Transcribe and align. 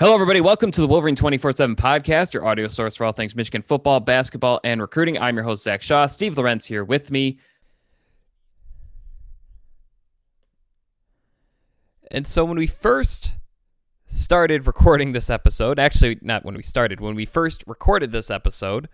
Hello, 0.00 0.14
everybody. 0.14 0.40
Welcome 0.40 0.70
to 0.70 0.80
the 0.80 0.86
Wolverine 0.86 1.14
24 1.14 1.52
7 1.52 1.76
podcast, 1.76 2.32
your 2.32 2.46
audio 2.46 2.68
source 2.68 2.96
for 2.96 3.04
all 3.04 3.12
things 3.12 3.36
Michigan 3.36 3.60
football, 3.60 4.00
basketball, 4.00 4.58
and 4.64 4.80
recruiting. 4.80 5.20
I'm 5.20 5.36
your 5.36 5.44
host, 5.44 5.62
Zach 5.62 5.82
Shaw. 5.82 6.06
Steve 6.06 6.38
Lorenz 6.38 6.64
here 6.64 6.82
with 6.82 7.10
me. 7.10 7.38
And 12.10 12.26
so 12.26 12.46
when 12.46 12.56
we 12.56 12.66
first 12.66 13.34
started 14.06 14.66
recording 14.66 15.12
this 15.12 15.28
episode, 15.28 15.78
actually, 15.78 16.16
not 16.22 16.46
when 16.46 16.54
we 16.54 16.62
started, 16.62 17.00
when 17.00 17.14
we 17.14 17.26
first 17.26 17.62
recorded 17.66 18.10
this 18.10 18.30
episode, 18.30 18.88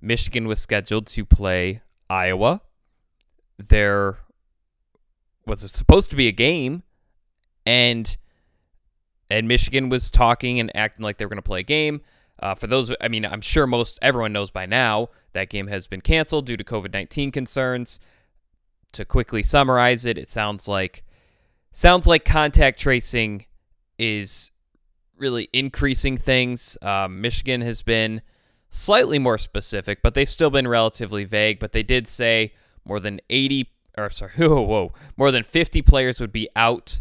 Michigan 0.00 0.48
was 0.48 0.58
scheduled 0.58 1.06
to 1.06 1.24
play 1.24 1.82
Iowa. 2.10 2.62
There 3.58 4.18
was 5.46 5.60
supposed 5.70 6.10
to 6.10 6.16
be 6.16 6.26
a 6.26 6.32
game, 6.32 6.82
and 7.64 8.16
and 9.30 9.48
Michigan 9.48 9.88
was 9.88 10.10
talking 10.10 10.60
and 10.60 10.74
acting 10.74 11.04
like 11.04 11.18
they 11.18 11.24
were 11.24 11.30
going 11.30 11.36
to 11.36 11.42
play 11.42 11.60
a 11.60 11.64
game. 11.64 12.00
Uh, 12.40 12.54
for 12.54 12.66
those, 12.66 12.92
I 13.00 13.08
mean, 13.08 13.24
I'm 13.24 13.40
sure 13.40 13.66
most 13.66 13.98
everyone 14.00 14.32
knows 14.32 14.50
by 14.50 14.66
now 14.66 15.08
that 15.32 15.50
game 15.50 15.66
has 15.66 15.86
been 15.86 16.00
canceled 16.00 16.46
due 16.46 16.56
to 16.56 16.64
COVID 16.64 16.92
19 16.92 17.30
concerns. 17.32 18.00
To 18.92 19.04
quickly 19.04 19.42
summarize 19.42 20.06
it, 20.06 20.16
it 20.16 20.30
sounds 20.30 20.66
like 20.66 21.04
sounds 21.72 22.06
like 22.06 22.24
contact 22.24 22.80
tracing 22.80 23.44
is 23.98 24.50
really 25.18 25.48
increasing 25.52 26.16
things. 26.16 26.78
Um, 26.80 27.20
Michigan 27.20 27.60
has 27.60 27.82
been 27.82 28.22
slightly 28.70 29.18
more 29.18 29.36
specific, 29.36 30.00
but 30.02 30.14
they've 30.14 30.30
still 30.30 30.50
been 30.50 30.66
relatively 30.66 31.24
vague. 31.24 31.58
But 31.58 31.72
they 31.72 31.82
did 31.82 32.06
say 32.06 32.54
more 32.84 33.00
than 33.00 33.20
80, 33.28 33.70
or 33.98 34.10
sorry, 34.10 34.32
whoa, 34.36 34.62
whoa, 34.62 34.92
more 35.16 35.30
than 35.30 35.42
50 35.42 35.82
players 35.82 36.20
would 36.20 36.32
be 36.32 36.48
out 36.56 37.00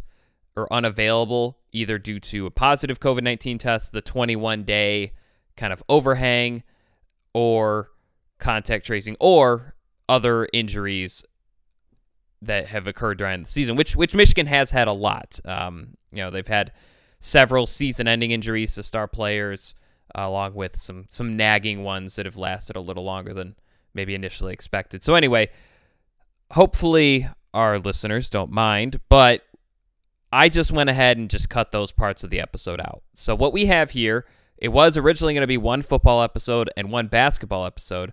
or 0.55 0.71
unavailable 0.73 1.59
either 1.77 1.97
due 1.97 2.19
to 2.19 2.45
a 2.45 2.51
positive 2.51 2.99
COVID 2.99 3.23
19 3.23 3.57
test, 3.57 3.91
the 3.91 4.01
21 4.01 4.63
day 4.63 5.13
kind 5.55 5.71
of 5.73 5.83
overhang, 5.89 6.63
or 7.33 7.89
contact 8.39 8.85
tracing, 8.85 9.15
or 9.19 9.75
other 10.09 10.47
injuries 10.53 11.23
that 12.41 12.67
have 12.67 12.87
occurred 12.87 13.17
during 13.17 13.43
the 13.43 13.49
season, 13.49 13.75
which 13.75 13.95
which 13.95 14.15
Michigan 14.15 14.47
has 14.47 14.71
had 14.71 14.87
a 14.87 14.93
lot. 14.93 15.39
Um, 15.45 15.95
you 16.11 16.19
know, 16.19 16.29
they've 16.29 16.47
had 16.47 16.71
several 17.19 17.65
season-ending 17.65 18.31
injuries 18.31 18.75
to 18.75 18.83
star 18.83 19.07
players, 19.07 19.73
uh, 20.17 20.21
along 20.21 20.53
with 20.53 20.75
some 20.75 21.05
some 21.09 21.35
nagging 21.35 21.83
ones 21.83 22.15
that 22.15 22.25
have 22.25 22.37
lasted 22.37 22.75
a 22.75 22.81
little 22.81 23.03
longer 23.03 23.33
than 23.33 23.55
maybe 23.93 24.13
initially 24.13 24.53
expected. 24.53 25.03
So 25.03 25.15
anyway, 25.15 25.49
hopefully 26.51 27.27
our 27.53 27.79
listeners 27.79 28.29
don't 28.29 28.51
mind, 28.51 28.99
but 29.09 29.41
I 30.31 30.49
just 30.49 30.71
went 30.71 30.89
ahead 30.89 31.17
and 31.17 31.29
just 31.29 31.49
cut 31.49 31.71
those 31.71 31.91
parts 31.91 32.23
of 32.23 32.29
the 32.29 32.41
episode 32.41 32.79
out. 32.79 33.03
So 33.13 33.35
what 33.35 33.53
we 33.53 33.67
have 33.67 33.91
here, 33.91 34.25
it 34.57 34.69
was 34.69 34.97
originally 34.97 35.33
going 35.33 35.41
to 35.41 35.47
be 35.47 35.57
one 35.57 35.81
football 35.81 36.21
episode 36.21 36.69
and 36.75 36.91
one 36.91 37.07
basketball 37.07 37.65
episode. 37.65 38.11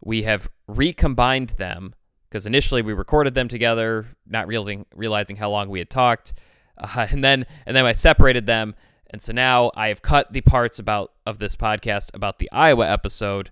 We 0.00 0.22
have 0.24 0.48
recombined 0.68 1.50
them 1.50 1.94
because 2.28 2.46
initially 2.46 2.82
we 2.82 2.92
recorded 2.92 3.34
them 3.34 3.48
together, 3.48 4.06
not 4.26 4.46
realizing 4.46 4.84
realizing 4.94 5.36
how 5.36 5.50
long 5.50 5.68
we 5.70 5.78
had 5.78 5.88
talked, 5.90 6.34
uh, 6.76 7.06
and 7.10 7.24
then 7.24 7.46
and 7.64 7.76
then 7.76 7.86
I 7.86 7.92
separated 7.92 8.46
them, 8.46 8.74
and 9.08 9.22
so 9.22 9.32
now 9.32 9.70
I 9.74 9.88
have 9.88 10.02
cut 10.02 10.32
the 10.32 10.42
parts 10.42 10.78
about 10.78 11.12
of 11.24 11.38
this 11.38 11.56
podcast 11.56 12.10
about 12.14 12.38
the 12.38 12.50
Iowa 12.52 12.86
episode 12.86 13.50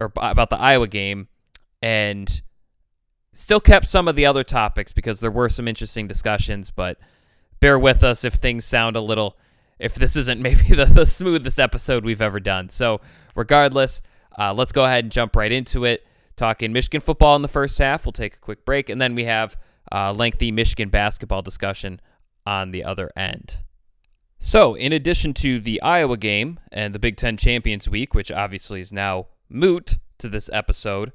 or 0.00 0.12
about 0.16 0.50
the 0.50 0.58
Iowa 0.58 0.86
game, 0.86 1.28
and 1.82 2.40
still 3.38 3.60
kept 3.60 3.86
some 3.86 4.08
of 4.08 4.16
the 4.16 4.26
other 4.26 4.42
topics 4.42 4.92
because 4.92 5.20
there 5.20 5.30
were 5.30 5.48
some 5.48 5.68
interesting 5.68 6.08
discussions, 6.08 6.70
but 6.70 6.98
bear 7.60 7.78
with 7.78 8.02
us 8.02 8.24
if 8.24 8.34
things 8.34 8.64
sound 8.64 8.96
a 8.96 9.00
little 9.00 9.36
if 9.78 9.94
this 9.94 10.16
isn't 10.16 10.40
maybe 10.40 10.62
the, 10.74 10.86
the 10.86 11.06
smoothest 11.06 11.60
episode 11.60 12.04
we've 12.04 12.22
ever 12.22 12.40
done. 12.40 12.68
So 12.68 13.00
regardless, 13.36 14.02
uh, 14.36 14.52
let's 14.52 14.72
go 14.72 14.84
ahead 14.84 15.04
and 15.04 15.12
jump 15.12 15.36
right 15.36 15.52
into 15.52 15.84
it 15.84 16.04
talking 16.36 16.72
Michigan 16.72 17.00
football 17.00 17.36
in 17.36 17.42
the 17.42 17.48
first 17.48 17.78
half. 17.78 18.04
We'll 18.04 18.12
take 18.12 18.34
a 18.34 18.38
quick 18.38 18.64
break, 18.64 18.88
and 18.88 19.00
then 19.00 19.14
we 19.14 19.24
have 19.24 19.56
a 19.92 20.12
lengthy 20.12 20.50
Michigan 20.50 20.88
basketball 20.88 21.42
discussion 21.42 22.00
on 22.46 22.70
the 22.70 22.84
other 22.84 23.10
end. 23.16 23.58
So, 24.38 24.74
in 24.74 24.92
addition 24.92 25.34
to 25.34 25.60
the 25.60 25.82
Iowa 25.82 26.16
game 26.16 26.60
and 26.70 26.94
the 26.94 27.00
Big 27.00 27.16
Ten 27.16 27.36
Champions 27.36 27.88
Week, 27.88 28.14
which 28.14 28.30
obviously 28.30 28.80
is 28.80 28.92
now 28.92 29.26
moot 29.48 29.96
to 30.18 30.28
this 30.28 30.48
episode, 30.52 31.12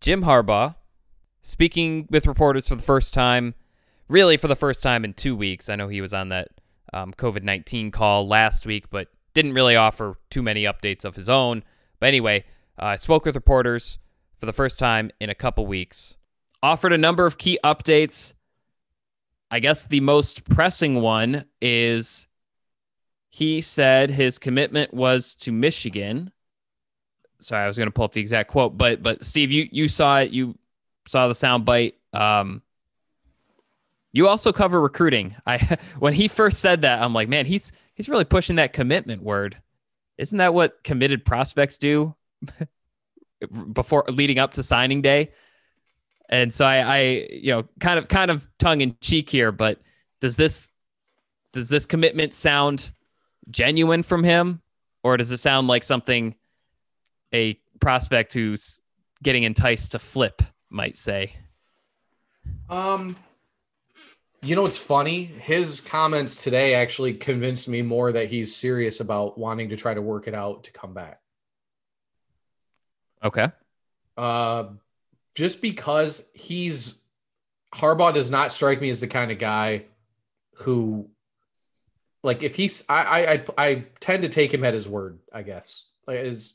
Jim 0.00 0.24
Harbaugh, 0.24 0.74
speaking 1.42 2.06
with 2.10 2.26
reporters 2.26 2.68
for 2.68 2.76
the 2.76 2.82
first 2.82 3.12
time, 3.12 3.54
really 4.08 4.36
for 4.36 4.48
the 4.48 4.56
first 4.56 4.82
time 4.82 5.04
in 5.04 5.12
two 5.12 5.36
weeks. 5.36 5.68
I 5.68 5.76
know 5.76 5.88
he 5.88 6.00
was 6.00 6.14
on 6.14 6.30
that 6.30 6.48
um, 6.92 7.12
COVID 7.12 7.42
19 7.42 7.90
call 7.90 8.26
last 8.26 8.64
week, 8.64 8.88
but 8.90 9.08
didn't 9.34 9.54
really 9.54 9.76
offer 9.76 10.16
too 10.30 10.42
many 10.42 10.64
updates 10.64 11.04
of 11.04 11.16
his 11.16 11.28
own. 11.28 11.64
But 11.98 12.06
anyway, 12.06 12.44
I 12.78 12.94
uh, 12.94 12.96
spoke 12.96 13.24
with 13.24 13.34
reporters 13.34 13.98
for 14.38 14.46
the 14.46 14.52
first 14.52 14.78
time 14.78 15.10
in 15.20 15.30
a 15.30 15.34
couple 15.34 15.66
weeks. 15.66 16.16
Offered 16.62 16.92
a 16.92 16.98
number 16.98 17.26
of 17.26 17.38
key 17.38 17.58
updates. 17.64 18.34
I 19.50 19.60
guess 19.60 19.84
the 19.84 20.00
most 20.00 20.48
pressing 20.48 21.00
one 21.00 21.44
is 21.60 22.26
he 23.28 23.60
said 23.60 24.10
his 24.10 24.38
commitment 24.38 24.94
was 24.94 25.34
to 25.36 25.52
Michigan. 25.52 26.32
Sorry, 27.40 27.64
I 27.64 27.66
was 27.66 27.76
going 27.76 27.88
to 27.88 27.92
pull 27.92 28.04
up 28.04 28.12
the 28.12 28.20
exact 28.20 28.50
quote, 28.50 28.78
but 28.78 29.02
but 29.02 29.24
Steve, 29.24 29.50
you 29.50 29.68
you 29.72 29.88
saw 29.88 30.20
it. 30.20 30.30
You 30.30 30.56
saw 31.06 31.28
the 31.28 31.34
sound 31.34 31.64
bite. 31.64 31.94
Um, 32.12 32.62
you 34.12 34.28
also 34.28 34.52
cover 34.52 34.80
recruiting. 34.80 35.34
I 35.46 35.78
when 35.98 36.14
he 36.14 36.28
first 36.28 36.60
said 36.60 36.82
that, 36.82 37.02
I'm 37.02 37.14
like, 37.14 37.28
man, 37.28 37.46
he's 37.46 37.72
he's 37.94 38.08
really 38.08 38.24
pushing 38.24 38.56
that 38.56 38.72
commitment 38.72 39.22
word. 39.22 39.56
Isn't 40.18 40.38
that 40.38 40.54
what 40.54 40.82
committed 40.84 41.24
prospects 41.24 41.78
do? 41.78 42.14
before 43.72 44.04
leading 44.08 44.38
up 44.38 44.54
to 44.54 44.62
signing 44.62 45.02
day. 45.02 45.32
And 46.28 46.52
so 46.52 46.64
I, 46.64 46.76
I, 46.78 47.00
you 47.30 47.52
know, 47.52 47.64
kind 47.80 47.98
of 47.98 48.08
kind 48.08 48.30
of 48.30 48.46
tongue 48.58 48.80
in 48.80 48.96
cheek 49.00 49.28
here, 49.28 49.52
but 49.52 49.80
does 50.20 50.36
this 50.36 50.70
does 51.52 51.68
this 51.68 51.84
commitment 51.84 52.32
sound 52.32 52.92
genuine 53.50 54.02
from 54.02 54.24
him, 54.24 54.62
or 55.02 55.16
does 55.16 55.30
it 55.32 55.38
sound 55.38 55.68
like 55.68 55.84
something 55.84 56.34
a 57.34 57.58
prospect 57.80 58.32
who's 58.32 58.80
getting 59.22 59.42
enticed 59.42 59.92
to 59.92 59.98
flip 59.98 60.42
might 60.72 60.96
say? 60.96 61.34
Um, 62.68 63.16
you 64.42 64.56
know, 64.56 64.66
it's 64.66 64.78
funny. 64.78 65.24
His 65.24 65.80
comments 65.80 66.42
today 66.42 66.74
actually 66.74 67.14
convinced 67.14 67.68
me 67.68 67.82
more 67.82 68.12
that 68.12 68.28
he's 68.28 68.54
serious 68.54 69.00
about 69.00 69.38
wanting 69.38 69.68
to 69.68 69.76
try 69.76 69.94
to 69.94 70.02
work 70.02 70.26
it 70.26 70.34
out 70.34 70.64
to 70.64 70.72
come 70.72 70.94
back. 70.94 71.20
Okay. 73.22 73.50
Uh, 74.16 74.64
just 75.34 75.62
because 75.62 76.28
he's 76.34 77.00
Harbaugh 77.74 78.12
does 78.12 78.30
not 78.30 78.52
strike 78.52 78.80
me 78.80 78.90
as 78.90 79.00
the 79.00 79.06
kind 79.06 79.30
of 79.30 79.38
guy 79.38 79.84
who, 80.56 81.08
like, 82.22 82.42
if 82.42 82.54
he's 82.54 82.84
I 82.88 83.26
I 83.26 83.44
I 83.56 83.86
tend 84.00 84.22
to 84.22 84.28
take 84.28 84.52
him 84.52 84.64
at 84.64 84.74
his 84.74 84.88
word. 84.88 85.18
I 85.32 85.42
guess 85.42 85.86
like 86.06 86.18
is 86.18 86.54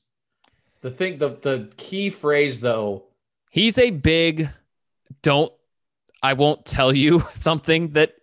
the 0.81 0.91
thing 0.91 1.17
the 1.17 1.29
the 1.29 1.71
key 1.77 2.09
phrase 2.09 2.59
though. 2.59 3.05
He's 3.49 3.77
a 3.77 3.91
big 3.91 4.49
don't. 5.21 5.51
I 6.21 6.33
won't 6.33 6.65
tell 6.65 6.93
you 6.93 7.19
something 7.33 7.91
that 7.93 8.13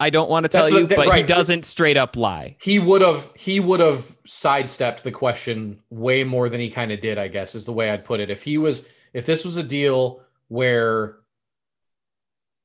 I 0.00 0.10
don't 0.10 0.30
want 0.30 0.44
to 0.44 0.48
tell 0.48 0.70
you, 0.70 0.86
but 0.86 1.08
right. 1.08 1.16
he 1.18 1.22
doesn't 1.22 1.64
straight 1.64 1.96
up 1.96 2.16
lie. 2.16 2.56
He 2.60 2.78
would 2.78 3.02
have 3.02 3.30
he 3.34 3.58
would 3.58 3.80
have 3.80 4.16
sidestepped 4.24 5.02
the 5.02 5.10
question 5.10 5.80
way 5.90 6.22
more 6.22 6.48
than 6.48 6.60
he 6.60 6.70
kind 6.70 6.92
of 6.92 7.00
did, 7.00 7.18
I 7.18 7.28
guess, 7.28 7.54
is 7.54 7.64
the 7.64 7.72
way 7.72 7.90
I'd 7.90 8.04
put 8.04 8.20
it. 8.20 8.30
If 8.30 8.44
he 8.44 8.58
was 8.58 8.88
if 9.12 9.26
this 9.26 9.44
was 9.44 9.56
a 9.56 9.62
deal 9.62 10.22
where 10.48 11.16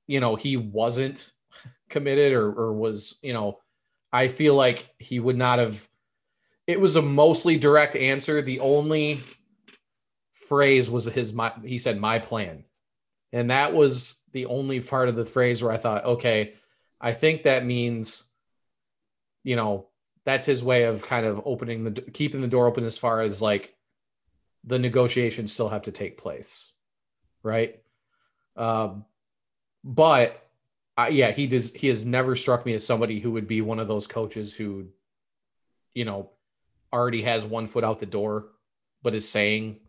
you 0.05 0.19
know 0.19 0.35
he 0.35 0.57
wasn't 0.57 1.31
committed 1.89 2.33
or 2.33 2.51
or 2.51 2.73
was, 2.73 3.17
you 3.23 3.33
know, 3.33 3.59
I 4.11 4.27
feel 4.27 4.53
like 4.53 4.87
he 4.99 5.19
would 5.19 5.37
not 5.37 5.57
have 5.57 5.87
it 6.67 6.79
was 6.79 6.95
a 6.95 7.01
mostly 7.01 7.57
direct 7.57 7.95
answer. 7.95 8.43
The 8.43 8.59
only 8.59 9.21
phrase 10.53 10.91
was 10.91 11.05
his 11.05 11.33
my 11.33 11.51
he 11.65 11.79
said 11.79 11.99
my 11.99 12.19
plan. 12.19 12.63
And 13.31 13.49
that 13.49 13.73
was 13.73 14.17
the 14.33 14.45
only 14.45 14.81
part 14.81 15.09
of 15.09 15.15
the 15.15 15.25
phrase 15.25 15.63
where 15.63 15.71
I 15.71 15.77
thought, 15.77 16.05
okay, 16.05 16.53
I 17.01 17.11
think 17.11 17.43
that 17.43 17.65
means, 17.65 18.23
you 19.43 19.55
know, 19.55 19.87
that's 20.25 20.45
his 20.45 20.63
way 20.63 20.83
of 20.83 21.07
kind 21.07 21.25
of 21.25 21.41
opening 21.43 21.85
the 21.85 22.01
keeping 22.01 22.41
the 22.41 22.47
door 22.47 22.67
open 22.67 22.85
as 22.85 22.99
far 22.99 23.21
as 23.21 23.41
like 23.41 23.73
the 24.63 24.77
negotiations 24.77 25.51
still 25.51 25.69
have 25.69 25.81
to 25.83 25.91
take 25.91 26.19
place, 26.19 26.71
right? 27.41 27.81
Um, 28.55 29.05
but 29.83 30.39
uh, 30.95 31.09
yeah, 31.09 31.31
he 31.31 31.47
does. 31.47 31.73
He 31.73 31.87
has 31.87 32.05
never 32.05 32.35
struck 32.35 32.63
me 32.63 32.75
as 32.75 32.85
somebody 32.85 33.19
who 33.19 33.31
would 33.31 33.47
be 33.47 33.61
one 33.61 33.79
of 33.79 33.87
those 33.87 34.05
coaches 34.05 34.55
who, 34.55 34.89
you 35.95 36.05
know, 36.05 36.29
already 36.93 37.23
has 37.23 37.43
one 37.43 37.65
foot 37.65 37.83
out 37.83 37.99
the 37.99 38.05
door, 38.05 38.49
but 39.01 39.15
is 39.15 39.27
saying 39.27 39.79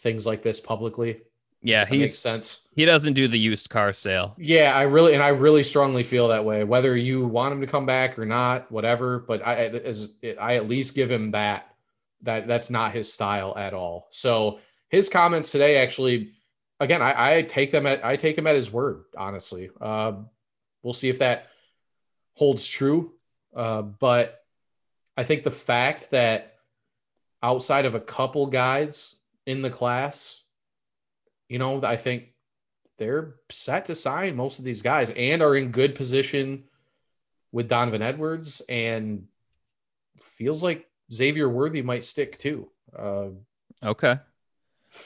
things 0.00 0.26
like 0.26 0.42
this 0.42 0.60
publicly. 0.60 1.20
Yeah, 1.62 1.84
he 1.84 1.98
makes 1.98 2.18
sense. 2.18 2.62
he 2.74 2.86
doesn't 2.86 3.12
do 3.12 3.28
the 3.28 3.38
used 3.38 3.68
car 3.68 3.92
sale. 3.92 4.34
Yeah, 4.38 4.74
I 4.74 4.82
really 4.82 5.12
and 5.12 5.22
I 5.22 5.28
really 5.28 5.62
strongly 5.62 6.02
feel 6.02 6.28
that 6.28 6.44
way. 6.44 6.64
Whether 6.64 6.96
you 6.96 7.26
want 7.26 7.52
him 7.52 7.60
to 7.60 7.66
come 7.66 7.84
back 7.84 8.18
or 8.18 8.24
not, 8.24 8.72
whatever. 8.72 9.18
But 9.18 9.46
I 9.46 9.66
as 9.66 10.08
I 10.40 10.54
at 10.56 10.68
least 10.68 10.94
give 10.94 11.10
him 11.10 11.32
that 11.32 11.74
that 12.22 12.48
that's 12.48 12.70
not 12.70 12.92
his 12.92 13.12
style 13.12 13.54
at 13.58 13.74
all. 13.74 14.08
So 14.10 14.60
his 14.88 15.10
comments 15.10 15.50
today 15.52 15.76
actually, 15.76 16.32
again, 16.80 17.02
I, 17.02 17.36
I 17.36 17.42
take 17.42 17.72
them 17.72 17.86
at 17.86 18.04
I 18.04 18.16
take 18.16 18.38
him 18.38 18.46
at 18.46 18.56
his 18.56 18.72
word. 18.72 19.04
Honestly, 19.16 19.68
uh, 19.82 20.12
we'll 20.82 20.94
see 20.94 21.10
if 21.10 21.18
that 21.18 21.48
holds 22.32 22.66
true. 22.66 23.12
Uh, 23.54 23.82
but 23.82 24.44
I 25.14 25.24
think 25.24 25.44
the 25.44 25.50
fact 25.50 26.10
that 26.12 26.54
outside 27.42 27.84
of 27.84 27.94
a 27.94 28.00
couple 28.00 28.46
guys 28.46 29.16
in 29.46 29.62
the 29.62 29.70
class, 29.70 30.42
you 31.48 31.58
know, 31.58 31.82
I 31.82 31.96
think 31.96 32.34
they're 32.98 33.36
set 33.50 33.86
to 33.86 33.94
sign 33.94 34.36
most 34.36 34.58
of 34.58 34.64
these 34.64 34.82
guys 34.82 35.10
and 35.10 35.42
are 35.42 35.56
in 35.56 35.70
good 35.70 35.94
position 35.94 36.64
with 37.52 37.68
Donovan 37.68 38.02
Edwards 38.02 38.62
and 38.68 39.24
feels 40.20 40.62
like 40.62 40.86
Xavier 41.12 41.48
Worthy 41.48 41.82
might 41.82 42.04
stick 42.04 42.38
too. 42.38 42.68
Uh, 42.96 43.28
Okay, 43.82 44.18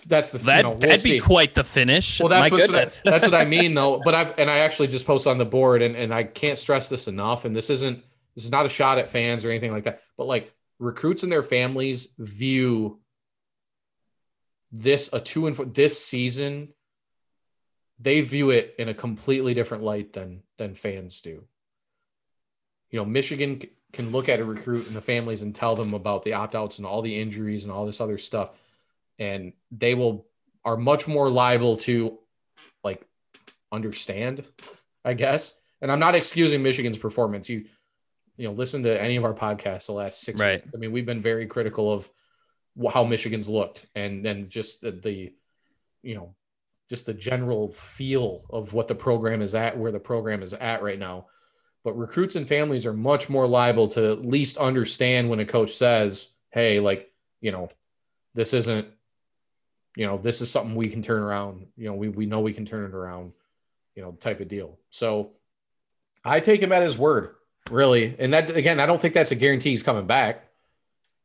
that's 0.09 0.31
the 0.31 0.39
that 0.39 0.57
you 0.57 0.63
know, 0.65 0.71
we'll 0.71 0.79
that'd 0.79 1.01
see. 1.01 1.19
be 1.19 1.21
quite 1.21 1.55
the 1.55 1.63
finish. 1.63 2.19
Well, 2.19 2.29
that's 2.29 2.51
what 2.51 2.63
goodness. 2.63 3.01
that's 3.05 3.25
what 3.25 3.35
I 3.35 3.45
mean 3.45 3.75
though. 3.75 4.01
But 4.05 4.15
I've 4.17 4.39
and 4.39 4.51
I 4.51 4.59
actually 4.59 4.89
just 4.89 5.07
post 5.07 5.29
on 5.29 5.39
the 5.39 5.45
board 5.45 5.81
and 5.81 5.95
and 5.95 6.13
I 6.13 6.25
can't 6.25 6.59
stress 6.59 6.89
this 6.89 7.07
enough. 7.07 7.45
And 7.45 7.55
this 7.55 7.71
isn't 7.71 8.03
this 8.35 8.45
is 8.45 8.51
not 8.51 8.67
a 8.67 8.69
shot 8.69 8.99
at 8.99 9.09
fans 9.09 9.45
or 9.45 9.51
anything 9.51 9.71
like 9.71 9.85
that. 9.85 10.01
But 10.17 10.25
like 10.27 10.53
recruits 10.81 11.23
and 11.23 11.31
their 11.31 11.43
families 11.45 12.15
view 12.19 12.99
this 14.77 15.09
a 15.13 15.21
two 15.21 15.47
and 15.47 15.57
four 15.57 15.65
this 15.65 16.05
season. 16.05 16.75
They 18.01 18.21
view 18.23 18.51
it 18.51 18.75
in 18.79 18.89
a 18.89 18.95
completely 18.95 19.55
different 19.55 19.85
light 19.85 20.13
than 20.13 20.43
than 20.59 20.75
fans 20.75 21.21
do. 21.21 21.45
You 22.91 22.99
know, 22.99 23.05
Michigan 23.05 23.63
can 23.93 24.11
look 24.11 24.29
at 24.29 24.41
a 24.41 24.45
recruit 24.45 24.89
and 24.89 24.97
the 24.97 25.01
families 25.01 25.43
and 25.43 25.55
tell 25.55 25.77
them 25.77 25.95
about 25.95 26.25
the 26.25 26.35
opt 26.35 26.57
outs 26.57 26.79
and 26.79 26.87
all 26.87 27.03
the 27.03 27.19
injuries 27.19 27.63
and 27.65 27.73
all 27.73 27.87
this 27.87 28.01
other 28.01 28.19
stuff, 28.19 28.51
and 29.19 29.53
they 29.71 29.95
will 29.95 30.27
are 30.65 30.77
much 30.77 31.07
more 31.07 31.31
liable 31.31 31.77
to 31.77 32.19
like 32.83 33.07
understand, 33.71 34.45
I 35.05 35.15
guess. 35.15 35.57
And 35.81 35.93
I'm 35.93 36.01
not 36.01 36.17
excusing 36.17 36.63
Michigan's 36.63 36.99
performance. 36.99 37.49
You, 37.49 37.65
you 38.37 38.49
know, 38.49 38.55
listen 38.55 38.83
to 38.85 39.01
any 39.01 39.17
of 39.17 39.25
our 39.25 39.35
podcasts 39.35 39.87
the 39.87 39.93
last 39.93 40.21
six. 40.21 40.41
Right. 40.41 40.65
weeks. 40.65 40.75
I 40.75 40.79
mean, 40.79 40.91
we've 40.91 41.07
been 41.07 41.21
very 41.21 41.47
critical 41.47 41.93
of 41.93 42.11
how 42.93 43.05
Michigan's 43.05 43.49
looked, 43.49 43.87
and 43.95 44.25
then 44.25 44.49
just 44.49 44.81
the, 44.81 44.91
the, 44.93 45.33
you 46.03 46.15
know, 46.15 46.35
just 46.91 47.07
the 47.07 47.15
general 47.15 47.73
feel 47.73 48.45
of 48.51 48.73
what 48.73 48.89
the 48.89 48.95
program 48.95 49.43
is 49.43 49.55
at, 49.55 49.79
where 49.79 49.93
the 49.93 50.01
program 50.01 50.43
is 50.43 50.53
at 50.55 50.83
right 50.83 50.99
now. 50.99 51.27
But 51.83 51.99
recruits 51.99 52.37
and 52.37 52.47
families 52.47 52.87
are 52.87 52.93
much 52.93 53.29
more 53.29 53.47
liable 53.47 53.89
to 53.89 54.13
at 54.13 54.25
least 54.25 54.57
understand 54.57 55.29
when 55.29 55.41
a 55.41 55.47
coach 55.47 55.75
says, 55.75 56.33
"Hey, 56.51 56.81
like, 56.81 57.13
you 57.41 57.53
know, 57.53 57.69
this 58.35 58.55
isn't 58.55 58.89
you 59.97 60.07
know, 60.07 60.19
this 60.19 60.41
is 60.41 60.51
something 60.51 60.75
we 60.75 60.89
can 60.89 61.03
turn 61.03 61.23
around. 61.23 61.67
You 61.77 61.87
know, 61.87 61.95
we, 61.95 62.09
we 62.09 62.27
know 62.27 62.41
we 62.41 62.53
can 62.53 62.65
turn 62.65 62.85
it 62.85 62.95
around, 62.95 63.33
you 63.95 64.03
know, 64.03 64.13
type 64.13 64.41
of 64.41 64.49
deal. 64.49 64.79
So 64.91 65.33
I 66.25 66.41
take 66.41 66.61
him 66.61 66.73
at 66.73 66.83
his 66.83 66.99
word, 66.99 67.35
really. 67.71 68.15
And 68.19 68.33
that, 68.35 68.51
again, 68.51 68.81
I 68.81 68.87
don't 68.87 69.01
think 69.01 69.15
that's 69.15 69.31
a 69.31 69.37
guarantee 69.37 69.71
he's 69.71 69.83
coming 69.83 70.07
back 70.07 70.49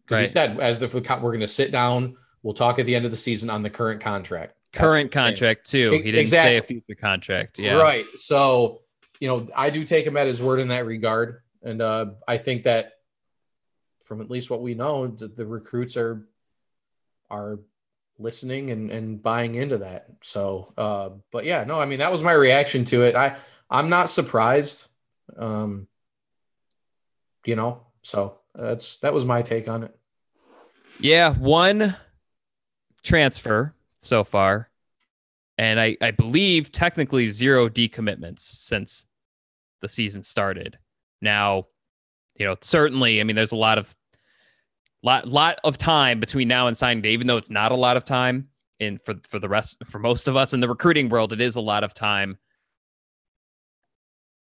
because 0.10 0.28
he 0.28 0.32
said, 0.34 0.60
as 0.60 0.80
the, 0.80 0.88
we're 0.88 1.32
going 1.32 1.40
to 1.42 1.48
sit 1.48 1.72
down, 1.72 2.18
we'll 2.42 2.54
talk 2.54 2.80
at 2.80 2.86
the 2.86 2.96
end 2.96 3.06
of 3.06 3.12
the 3.12 3.18
season 3.18 3.50
on 3.50 3.62
the 3.62 3.70
current 3.70 4.02
contract. 4.02 4.56
Current 4.74 5.12
contract 5.12 5.70
too. 5.70 5.92
He 5.92 6.04
didn't 6.04 6.22
exactly. 6.22 6.52
say 6.52 6.58
a 6.58 6.64
future 6.64 7.00
contract. 7.00 7.60
Yeah, 7.60 7.76
Right. 7.76 8.06
So, 8.16 8.82
you 9.20 9.28
know, 9.28 9.48
I 9.56 9.70
do 9.70 9.84
take 9.84 10.06
him 10.06 10.18
at 10.18 10.28
his 10.28 10.42
word 10.42 10.60
in 10.60 10.70
that 10.70 10.86
regard. 10.86 11.42
And 11.64 11.82
uh, 11.82 12.12
I 12.28 12.38
think 12.38 12.64
that 12.64 12.94
from 14.04 14.22
at 14.22 14.30
least 14.32 14.50
what 14.50 14.62
we 14.62 14.74
know, 14.74 15.08
the, 15.08 15.28
the 15.28 15.46
recruits 15.46 15.98
are 15.98 16.28
are 17.30 17.60
listening 18.18 18.72
and, 18.72 18.90
and 18.90 19.22
buying 19.22 19.56
into 19.56 19.80
that. 19.80 20.08
So 20.22 20.72
uh, 20.78 21.10
but 21.32 21.46
yeah, 21.46 21.64
no, 21.64 21.80
I 21.80 21.86
mean 21.86 22.00
that 22.00 22.12
was 22.12 22.24
my 22.24 22.34
reaction 22.34 22.86
to 22.86 23.04
it. 23.04 23.16
I 23.16 23.38
I'm 23.70 23.90
not 23.90 24.10
surprised. 24.10 24.88
Um, 25.38 25.88
you 27.46 27.56
know, 27.56 27.82
so 28.02 28.40
that's 28.56 28.98
that 28.98 29.14
was 29.14 29.26
my 29.26 29.42
take 29.42 29.68
on 29.68 29.84
it. 29.84 29.99
Yeah, 31.02 31.34
one 31.34 31.96
transfer 33.04 33.74
so 34.02 34.26
far, 34.26 34.70
and 35.58 35.80
I, 35.80 35.96
I 36.02 36.12
believe 36.12 36.74
technically 36.74 37.28
zero 37.28 37.70
decommitments 37.70 38.42
since 38.42 39.08
the 39.80 39.88
season 39.88 40.24
started. 40.24 40.78
Now, 41.22 41.68
you 42.36 42.46
know, 42.46 42.58
certainly, 42.62 43.22
I 43.22 43.24
mean, 43.24 43.38
there's 43.38 43.54
a 43.54 43.58
lot 43.58 43.78
of 43.78 43.96
lot 45.02 45.26
lot 45.26 45.60
of 45.64 45.78
time 45.78 46.20
between 46.20 46.50
now 46.50 46.68
and 46.68 46.76
signing 46.76 47.02
day, 47.02 47.12
even 47.12 47.28
though 47.28 47.38
it's 47.38 47.50
not 47.50 47.72
a 47.72 47.76
lot 47.76 47.96
of 47.96 48.04
time. 48.04 48.50
And 48.82 49.02
for 49.02 49.16
for 49.28 49.40
the 49.40 49.50
rest, 49.50 49.82
for 49.86 50.00
most 50.00 50.28
of 50.28 50.36
us 50.36 50.54
in 50.54 50.60
the 50.60 50.68
recruiting 50.68 51.08
world, 51.08 51.32
it 51.32 51.40
is 51.40 51.56
a 51.56 51.62
lot 51.62 51.86
of 51.86 51.94
time. 51.94 52.38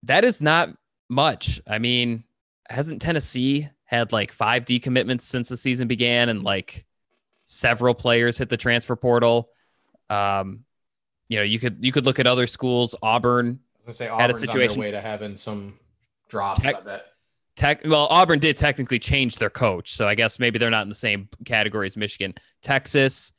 That 0.03 0.25
is 0.25 0.41
not 0.41 0.69
much. 1.09 1.61
I 1.67 1.79
mean, 1.79 2.25
hasn't 2.69 3.01
Tennessee 3.01 3.69
had 3.89 4.11
like 4.11 4.31
five 4.31 4.65
decommitments 4.65 5.21
since 5.21 5.49
the 5.49 5.57
season 5.57 5.87
began 5.87 6.29
and 6.29 6.43
like 6.43 6.85
several 7.45 7.95
players 7.95 8.37
hit 8.37 8.47
the 8.49 8.57
transfer 8.57 8.95
portal? 8.95 9.49
Um, 10.11 10.63
you 11.27 11.37
know, 11.37 11.43
you 11.43 11.59
could 11.59 11.77
you 11.81 11.91
could 11.91 12.05
look 12.05 12.19
at 12.19 12.27
other 12.27 12.45
schools. 12.45 12.95
Auburn, 13.01 13.59
I 13.85 13.87
was 13.87 13.97
gonna 13.97 14.09
say 14.09 14.13
a 14.13 14.13
Auburn's 14.13 14.37
on 14.37 14.47
situation- 14.47 14.81
their 14.81 14.89
way 14.89 14.91
to 14.91 15.01
having 15.01 15.37
some 15.37 15.73
drops. 16.27 16.59
Tech- 16.59 16.75
I 16.75 16.81
bet. 16.81 17.05
Tech. 17.55 17.81
Well, 17.83 18.07
Auburn 18.09 18.37
did 18.39 18.57
technically 18.57 18.99
change 18.99 19.37
their 19.37 19.49
coach, 19.49 19.91
so 19.93 20.07
I 20.07 20.15
guess 20.15 20.37
maybe 20.39 20.59
they're 20.59 20.69
not 20.69 20.83
in 20.83 20.89
the 20.89 20.95
same 20.95 21.27
category 21.45 21.87
as 21.87 21.97
Michigan. 21.97 22.35
Texas, 22.61 23.33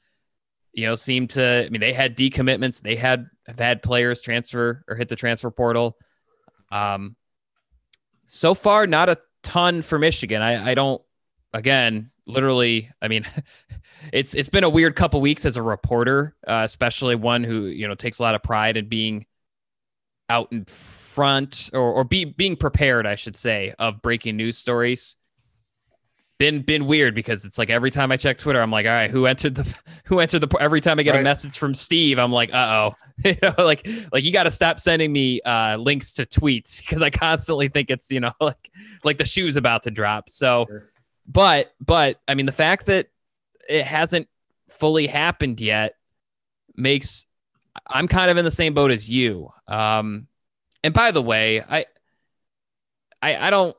you 0.72 0.84
know, 0.84 0.94
seemed 0.96 1.30
to. 1.30 1.64
I 1.66 1.68
mean, 1.70 1.80
they 1.80 1.92
had 1.92 2.16
decommitments. 2.16 2.82
They 2.82 2.96
had 2.96 3.26
have 3.46 3.58
had 3.58 3.82
players 3.82 4.20
transfer 4.20 4.84
or 4.88 4.96
hit 4.96 5.08
the 5.08 5.16
transfer 5.16 5.50
portal. 5.50 5.96
Um, 6.70 7.16
so 8.26 8.52
far, 8.54 8.86
not 8.86 9.08
a 9.08 9.18
ton 9.42 9.82
for 9.82 9.98
Michigan. 9.98 10.42
I, 10.42 10.70
I 10.70 10.74
don't. 10.74 11.02
Again, 11.52 12.10
literally, 12.26 12.90
I 13.02 13.08
mean, 13.08 13.24
it's 14.12 14.34
it's 14.34 14.48
been 14.48 14.64
a 14.64 14.68
weird 14.70 14.94
couple 14.96 15.20
weeks 15.20 15.44
as 15.44 15.56
a 15.56 15.62
reporter, 15.62 16.36
uh, 16.46 16.62
especially 16.64 17.14
one 17.16 17.42
who 17.44 17.64
you 17.66 17.88
know 17.88 17.94
takes 17.94 18.18
a 18.18 18.22
lot 18.22 18.34
of 18.34 18.42
pride 18.42 18.76
in 18.76 18.88
being 18.88 19.26
out 20.28 20.52
in 20.52 20.64
front 20.66 21.70
or, 21.72 21.80
or 21.92 22.04
be 22.04 22.24
being 22.24 22.54
prepared, 22.56 23.04
I 23.06 23.16
should 23.16 23.36
say, 23.36 23.74
of 23.80 24.00
breaking 24.00 24.36
news 24.36 24.56
stories. 24.56 25.16
Been 26.38 26.62
been 26.62 26.86
weird 26.86 27.14
because 27.14 27.44
it's 27.44 27.58
like 27.58 27.68
every 27.68 27.90
time 27.90 28.10
I 28.12 28.16
check 28.16 28.38
Twitter, 28.38 28.62
I'm 28.62 28.70
like, 28.70 28.86
all 28.86 28.92
right, 28.92 29.10
who 29.10 29.26
entered 29.26 29.56
the 29.56 29.74
who 30.04 30.20
entered 30.20 30.38
the 30.40 30.56
every 30.58 30.80
time 30.80 30.98
I 30.98 31.02
get 31.02 31.12
Right. 31.12 31.20
a 31.20 31.24
message 31.24 31.58
from 31.58 31.74
Steve, 31.74 32.18
I'm 32.18 32.32
like, 32.32 32.50
uh 32.54 32.92
oh. 32.92 32.94
you 33.24 33.36
know, 33.42 33.54
like 33.58 33.86
like 34.12 34.24
you 34.24 34.32
gotta 34.32 34.50
stop 34.50 34.80
sending 34.80 35.12
me 35.12 35.40
uh 35.42 35.76
links 35.76 36.14
to 36.14 36.26
tweets 36.26 36.76
because 36.80 37.02
I 37.02 37.10
constantly 37.10 37.68
think 37.68 37.90
it's, 37.90 38.10
you 38.10 38.20
know, 38.20 38.32
like 38.40 38.70
like 39.04 39.18
the 39.18 39.24
shoe's 39.24 39.56
about 39.56 39.82
to 39.84 39.90
drop. 39.90 40.28
So 40.28 40.66
Sure. 40.68 40.90
but 41.26 41.72
but 41.80 42.20
I 42.28 42.34
mean 42.34 42.46
the 42.46 42.52
fact 42.52 42.86
that 42.86 43.08
it 43.68 43.84
hasn't 43.84 44.28
fully 44.68 45.06
happened 45.06 45.60
yet 45.60 45.94
makes 46.76 47.26
I'm 47.86 48.08
kind 48.08 48.30
of 48.30 48.36
in 48.36 48.44
the 48.44 48.50
same 48.50 48.74
boat 48.74 48.90
as 48.90 49.08
you. 49.08 49.52
Um, 49.68 50.26
and 50.82 50.92
by 50.92 51.10
the 51.12 51.22
way, 51.22 51.60
I, 51.60 51.86
I 53.22 53.46
I 53.46 53.50
don't 53.50 53.76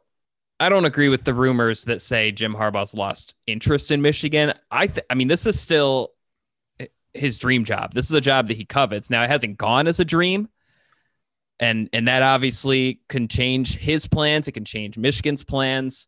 I 0.59 0.69
don't 0.69 0.85
agree 0.85 1.09
with 1.09 1.23
the 1.23 1.33
rumors 1.33 1.85
that 1.85 2.01
say 2.01 2.31
Jim 2.31 2.53
Harbaugh's 2.53 2.93
lost 2.93 3.33
interest 3.47 3.91
in 3.91 4.01
Michigan. 4.01 4.53
I 4.69 4.87
th- 4.87 5.05
I 5.09 5.15
mean 5.15 5.27
this 5.27 5.45
is 5.45 5.59
still 5.59 6.11
his 7.13 7.37
dream 7.37 7.63
job. 7.63 7.93
This 7.93 8.05
is 8.05 8.13
a 8.13 8.21
job 8.21 8.47
that 8.47 8.57
he 8.57 8.65
covets. 8.65 9.09
Now 9.09 9.23
it 9.23 9.29
hasn't 9.29 9.57
gone 9.57 9.87
as 9.87 9.99
a 9.99 10.05
dream. 10.05 10.49
And 11.59 11.89
and 11.93 12.07
that 12.07 12.23
obviously 12.23 13.01
can 13.07 13.27
change 13.27 13.75
his 13.75 14.07
plans. 14.07 14.47
It 14.47 14.53
can 14.53 14.65
change 14.65 14.97
Michigan's 14.97 15.43
plans. 15.43 16.07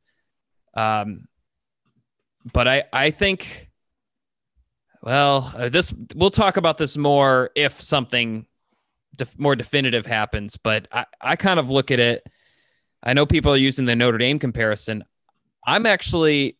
Um, 0.76 1.28
but 2.52 2.68
I 2.68 2.84
I 2.92 3.12
think 3.12 3.70
well, 5.04 5.54
uh, 5.56 5.70
this 5.70 5.94
we'll 6.16 6.30
talk 6.30 6.58
about 6.58 6.78
this 6.78 6.98
more 6.98 7.52
if 7.56 7.82
something 7.82 8.48
def- 9.16 9.38
more 9.38 9.56
definitive 9.56 10.06
happens. 10.06 10.58
But 10.58 10.88
I, 10.92 11.06
I 11.22 11.36
kind 11.36 11.60
of 11.60 11.70
look 11.70 11.92
at 11.92 12.00
it. 12.00 12.24
I 13.04 13.14
know 13.14 13.26
people 13.26 13.54
are 13.54 13.58
using 13.58 13.86
the 13.86 13.96
Notre 13.96 14.18
Dame 14.18 14.40
comparison. 14.40 15.04
I'm 15.68 15.86
actually 15.86 16.58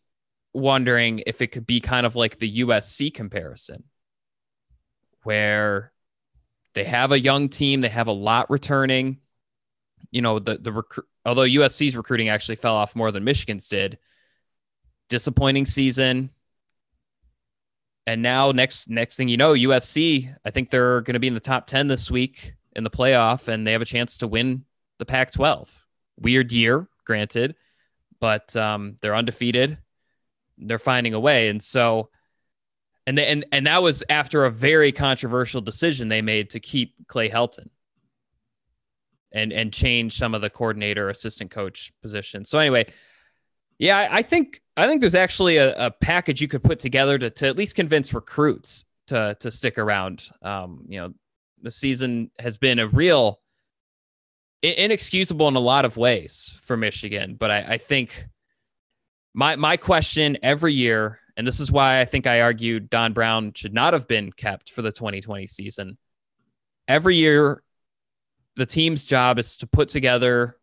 wondering 0.52 1.22
if 1.26 1.42
it 1.42 1.48
could 1.48 1.66
be 1.66 1.80
kind 1.80 2.06
of 2.06 2.16
like 2.16 2.38
the 2.38 2.60
USC 2.60 3.12
comparison, 3.12 3.84
where 5.24 5.92
they 6.74 6.84
have 6.84 7.12
a 7.12 7.20
young 7.20 7.48
team, 7.48 7.80
they 7.80 7.88
have 7.88 8.08
a 8.08 8.12
lot 8.12 8.50
returning. 8.50 9.18
You 10.10 10.22
know, 10.22 10.38
the 10.38 10.58
the 10.58 10.72
recruit 10.72 11.06
although 11.24 11.42
USC's 11.42 11.96
recruiting 11.96 12.28
actually 12.28 12.56
fell 12.56 12.76
off 12.76 12.96
more 12.96 13.10
than 13.10 13.24
Michigan's 13.24 13.68
did. 13.68 13.98
Disappointing 15.08 15.66
season. 15.66 16.30
And 18.06 18.22
now 18.22 18.52
next 18.52 18.90
next 18.90 19.16
thing 19.16 19.28
you 19.28 19.36
know, 19.36 19.54
USC, 19.54 20.34
I 20.44 20.50
think 20.50 20.70
they're 20.70 21.00
going 21.02 21.14
to 21.14 21.20
be 21.20 21.28
in 21.28 21.34
the 21.34 21.40
top 21.40 21.66
10 21.66 21.88
this 21.88 22.10
week 22.10 22.54
in 22.76 22.84
the 22.84 22.90
playoff 22.90 23.48
and 23.48 23.66
they 23.66 23.72
have 23.72 23.82
a 23.82 23.86
chance 23.86 24.18
to 24.18 24.26
win 24.26 24.64
the 24.98 25.06
Pac-12. 25.06 25.68
Weird 26.18 26.52
year, 26.52 26.86
granted, 27.04 27.56
but 28.20 28.54
um, 28.56 28.96
they're 29.00 29.14
undefeated. 29.16 29.78
They're 30.58 30.78
finding 30.78 31.14
a 31.14 31.20
way 31.20 31.48
and 31.48 31.62
so 31.62 32.10
and 33.06 33.18
they, 33.18 33.26
and 33.26 33.44
and 33.52 33.66
that 33.66 33.82
was 33.82 34.02
after 34.08 34.44
a 34.44 34.50
very 34.50 34.92
controversial 34.92 35.60
decision 35.60 36.08
they 36.08 36.22
made 36.22 36.50
to 36.50 36.60
keep 36.60 36.94
Clay 37.06 37.28
Helton 37.28 37.68
and 39.32 39.52
and 39.52 39.72
change 39.72 40.16
some 40.16 40.34
of 40.34 40.40
the 40.40 40.48
coordinator 40.48 41.10
assistant 41.10 41.50
coach 41.50 41.92
positions. 42.00 42.48
So 42.48 42.58
anyway, 42.58 42.86
yeah, 43.78 43.98
I, 43.98 44.18
I 44.18 44.22
think 44.22 44.62
I 44.76 44.86
think 44.86 45.00
there's 45.00 45.14
actually 45.14 45.58
a, 45.58 45.86
a, 45.86 45.90
package 45.90 46.40
you 46.40 46.48
could 46.48 46.62
put 46.62 46.78
together 46.78 47.18
to, 47.18 47.30
to 47.30 47.46
at 47.46 47.56
least 47.56 47.74
convince 47.74 48.14
recruits 48.14 48.84
to 49.08 49.36
to 49.40 49.50
stick 49.50 49.78
around. 49.78 50.28
Um, 50.42 50.84
you 50.88 51.00
know, 51.00 51.12
the 51.62 51.70
season 51.70 52.30
has 52.38 52.56
been 52.56 52.78
a 52.78 52.88
real 52.88 53.40
inexcusable 54.62 55.48
in 55.48 55.56
a 55.56 55.60
lot 55.60 55.84
of 55.84 55.96
ways 55.96 56.58
for 56.62 56.76
Michigan, 56.76 57.34
but 57.38 57.50
I, 57.50 57.74
I 57.74 57.78
think 57.78 58.26
my 59.34 59.56
my 59.56 59.76
question 59.76 60.38
every 60.42 60.74
year, 60.74 61.18
and 61.36 61.46
this 61.46 61.60
is 61.60 61.70
why 61.70 62.00
I 62.00 62.04
think 62.04 62.26
I 62.26 62.40
argued 62.42 62.90
Don 62.90 63.12
Brown 63.12 63.52
should 63.54 63.74
not 63.74 63.92
have 63.92 64.06
been 64.06 64.32
kept 64.32 64.70
for 64.70 64.82
the 64.82 64.92
2020 64.92 65.46
season. 65.46 65.98
Every 66.86 67.16
year, 67.16 67.62
the 68.56 68.66
team's 68.66 69.04
job 69.04 69.38
is 69.38 69.56
to 69.58 69.66
put 69.66 69.88
together 69.88 70.56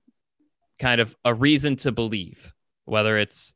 kind 0.79 1.01
of 1.01 1.15
a 1.25 1.33
reason 1.33 1.75
to 1.77 1.91
believe, 1.91 2.53
whether 2.85 3.17
it's 3.17 3.53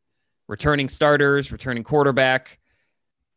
returning 0.47 0.89
starters, 0.89 1.51
returning 1.51 1.83
quarterback, 1.83 2.59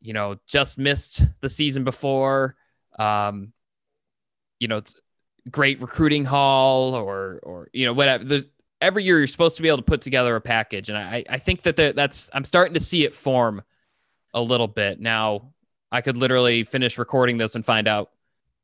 you 0.00 0.12
know, 0.12 0.36
just 0.46 0.78
missed 0.78 1.22
the 1.40 1.48
season 1.48 1.84
before, 1.84 2.56
um, 2.98 3.52
you 4.58 4.68
know, 4.68 4.78
it's 4.78 4.96
great 5.50 5.80
recruiting 5.80 6.24
haul 6.24 6.94
or, 6.94 7.40
or, 7.42 7.68
you 7.72 7.86
know, 7.86 7.92
whatever. 7.92 8.24
There's, 8.24 8.46
every 8.80 9.04
year 9.04 9.18
you're 9.18 9.26
supposed 9.26 9.56
to 9.56 9.62
be 9.62 9.68
able 9.68 9.78
to 9.78 9.84
put 9.84 10.00
together 10.00 10.36
a 10.36 10.40
package. 10.40 10.88
And 10.88 10.98
I, 10.98 11.24
I 11.28 11.38
think 11.38 11.62
that 11.62 11.76
that's, 11.76 12.30
I'm 12.32 12.44
starting 12.44 12.74
to 12.74 12.80
see 12.80 13.04
it 13.04 13.14
form 13.14 13.62
a 14.34 14.42
little 14.42 14.68
bit. 14.68 15.00
Now 15.00 15.52
I 15.90 16.00
could 16.00 16.16
literally 16.16 16.64
finish 16.64 16.98
recording 16.98 17.38
this 17.38 17.54
and 17.54 17.64
find 17.64 17.88
out 17.88 18.10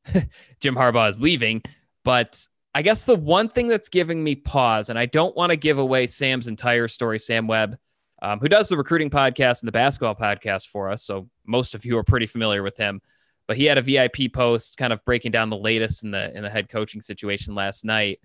Jim 0.61 0.75
Harbaugh 0.75 1.09
is 1.09 1.21
leaving. 1.21 1.63
But 2.05 2.47
I 2.75 2.83
guess 2.83 3.07
the 3.07 3.17
one 3.17 3.49
thing 3.49 3.69
that's 3.69 3.89
giving 3.89 4.23
me 4.23 4.35
pause, 4.35 4.91
and 4.91 4.99
I 4.99 5.07
don't 5.07 5.37
want 5.37 5.51
to 5.51 5.57
give 5.57 5.79
away 5.79 6.07
Sam's 6.07 6.49
entire 6.49 6.89
story, 6.89 7.19
Sam 7.19 7.47
Webb, 7.47 7.79
um, 8.21 8.41
who 8.41 8.49
does 8.49 8.69
the 8.69 8.77
recruiting 8.77 9.11
podcast 9.11 9.63
and 9.63 9.69
the 9.69 9.73
basketball 9.73 10.15
podcast 10.15 10.69
for 10.69 10.91
us. 10.91 11.03
So 11.03 11.29
most 11.47 11.75
of 11.75 11.85
you 11.85 11.99
are 11.99 12.05
pretty 12.05 12.27
familiar 12.27 12.63
with 12.63 12.77
him. 12.77 13.01
But 13.47 13.59
he 13.59 13.67
had 13.67 13.77
a 13.77 13.83
VIP 13.83 14.33
post 14.33 14.79
kind 14.79 14.93
of 14.93 15.05
breaking 15.05 15.31
down 15.31 15.51
the 15.51 15.57
latest 15.57 16.03
in 16.03 16.11
the 16.11 16.35
in 16.35 16.43
the 16.43 16.49
head 16.49 16.71
coaching 16.71 17.03
situation 17.03 17.55
last 17.55 17.85
night. 17.85 18.19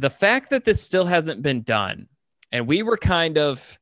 The 0.00 0.10
fact 0.10 0.48
that 0.48 0.64
this 0.64 0.82
still 0.82 1.04
hasn't 1.04 1.42
been 1.42 1.60
done, 1.60 2.08
and 2.50 2.66
we 2.66 2.82
were 2.82 2.96
kind 2.96 3.36
of 3.36 3.78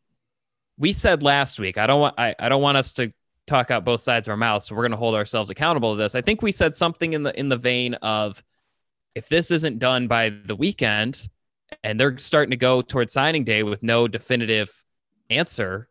we 0.76 0.92
said 0.92 1.22
last 1.22 1.60
week, 1.60 1.78
I 1.78 1.86
don't 1.86 2.00
want 2.00 2.16
I, 2.18 2.34
I 2.40 2.48
don't 2.48 2.60
want 2.60 2.76
us 2.76 2.92
to 2.94 3.12
talk 3.46 3.70
out 3.70 3.84
both 3.84 4.00
sides 4.00 4.26
of 4.26 4.32
our 4.32 4.36
mouths. 4.36 4.66
So 4.66 4.74
we're 4.74 4.82
going 4.82 4.90
to 4.90 4.98
hold 4.98 5.14
ourselves 5.14 5.48
accountable 5.48 5.94
to 5.94 5.98
this. 5.98 6.16
I 6.16 6.20
think 6.20 6.42
we 6.42 6.50
said 6.50 6.74
something 6.74 7.12
in 7.12 7.22
the 7.22 7.38
in 7.38 7.48
the 7.48 7.56
vein 7.56 7.94
of 7.94 8.42
if 9.14 9.28
this 9.28 9.52
isn't 9.52 9.78
done 9.78 10.08
by 10.08 10.30
the 10.30 10.56
weekend 10.56 11.28
and 11.84 12.00
they're 12.00 12.18
starting 12.18 12.50
to 12.50 12.56
go 12.56 12.82
towards 12.82 13.12
signing 13.12 13.44
day 13.44 13.62
with 13.62 13.84
no 13.84 14.08
definitive 14.08 14.84
answer, 15.30 15.88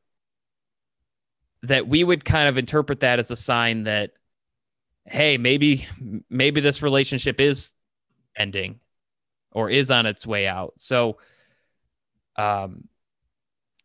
that 1.64 1.88
we 1.88 2.04
would 2.04 2.26
kind 2.26 2.50
of 2.50 2.58
interpret 2.58 3.00
that 3.00 3.20
as 3.20 3.32
a 3.32 3.38
sign 3.38 3.84
that 3.84 4.12
hey, 5.06 5.38
maybe 5.38 5.88
maybe 6.30 6.60
this 6.60 6.82
relationship 6.82 7.40
is 7.40 7.74
ending 8.36 8.82
or 9.58 9.72
is 9.72 9.90
on 9.90 10.06
its 10.06 10.28
way 10.28 10.48
out. 10.48 10.74
So 10.78 11.18
um 12.36 12.88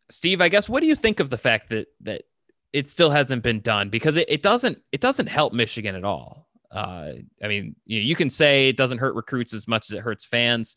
Steve, 0.09 0.41
I 0.41 0.49
guess 0.49 0.69
what 0.69 0.81
do 0.81 0.87
you 0.87 0.95
think 0.95 1.19
of 1.19 1.29
the 1.29 1.37
fact 1.37 1.69
that 1.69 1.87
that 2.01 2.23
it 2.71 2.87
still 2.87 3.09
hasn't 3.09 3.43
been 3.43 3.61
done 3.61 3.89
because 3.89 4.17
it, 4.17 4.29
it 4.29 4.41
doesn't 4.41 4.79
it 4.91 5.01
doesn't 5.01 5.27
help 5.27 5.53
Michigan 5.53 5.95
at 5.95 6.03
all. 6.03 6.47
Uh, 6.71 7.13
I 7.41 7.47
mean, 7.47 7.75
you, 7.85 7.99
know, 7.99 8.05
you 8.05 8.15
can 8.15 8.31
say 8.31 8.69
it 8.69 8.77
doesn't 8.77 8.97
hurt 8.97 9.13
recruits 9.13 9.53
as 9.53 9.67
much 9.67 9.91
as 9.91 9.97
it 9.97 10.01
hurts 10.01 10.25
fans. 10.25 10.75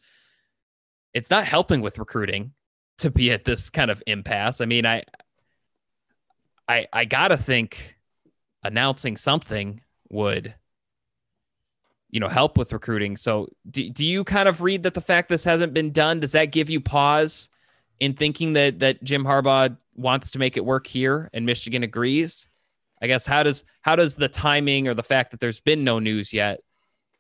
It's 1.15 1.31
not 1.31 1.47
helping 1.47 1.81
with 1.81 1.99
recruiting 1.99 2.53
to 2.99 3.11
be 3.11 3.33
at 3.33 3.45
this 3.45 3.71
kind 3.71 3.91
of 3.91 4.03
impasse. 4.07 4.61
I 4.61 4.67
mean, 4.67 4.85
I 4.85 5.05
I 6.69 6.87
I 6.93 7.05
gotta 7.07 7.37
think 7.37 7.97
announcing 8.63 9.17
something 9.17 9.81
would 10.11 10.55
you 12.17 12.21
know 12.21 12.29
help 12.29 12.57
with 12.57 12.73
recruiting. 12.73 13.15
So 13.15 13.47
do, 13.71 13.91
do 13.91 14.07
you 14.07 14.25
kind 14.25 14.49
of 14.49 14.63
read 14.63 14.85
that 14.85 14.95
the 14.95 15.03
fact 15.03 15.29
this 15.29 15.45
hasn't 15.45 15.75
been 15.75 15.93
done 15.93 16.19
does 16.19 16.33
that 16.33 16.47
give 16.47 16.71
you 16.71 16.81
pause 16.81 17.51
in 18.01 18.15
thinking 18.15 18.55
that 18.55 18.79
that 18.79 19.05
Jim 19.05 19.23
Harbaugh 19.23 19.77
wants 19.95 20.31
to 20.31 20.39
make 20.39 20.57
it 20.57 20.65
work 20.65 20.87
here 20.87 21.29
and 21.35 21.45
Michigan 21.45 21.83
agrees. 21.83 22.49
I 23.03 23.07
guess 23.07 23.27
how 23.27 23.43
does 23.43 23.67
how 23.83 23.97
does 23.97 24.15
the 24.15 24.31
timing 24.31 24.89
or 24.89 24.95
the 24.95 25.03
fact 25.03 25.33
that 25.33 25.41
there's 25.41 25.61
been 25.61 25.85
no 25.85 25.99
news 25.99 26.33
yet 26.33 26.61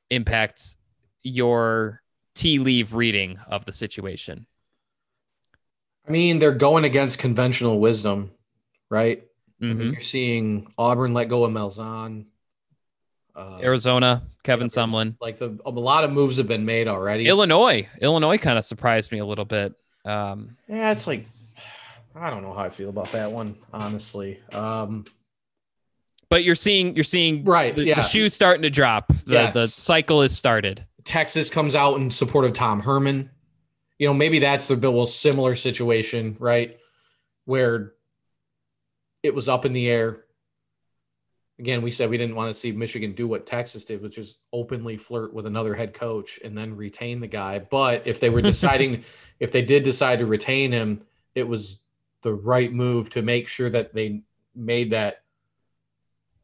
impact 0.08 0.76
your 1.20 2.00
tea 2.34 2.58
leave 2.58 2.94
reading 2.94 3.38
of 3.48 3.66
the 3.66 3.74
situation? 3.74 4.46
I 6.08 6.10
mean, 6.10 6.38
they're 6.38 6.52
going 6.52 6.84
against 6.84 7.18
conventional 7.18 7.80
wisdom, 7.80 8.30
right? 8.88 9.24
Mm-hmm. 9.60 9.70
I 9.70 9.74
mean, 9.74 9.92
you're 9.92 10.00
seeing 10.00 10.72
Auburn 10.78 11.12
let 11.12 11.28
go 11.28 11.44
of 11.44 11.52
Malzahn. 11.52 12.24
Uh, 13.36 13.58
Arizona, 13.62 14.22
Kevin 14.44 14.70
yeah, 14.72 14.82
Sumlin. 14.82 15.14
Like 15.20 15.38
the 15.38 15.58
a 15.66 15.70
lot 15.70 16.04
of 16.04 16.10
moves 16.10 16.38
have 16.38 16.48
been 16.48 16.64
made 16.64 16.88
already. 16.88 17.26
Illinois, 17.28 17.86
Illinois 18.00 18.38
kind 18.38 18.56
of 18.56 18.64
surprised 18.64 19.12
me 19.12 19.18
a 19.18 19.26
little 19.26 19.44
bit. 19.44 19.74
Um, 20.06 20.56
yeah, 20.68 20.90
it's 20.90 21.06
like 21.06 21.26
I 22.14 22.30
don't 22.30 22.42
know 22.42 22.54
how 22.54 22.60
I 22.60 22.70
feel 22.70 22.88
about 22.88 23.08
that 23.12 23.30
one, 23.30 23.56
honestly. 23.74 24.40
Um, 24.52 25.04
but 26.30 26.44
you're 26.44 26.54
seeing 26.54 26.94
you're 26.94 27.04
seeing 27.04 27.44
right 27.44 27.74
the, 27.74 27.84
yeah. 27.84 27.96
the 27.96 28.02
shoe 28.02 28.28
starting 28.28 28.62
to 28.62 28.70
drop. 28.70 29.08
The, 29.08 29.32
yes. 29.32 29.54
the 29.54 29.68
cycle 29.68 30.22
is 30.22 30.36
started. 30.36 30.84
Texas 31.04 31.50
comes 31.50 31.76
out 31.76 31.96
in 31.96 32.10
support 32.10 32.46
of 32.46 32.52
Tom 32.52 32.80
Herman. 32.80 33.30
You 33.98 34.08
know, 34.08 34.14
maybe 34.14 34.38
that's 34.38 34.66
the 34.66 34.76
Bill 34.76 34.92
Will 34.92 35.06
similar 35.06 35.54
situation, 35.54 36.36
right? 36.38 36.76
Where 37.44 37.92
it 39.22 39.34
was 39.34 39.48
up 39.48 39.64
in 39.64 39.72
the 39.72 39.88
air. 39.88 40.24
Again, 41.58 41.80
we 41.80 41.90
said 41.90 42.10
we 42.10 42.18
didn't 42.18 42.36
want 42.36 42.50
to 42.50 42.54
see 42.54 42.70
Michigan 42.72 43.12
do 43.12 43.26
what 43.26 43.46
Texas 43.46 43.84
did, 43.84 44.02
which 44.02 44.18
is 44.18 44.38
openly 44.52 44.96
flirt 44.96 45.32
with 45.32 45.46
another 45.46 45.74
head 45.74 45.94
coach 45.94 46.38
and 46.44 46.56
then 46.56 46.76
retain 46.76 47.18
the 47.18 47.26
guy. 47.26 47.58
But 47.58 48.06
if 48.06 48.20
they 48.20 48.28
were 48.28 48.42
deciding, 48.52 49.04
if 49.40 49.52
they 49.52 49.62
did 49.62 49.82
decide 49.82 50.18
to 50.18 50.26
retain 50.26 50.70
him, 50.70 51.00
it 51.34 51.48
was 51.48 51.80
the 52.22 52.34
right 52.34 52.72
move 52.72 53.08
to 53.10 53.22
make 53.22 53.48
sure 53.48 53.70
that 53.70 53.94
they 53.94 54.22
made 54.54 54.90
that 54.90 55.22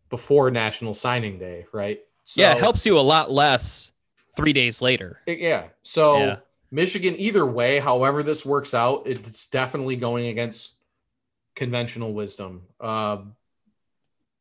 before 0.08 0.50
National 0.50 0.94
Signing 0.94 1.38
Day, 1.38 1.66
right? 1.72 2.00
So, 2.24 2.40
yeah, 2.40 2.52
it 2.52 2.58
helps 2.58 2.86
you 2.86 2.98
a 2.98 3.00
lot 3.00 3.30
less 3.30 3.92
three 4.36 4.52
days 4.52 4.80
later. 4.80 5.20
yeah. 5.26 5.64
So 5.82 6.18
yeah. 6.18 6.36
Michigan, 6.70 7.14
either 7.18 7.44
way, 7.44 7.78
however 7.78 8.22
this 8.22 8.46
works 8.46 8.74
out, 8.74 9.02
it's 9.06 9.46
definitely 9.48 9.96
going 9.96 10.28
against 10.28 10.74
conventional 11.54 12.12
wisdom. 12.14 12.62
Uh, 12.80 13.18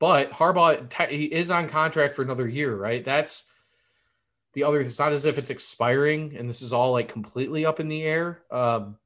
but 0.01 0.31
Harbaugh, 0.31 1.09
he 1.09 1.25
is 1.25 1.51
on 1.51 1.69
contract 1.69 2.15
for 2.15 2.23
another 2.23 2.47
year, 2.47 2.75
right? 2.75 3.05
That's 3.05 3.45
the 4.53 4.63
other. 4.63 4.79
It's 4.79 4.97
not 4.97 5.11
as 5.11 5.25
if 5.25 5.37
it's 5.37 5.51
expiring, 5.51 6.35
and 6.35 6.49
this 6.49 6.63
is 6.63 6.73
all 6.73 6.91
like 6.91 7.07
completely 7.07 7.67
up 7.67 7.79
in 7.79 7.87
the 7.87 8.01
air. 8.01 8.41
Um, 8.49 8.97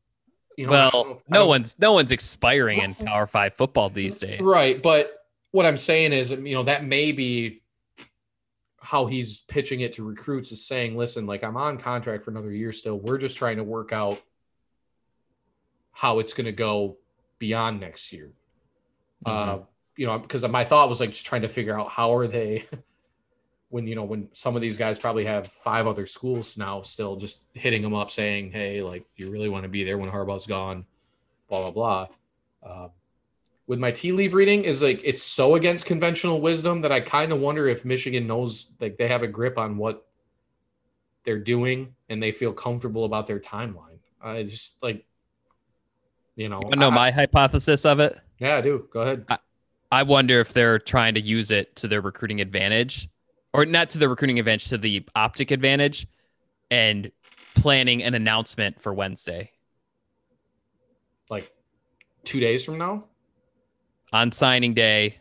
you 0.57 0.67
know, 0.67 0.71
well, 0.71 1.21
no 1.27 1.47
one's 1.47 1.77
no 1.79 1.91
one's 1.91 2.13
expiring 2.13 2.79
in 2.79 2.95
Power 2.95 3.27
Five 3.27 3.55
football 3.55 3.89
these 3.89 4.19
days, 4.19 4.39
right? 4.39 4.81
But 4.81 5.11
what 5.51 5.65
I'm 5.65 5.77
saying 5.77 6.13
is, 6.13 6.31
you 6.31 6.55
know, 6.55 6.63
that 6.63 6.85
may 6.85 7.11
be 7.11 7.61
how 8.79 9.05
he's 9.05 9.41
pitching 9.41 9.81
it 9.81 9.91
to 9.93 10.03
recruits 10.07 10.53
is 10.53 10.65
saying, 10.65 10.95
listen, 10.95 11.25
like 11.25 11.43
I'm 11.43 11.57
on 11.57 11.77
contract 11.77 12.23
for 12.23 12.31
another 12.31 12.53
year 12.53 12.71
still. 12.71 12.97
We're 12.97 13.17
just 13.17 13.35
trying 13.35 13.57
to 13.57 13.65
work 13.65 13.91
out 13.91 14.21
how 15.91 16.19
it's 16.19 16.31
going 16.31 16.45
to 16.45 16.53
go 16.53 16.95
beyond 17.37 17.81
next 17.81 18.13
year. 18.13 18.31
Mm-hmm. 19.25 19.49
Uh, 19.49 19.63
you 19.97 20.05
know, 20.05 20.17
because 20.19 20.47
my 20.47 20.63
thought 20.65 20.89
was 20.89 20.99
like 20.99 21.11
just 21.11 21.25
trying 21.25 21.43
to 21.43 21.49
figure 21.49 21.79
out 21.79 21.91
how 21.91 22.15
are 22.15 22.27
they 22.27 22.65
when 23.69 23.87
you 23.87 23.95
know 23.95 24.03
when 24.03 24.29
some 24.33 24.55
of 24.55 24.61
these 24.61 24.77
guys 24.77 24.99
probably 24.99 25.25
have 25.25 25.47
five 25.47 25.87
other 25.87 26.05
schools 26.05 26.57
now 26.57 26.81
still 26.81 27.15
just 27.15 27.45
hitting 27.53 27.81
them 27.81 27.93
up 27.95 28.11
saying 28.11 28.51
hey 28.51 28.81
like 28.81 29.05
you 29.15 29.29
really 29.31 29.49
want 29.49 29.63
to 29.63 29.69
be 29.69 29.83
there 29.83 29.97
when 29.97 30.09
harbaugh's 30.09 30.45
gone 30.47 30.85
blah 31.49 31.69
blah 31.69 31.71
blah. 31.71 32.07
Um, 32.83 32.89
with 33.67 33.79
my 33.79 33.91
tea 33.91 34.11
leaf 34.11 34.33
reading 34.33 34.63
is 34.63 34.83
like 34.83 35.01
it's 35.03 35.23
so 35.23 35.55
against 35.55 35.85
conventional 35.85 36.39
wisdom 36.41 36.81
that 36.81 36.91
I 36.91 36.99
kind 37.01 37.31
of 37.31 37.39
wonder 37.39 37.67
if 37.67 37.83
Michigan 37.85 38.27
knows 38.27 38.69
like 38.79 38.97
they 38.97 39.07
have 39.07 39.23
a 39.23 39.27
grip 39.27 39.57
on 39.57 39.77
what 39.77 40.05
they're 41.23 41.39
doing 41.39 41.95
and 42.09 42.21
they 42.21 42.31
feel 42.31 42.53
comfortable 42.53 43.05
about 43.05 43.25
their 43.27 43.39
timeline. 43.39 43.99
Uh, 44.23 44.29
it's 44.31 44.51
just 44.51 44.83
like 44.83 45.05
you 46.35 46.49
know. 46.49 46.61
I 46.71 46.75
know 46.75 46.87
I- 46.89 46.95
my 46.95 47.11
hypothesis 47.11 47.85
of 47.85 47.99
it. 47.99 48.15
yeah, 48.39 48.57
I 48.57 48.61
do. 48.61 48.87
Go 48.91 49.01
ahead. 49.01 49.25
I 49.29 49.39
wonder 50.03 50.39
if 50.39 50.53
they're 50.53 50.79
trying 50.79 51.13
to 51.15 51.21
use 51.21 51.51
it 51.51 51.75
to 51.77 51.87
their 51.87 52.01
recruiting 52.01 52.41
advantage, 52.41 53.07
or 53.53 53.65
not 53.65 53.89
to 53.91 53.97
the 53.99 54.09
recruiting 54.09 54.39
advantage, 54.39 54.69
to 54.69 54.77
the 54.77 55.05
optic 55.15 55.51
advantage, 55.51 56.07
and 56.71 57.11
planning 57.55 58.03
an 58.03 58.13
announcement 58.15 58.81
for 58.81 58.93
Wednesday 58.93 59.51
Like 61.29 61.51
two 62.23 62.39
days 62.39 62.65
from 62.65 62.77
now. 62.77 63.05
on 64.13 64.31
signing 64.31 64.73
day. 64.73 65.19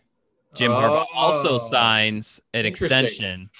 Jim 0.54 0.70
Harbaugh 0.70 1.06
also 1.14 1.54
Oh. 1.54 1.58
signs 1.58 2.40
an 2.52 2.64
extension. 2.64 3.50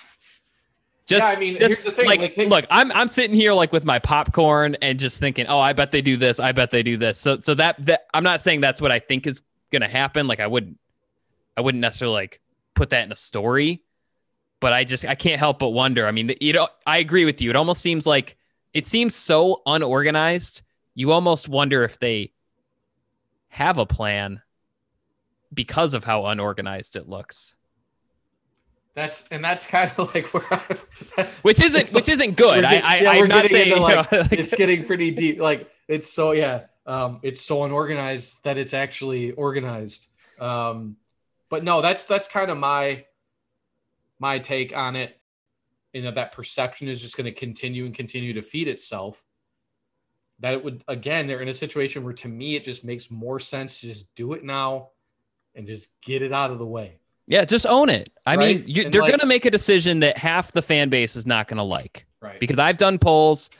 Just, 1.07 1.27
Yeah, 1.27 1.37
I 1.37 1.41
mean, 1.41 1.57
just 1.57 1.67
here's 1.67 1.85
the 1.85 1.91
thing, 1.93 2.07
Like, 2.07 2.37
like, 2.37 2.49
look, 2.49 2.65
I'm 2.71 2.91
I'm 2.93 3.09
sitting 3.09 3.37
here 3.37 3.53
like 3.53 3.73
with 3.73 3.85
my 3.85 3.99
popcorn 3.99 4.77
and 4.81 4.99
just 4.99 5.19
thinking, 5.21 5.47
oh, 5.47 5.59
I 5.59 5.73
bet 5.73 5.91
they 5.91 6.01
do 6.03 6.17
this. 6.17 6.41
I 6.41 6.53
bet 6.53 6.71
they 6.71 6.83
do 6.83 6.97
this. 6.97 7.19
So, 7.21 7.39
so 7.41 7.55
that 7.55 7.85
that 7.85 8.07
I'm 8.15 8.25
not 8.25 8.41
saying 8.41 8.61
that's 8.63 8.81
what 8.81 8.91
I 8.93 9.01
think 9.01 9.27
is 9.27 9.43
gonna 9.71 9.89
happen. 9.89 10.27
Like, 10.27 10.41
I 10.41 10.47
wouldn't, 10.47 10.79
I 11.57 11.61
wouldn't 11.61 11.81
necessarily 11.81 12.15
like 12.15 12.41
put 12.75 12.91
that 12.91 13.05
in 13.05 13.13
a 13.13 13.17
story, 13.17 13.83
but 14.61 14.73
I 14.73 14.85
just 14.85 15.05
I 15.05 15.15
can't 15.15 15.39
help 15.39 15.59
but 15.59 15.71
wonder. 15.71 16.07
I 16.07 16.11
mean, 16.11 16.35
you 16.41 16.53
know, 16.53 16.69
I 16.87 16.99
agree 16.99 17.25
with 17.25 17.41
you. 17.41 17.51
It 17.51 17.57
almost 17.57 17.81
seems 17.81 18.07
like 18.07 18.37
it 18.73 18.87
seems 18.87 19.15
so 19.15 19.63
unorganized. 19.67 20.63
You 20.95 21.13
almost 21.13 21.49
wonder 21.49 21.85
if 21.85 21.99
they 21.99 22.33
have 23.49 23.79
a 23.79 23.87
plan 23.87 24.43
because 25.53 25.95
of 25.95 26.05
how 26.05 26.27
unorganized 26.27 26.97
it 26.97 27.09
looks. 27.09 27.57
That's 28.95 29.27
and 29.31 29.45
that's 29.45 29.67
kind 29.67 29.91
of 29.97 30.15
like 30.15 30.33
where 30.33 30.45
I, 31.19 31.23
which 31.43 31.61
isn't 31.61 31.91
which 31.93 32.09
isn't 32.09 32.37
good. 32.37 32.63
we're 32.63 32.69
I, 32.69 32.81
I 32.85 32.97
yeah, 32.99 33.11
I'm 33.11 33.29
not 33.29 33.47
saying 33.47 33.73
into, 33.73 33.81
you 33.81 33.81
know, 33.81 33.83
like, 33.83 34.13
like- 34.13 34.33
it's 34.33 34.55
getting 34.55 34.85
pretty 34.85 35.11
deep. 35.11 35.41
Like 35.41 35.69
it's 35.89 36.09
so 36.11 36.33
yeah, 36.33 36.67
um, 36.87 37.19
it's 37.23 37.41
so 37.41 37.65
unorganized 37.65 38.45
that 38.45 38.57
it's 38.57 38.73
actually 38.73 39.33
organized. 39.33 40.09
Um, 40.41 40.97
but 41.51 41.65
no, 41.65 41.81
that's 41.83 42.05
that's 42.05 42.29
kind 42.29 42.51
of 42.51 42.59
my 42.59 43.05
my 44.19 44.39
take 44.39 44.77
on 44.77 44.97
it. 44.97 45.21
You 45.93 46.03
know 46.03 46.11
that 46.13 46.33
perception 46.33 46.89
is 46.89 47.01
just 47.01 47.17
going 47.17 47.27
to 47.27 47.33
continue 47.33 47.85
and 47.85 47.95
continue 47.95 48.33
to 48.33 48.43
feed 48.43 48.69
itself. 48.69 49.25
That 50.41 50.55
it 50.55 50.65
would 50.65 50.83
again, 50.89 51.27
they're 51.27 51.41
in 51.41 51.49
a 51.49 51.53
situation 51.55 52.03
where 52.05 52.13
to 52.15 52.29
me 52.29 52.57
it 52.57 52.65
just 52.65 52.85
makes 52.85 53.11
more 53.11 53.39
sense 53.39 53.81
to 53.81 53.87
just 53.87 54.13
do 54.15 54.33
it 54.33 54.45
now 54.45 54.89
and 55.55 55.67
just 55.67 55.91
get 56.03 56.23
it 56.23 56.33
out 56.33 56.51
of 56.51 56.59
the 56.59 56.67
way. 56.67 56.99
yeah, 57.29 57.45
just 57.45 57.65
own 57.67 57.89
it. 57.89 58.13
I 58.27 58.37
mean, 58.37 58.65
you, 58.67 58.91
they're 58.91 59.01
like- 59.03 59.11
going 59.13 59.21
to 59.21 59.27
make 59.27 59.45
a 59.45 59.51
decision 59.51 60.01
that 60.01 60.19
half 60.19 60.51
the 60.53 60.61
fan 60.63 60.89
base 60.91 61.15
is 61.17 61.27
not 61.27 61.47
going 61.49 61.59
to 61.59 61.63
like 61.63 62.07
Right. 62.21 62.41
because 62.41 62.59
I've 62.59 62.77
done 62.77 62.99
polls. 62.99 63.51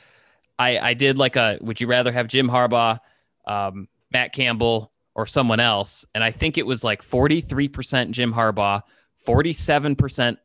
I 0.59 0.77
I 0.77 0.93
did 0.93 1.17
like 1.17 1.35
a 1.37 1.57
would 1.61 1.79
you 1.79 1.87
rather 1.87 2.11
have 2.11 2.27
Jim 2.27 2.49
Harbaugh, 2.49 2.99
um, 3.47 3.87
Matt 4.11 4.33
Campbell, 4.33 4.91
or 5.15 5.25
someone 5.25 5.59
else? 5.59 6.05
And 6.13 6.23
I 6.23 6.31
think 6.31 6.57
it 6.57 6.67
was 6.67 6.83
like 6.83 7.01
43% 7.01 8.11
Jim 8.11 8.33
Harbaugh, 8.33 8.83
47% 9.25 10.37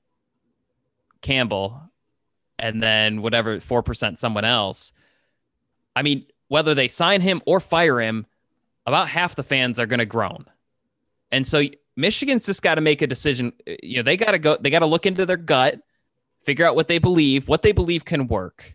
Campbell, 1.21 1.83
and 2.59 2.83
then 2.83 3.21
whatever 3.21 3.59
4% 3.59 4.19
someone 4.19 4.45
else. 4.45 4.93
I 5.95 6.03
mean, 6.03 6.27
whether 6.49 6.75
they 6.75 6.89
sign 6.89 7.21
him 7.21 7.43
or 7.47 7.61
fire 7.61 8.01
him, 8.01 8.27
about 8.87 9.09
half 9.09 9.35
the 9.35 9.43
fans 9.43 9.79
are 9.79 9.87
going 9.87 9.99
to 9.99 10.07
groan. 10.07 10.47
And 11.31 11.47
so 11.47 11.63
Michigan's 11.97 12.47
just 12.47 12.63
got 12.63 12.77
to 12.77 12.81
make 12.81 13.03
a 13.03 13.07
decision. 13.07 13.53
You 13.83 13.99
know, 13.99 14.03
they 14.03 14.17
got 14.17 14.33
to 14.33 14.39
go, 14.39 14.57
they 14.59 14.71
got 14.71 14.81
to 14.81 14.87
look 14.87 15.07
into 15.07 15.27
their 15.27 15.37
gut, 15.37 15.81
figure 16.43 16.65
out 16.65 16.75
what 16.75 16.89
they 16.89 16.99
believe, 16.99 17.49
what 17.49 17.63
they 17.63 17.73
believe 17.73 18.05
can 18.05 18.27
work, 18.27 18.75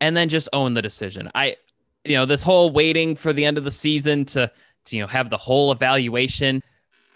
and 0.00 0.16
then 0.16 0.28
just 0.28 0.48
own 0.52 0.74
the 0.74 0.82
decision. 0.82 1.30
I, 1.34 1.56
you 2.04 2.16
know, 2.16 2.26
this 2.26 2.42
whole 2.42 2.70
waiting 2.70 3.16
for 3.16 3.32
the 3.32 3.44
end 3.44 3.58
of 3.58 3.64
the 3.64 3.70
season 3.70 4.24
to, 4.26 4.50
to 4.90 4.96
you 4.96 5.02
know, 5.02 5.08
have 5.08 5.30
the 5.30 5.36
whole 5.36 5.72
evaluation. 5.72 6.62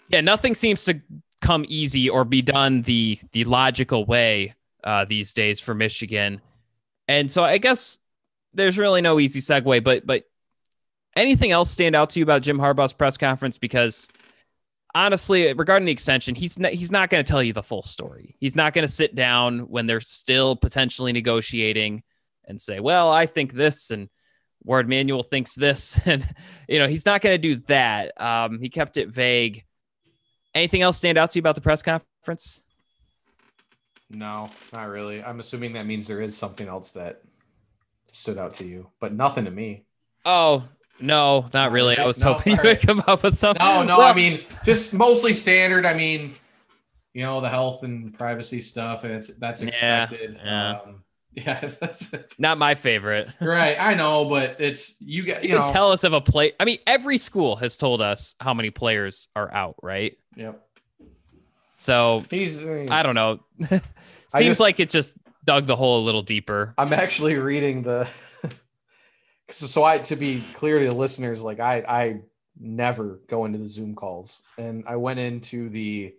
Yeah, 0.09 0.21
nothing 0.21 0.55
seems 0.55 0.83
to 0.85 1.01
come 1.41 1.65
easy 1.67 2.09
or 2.09 2.23
be 2.23 2.41
done 2.41 2.81
the 2.83 3.19
the 3.31 3.43
logical 3.43 4.05
way 4.05 4.55
uh, 4.83 5.05
these 5.05 5.33
days 5.33 5.59
for 5.59 5.73
Michigan. 5.73 6.41
And 7.07 7.31
so 7.31 7.43
I 7.43 7.57
guess 7.57 7.99
there's 8.53 8.77
really 8.77 9.01
no 9.01 9.19
easy 9.19 9.39
segue, 9.39 9.83
but 9.83 10.05
but 10.05 10.23
anything 11.15 11.51
else 11.51 11.69
stand 11.69 11.95
out 11.95 12.11
to 12.11 12.19
you 12.19 12.23
about 12.23 12.41
Jim 12.41 12.57
Harbaugh's 12.57 12.93
press 12.93 13.17
conference? 13.17 13.57
Because 13.57 14.09
honestly, 14.95 15.51
regarding 15.53 15.85
the 15.85 15.91
extension, 15.91 16.35
he's 16.35 16.59
not, 16.59 16.71
he's 16.71 16.91
not 16.91 17.09
going 17.09 17.23
to 17.23 17.29
tell 17.29 17.43
you 17.43 17.53
the 17.53 17.63
full 17.63 17.83
story. 17.83 18.35
He's 18.39 18.55
not 18.55 18.73
going 18.73 18.85
to 18.85 18.91
sit 18.91 19.15
down 19.15 19.59
when 19.61 19.87
they're 19.87 20.01
still 20.01 20.55
potentially 20.55 21.11
negotiating 21.11 22.03
and 22.45 22.59
say, 22.61 22.79
"Well, 22.79 23.11
I 23.11 23.25
think 23.25 23.53
this," 23.53 23.91
and 23.91 24.09
Warde 24.63 24.87
Manuel 24.87 25.23
thinks 25.23 25.55
this, 25.55 25.99
and 26.05 26.27
you 26.67 26.79
know 26.79 26.87
he's 26.87 27.05
not 27.05 27.21
going 27.21 27.33
to 27.33 27.37
do 27.55 27.61
that. 27.67 28.19
Um, 28.21 28.59
he 28.59 28.69
kept 28.69 28.97
it 28.97 29.09
vague. 29.09 29.63
Anything 30.55 30.81
else 30.81 30.97
stand 30.97 31.17
out 31.17 31.31
to 31.31 31.39
you 31.39 31.41
about 31.41 31.55
the 31.55 31.61
press 31.61 31.81
conference? 31.81 32.63
No, 34.09 34.49
not 34.71 34.89
really. 34.89 35.23
I'm 35.23 35.39
assuming 35.39 35.73
that 35.73 35.85
means 35.87 36.07
there 36.07 36.21
is 36.21 36.37
something 36.37 36.67
else 36.67 36.91
that 36.91 37.21
stood 38.11 38.37
out 38.37 38.53
to 38.55 38.65
you, 38.65 38.89
but 38.99 39.13
nothing 39.13 39.45
to 39.45 39.51
me. 39.51 39.85
Oh 40.25 40.67
no, 40.99 41.49
not 41.53 41.71
really. 41.71 41.97
I 41.97 42.05
was 42.05 42.23
No, 42.23 42.33
hoping 42.33 42.55
you 42.55 42.59
would 42.63 42.81
come 42.81 43.03
up 43.07 43.23
with 43.23 43.37
something. 43.37 43.65
No, 43.65 43.83
no, 43.83 43.97
Well, 43.97 44.07
I 44.11 44.13
mean 44.13 44.41
just 44.63 44.93
mostly 44.93 45.33
standard. 45.33 45.85
I 45.85 45.93
mean, 45.93 46.35
you 47.13 47.23
know, 47.23 47.41
the 47.41 47.49
health 47.49 47.83
and 47.83 48.13
privacy 48.13 48.61
stuff, 48.61 49.03
and 49.03 49.13
it's 49.13 49.29
that's 49.35 49.61
Yeah, 49.61 50.03
expected. 50.03 50.39
yeah. 50.43 50.79
Um, 50.85 51.03
yeah, 51.35 51.59
that's, 51.61 52.13
not 52.37 52.59
my 52.59 52.75
favorite. 52.75 53.27
right. 53.41 53.75
I 53.79 53.95
know, 53.95 54.25
but 54.25 54.57
it's 54.59 54.95
you 55.01 55.23
get 55.23 55.43
You, 55.43 55.51
you 55.51 55.57
can 55.57 55.73
tell 55.73 55.91
us 55.91 56.03
of 56.03 56.13
a 56.13 56.21
play. 56.21 56.53
I 56.59 56.65
mean, 56.65 56.77
every 56.85 57.17
school 57.17 57.55
has 57.55 57.75
told 57.75 58.01
us 58.01 58.35
how 58.39 58.53
many 58.53 58.69
players 58.69 59.27
are 59.35 59.51
out, 59.51 59.75
right? 59.81 60.15
Yep. 60.35 60.63
So 61.75 62.23
He's, 62.29 62.59
he's. 62.59 62.91
I 62.91 63.01
don't 63.01 63.15
know. 63.15 63.39
Seems 63.59 63.81
just- 64.31 64.59
like 64.59 64.79
it 64.79 64.91
just 64.91 65.17
dug 65.43 65.65
the 65.65 65.75
hole 65.75 66.01
a 66.01 66.05
little 66.05 66.21
deeper. 66.21 66.75
I'm 66.77 66.93
actually 66.93 67.35
reading 67.37 67.81
the. 67.81 68.07
so 69.49 69.83
I 69.83 69.97
to 69.99 70.15
be 70.15 70.43
clear 70.53 70.79
to 70.79 70.85
the 70.85 70.93
listeners, 70.93 71.41
like 71.41 71.59
I 71.59 71.83
I 71.87 72.21
never 72.59 73.21
go 73.27 73.45
into 73.45 73.57
the 73.57 73.67
Zoom 73.67 73.95
calls, 73.95 74.43
and 74.59 74.83
I 74.85 74.97
went 74.97 75.19
into 75.19 75.69
the 75.69 76.13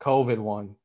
COVID 0.00 0.38
one. 0.38 0.76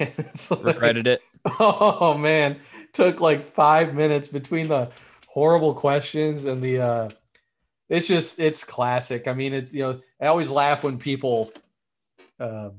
Like- 0.50 0.64
Regretted 0.64 1.06
it. 1.06 1.22
Oh 1.60 2.16
man, 2.18 2.58
took 2.92 3.20
like 3.20 3.44
five 3.44 3.94
minutes 3.94 4.28
between 4.28 4.68
the 4.68 4.90
horrible 5.28 5.74
questions 5.74 6.44
and 6.44 6.62
the. 6.62 6.80
uh 6.80 7.08
It's 7.88 8.08
just 8.08 8.40
it's 8.40 8.64
classic. 8.64 9.28
I 9.28 9.32
mean, 9.32 9.54
it 9.54 9.72
you 9.72 9.82
know 9.82 10.00
I 10.20 10.26
always 10.26 10.50
laugh 10.50 10.82
when 10.82 10.98
people 10.98 11.52
uh, 12.40 12.70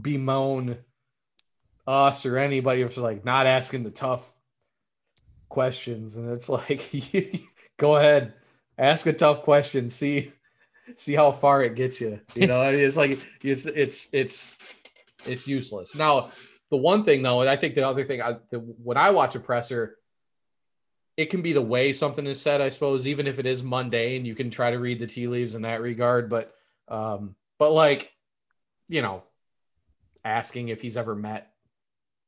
bemoan 0.00 0.78
us 1.86 2.26
or 2.26 2.38
anybody 2.38 2.86
for 2.88 3.00
like 3.00 3.24
not 3.24 3.46
asking 3.46 3.82
the 3.84 3.90
tough 3.90 4.34
questions, 5.48 6.16
and 6.16 6.30
it's 6.30 6.48
like 6.48 6.90
go 7.76 7.96
ahead, 7.96 8.32
ask 8.78 9.06
a 9.06 9.12
tough 9.12 9.42
question, 9.42 9.88
see 9.88 10.32
see 10.96 11.14
how 11.14 11.32
far 11.32 11.62
it 11.62 11.74
gets 11.74 12.00
you. 12.00 12.20
You 12.34 12.46
know, 12.46 12.62
I 12.62 12.72
mean, 12.72 12.80
it's 12.80 12.96
like 12.96 13.18
it's 13.42 13.66
it's 13.66 14.08
it's 14.12 14.56
it's 15.26 15.46
useless. 15.46 15.94
Now, 15.94 16.30
the 16.70 16.76
one 16.76 17.04
thing 17.04 17.22
though, 17.22 17.40
and 17.40 17.50
I 17.50 17.56
think 17.56 17.74
the 17.74 17.86
other 17.86 18.04
thing, 18.04 18.22
I, 18.22 18.36
the, 18.50 18.58
when 18.58 18.96
I 18.96 19.10
watch 19.10 19.34
a 19.34 19.40
presser, 19.40 19.96
it 21.16 21.30
can 21.30 21.42
be 21.42 21.52
the 21.52 21.62
way 21.62 21.92
something 21.92 22.26
is 22.26 22.40
said, 22.40 22.60
I 22.60 22.68
suppose, 22.68 23.06
even 23.06 23.26
if 23.26 23.38
it 23.38 23.46
is 23.46 23.62
mundane, 23.64 24.24
you 24.24 24.34
can 24.34 24.50
try 24.50 24.70
to 24.70 24.78
read 24.78 25.00
the 25.00 25.06
tea 25.06 25.26
leaves 25.26 25.54
in 25.54 25.62
that 25.62 25.82
regard. 25.82 26.28
But, 26.28 26.54
um, 26.86 27.34
but 27.58 27.72
like, 27.72 28.12
you 28.88 29.02
know, 29.02 29.24
asking 30.24 30.68
if 30.68 30.80
he's 30.80 30.96
ever 30.96 31.16
met 31.16 31.52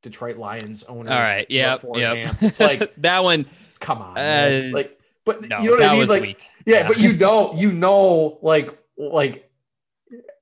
Detroit 0.02 0.38
Lions 0.38 0.82
owner. 0.84 1.12
All 1.12 1.20
right. 1.20 1.46
Yeah. 1.48 1.78
Yep. 1.84 2.36
It's 2.40 2.58
like, 2.58 2.92
that 2.98 3.22
one. 3.22 3.46
come 3.78 3.98
on. 3.98 4.18
Uh, 4.18 4.70
like, 4.72 4.98
but 5.24 5.48
No, 5.48 5.60
you 5.60 5.66
know 5.66 5.76
what 5.76 5.84
I 5.84 5.92
mean? 5.92 6.08
Like, 6.08 6.22
weak. 6.22 6.42
yeah, 6.66 6.88
but 6.88 6.98
you 6.98 7.12
know, 7.12 7.54
you 7.54 7.72
know, 7.72 8.38
like, 8.42 8.76
like 8.96 9.49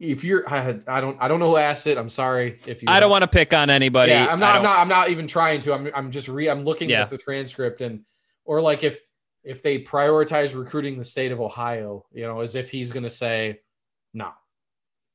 if 0.00 0.24
you're, 0.24 0.48
I, 0.48 0.60
had, 0.60 0.84
I 0.86 1.00
don't, 1.00 1.16
I 1.20 1.28
don't 1.28 1.40
know 1.40 1.50
who 1.50 1.56
asked 1.56 1.86
it. 1.86 1.98
I'm 1.98 2.08
sorry 2.08 2.60
if 2.66 2.82
you. 2.82 2.88
I 2.88 3.00
don't 3.00 3.10
want 3.10 3.22
to 3.22 3.28
pick 3.28 3.52
on 3.52 3.70
anybody. 3.70 4.12
Yeah, 4.12 4.26
I'm 4.30 4.40
not. 4.40 4.56
I'm 4.56 4.62
don't- 4.62 4.78
I'm 4.78 4.88
not 4.88 5.08
even 5.10 5.26
trying 5.26 5.60
to. 5.60 5.72
I'm. 5.74 5.90
I'm 5.94 6.10
just 6.10 6.28
re. 6.28 6.48
I'm 6.48 6.60
looking 6.62 6.90
Yeah. 6.90 7.02
at 7.02 7.10
the 7.10 7.18
transcript 7.18 7.80
and, 7.80 8.00
or 8.44 8.60
like 8.60 8.82
if 8.84 9.00
if 9.44 9.62
they 9.62 9.82
prioritize 9.82 10.58
recruiting 10.58 10.98
the 10.98 11.04
state 11.04 11.32
of 11.32 11.40
Ohio, 11.40 12.04
you 12.12 12.22
know, 12.24 12.40
as 12.40 12.54
if 12.54 12.70
he's 12.70 12.92
going 12.92 13.04
to 13.04 13.10
say, 13.10 13.60
no, 14.14 14.30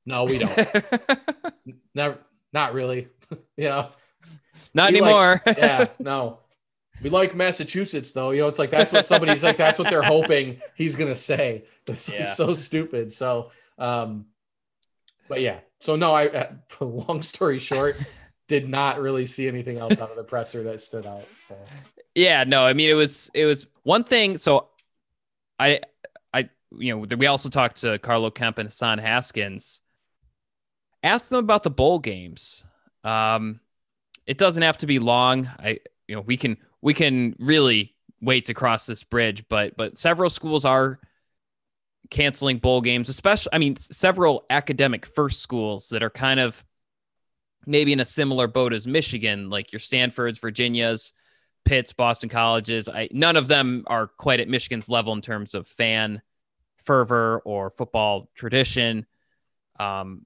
no, 0.06 0.24
we 0.26 0.40
don't. 0.40 0.56
Never. 1.96 2.18
Not 2.52 2.74
really. 2.74 3.08
you 3.58 3.66
know. 3.70 3.90
not 4.74 4.92
like- 4.92 5.02
anymore. 5.02 5.42
Yeah. 5.46 5.88
No. 6.00 6.40
We 7.02 7.10
like 7.10 7.36
Massachusetts, 7.36 8.14
though. 8.14 8.30
You 8.32 8.42
know, 8.42 8.48
it's 8.48 8.60
like 8.60 8.70
that's 8.72 8.94
what 8.94 9.06
somebody's 9.06 9.44
like. 9.44 9.58
That's 9.58 9.78
what 9.78 9.90
they're 9.90 10.04
hoping 10.04 10.62
he's 10.76 10.96
gonna 10.96 11.16
say. 11.16 11.66
Like 11.88 12.08
Yeah. 12.08 12.28
so 12.28 12.54
stupid. 12.54 13.12
So, 13.12 13.52
um, 13.78 14.26
but 15.34 15.42
yeah. 15.42 15.60
So 15.80 15.96
no, 15.96 16.14
I. 16.14 16.28
uh, 16.28 16.52
Long 16.82 17.24
story 17.24 17.60
short, 17.60 17.98
did 18.48 18.70
not 18.70 19.00
really 19.00 19.26
see 19.26 19.48
anything 19.48 19.78
else 19.78 20.00
out 20.00 20.10
of 20.10 20.16
the 20.16 20.24
presser 20.24 20.64
that 20.64 20.80
stood 20.80 21.06
out. 21.06 21.26
So 21.38 21.58
Yeah, 22.16 22.44
no, 22.44 22.64
I 22.64 22.74
mean 22.74 22.90
it 22.90 22.94
was 22.94 23.32
it 23.34 23.46
was 23.46 23.68
one 23.84 24.04
thing. 24.04 24.38
So 24.38 24.68
I 25.60 25.82
I 26.34 26.50
you 26.78 26.96
know 26.96 27.18
we 27.18 27.28
also 27.28 27.50
talked 27.50 27.78
to 27.78 27.98
Carlo 28.00 28.30
Kemp 28.30 28.58
and 28.60 28.68
Hassan 28.70 29.00
Haskins. 29.00 29.82
Asked 31.02 31.30
them 31.32 31.40
about 31.40 31.64
the 31.64 31.70
bowl 31.70 32.00
games. 32.00 32.66
Um, 33.04 33.60
it 34.26 34.38
doesn't 34.38 34.64
have 34.64 34.78
to 34.80 34.88
be 34.88 35.00
long. 35.00 35.50
I 35.60 35.80
you 36.08 36.16
know 36.16 36.22
we 36.22 36.38
can 36.38 36.58
we 36.82 36.94
can 36.94 37.36
really 37.40 37.96
wait 38.22 38.46
to 38.46 38.54
cross 38.54 38.86
this 38.86 39.04
bridge, 39.04 39.46
but 39.50 39.76
but 39.78 39.98
several 39.98 40.30
schools 40.30 40.64
are 40.64 41.00
canceling 42.14 42.60
bowl 42.60 42.80
games, 42.80 43.10
especially 43.10 43.50
I 43.54 43.58
mean 43.58 43.76
several 43.76 44.46
academic 44.50 45.06
first 45.06 45.42
schools 45.42 45.90
that 45.90 46.04
are 46.04 46.10
kind 46.10 46.40
of 46.40 46.64
maybe 47.66 47.92
in 47.92 48.00
a 48.00 48.06
similar 48.06 48.48
boat 48.48 48.72
as 48.74 48.88
Michigan, 48.88 49.50
like 49.50 49.74
your 49.74 49.80
Stanfords, 49.80 50.40
Virginias. 50.40 51.14
Pitts, 51.66 51.94
Boston 51.94 52.28
colleges. 52.28 52.90
I 52.90 53.08
none 53.12 53.38
of 53.38 53.48
them 53.48 53.86
are 53.88 54.08
quite 54.08 54.42
at 54.42 54.50
Michigan's 54.50 54.90
level 54.90 55.14
in 55.14 55.22
terms 55.22 55.54
of 55.54 55.66
fan 55.66 56.22
fervor 56.78 57.42
or 57.46 57.70
football 57.70 58.30
tradition. 58.36 59.06
Um, 59.80 60.26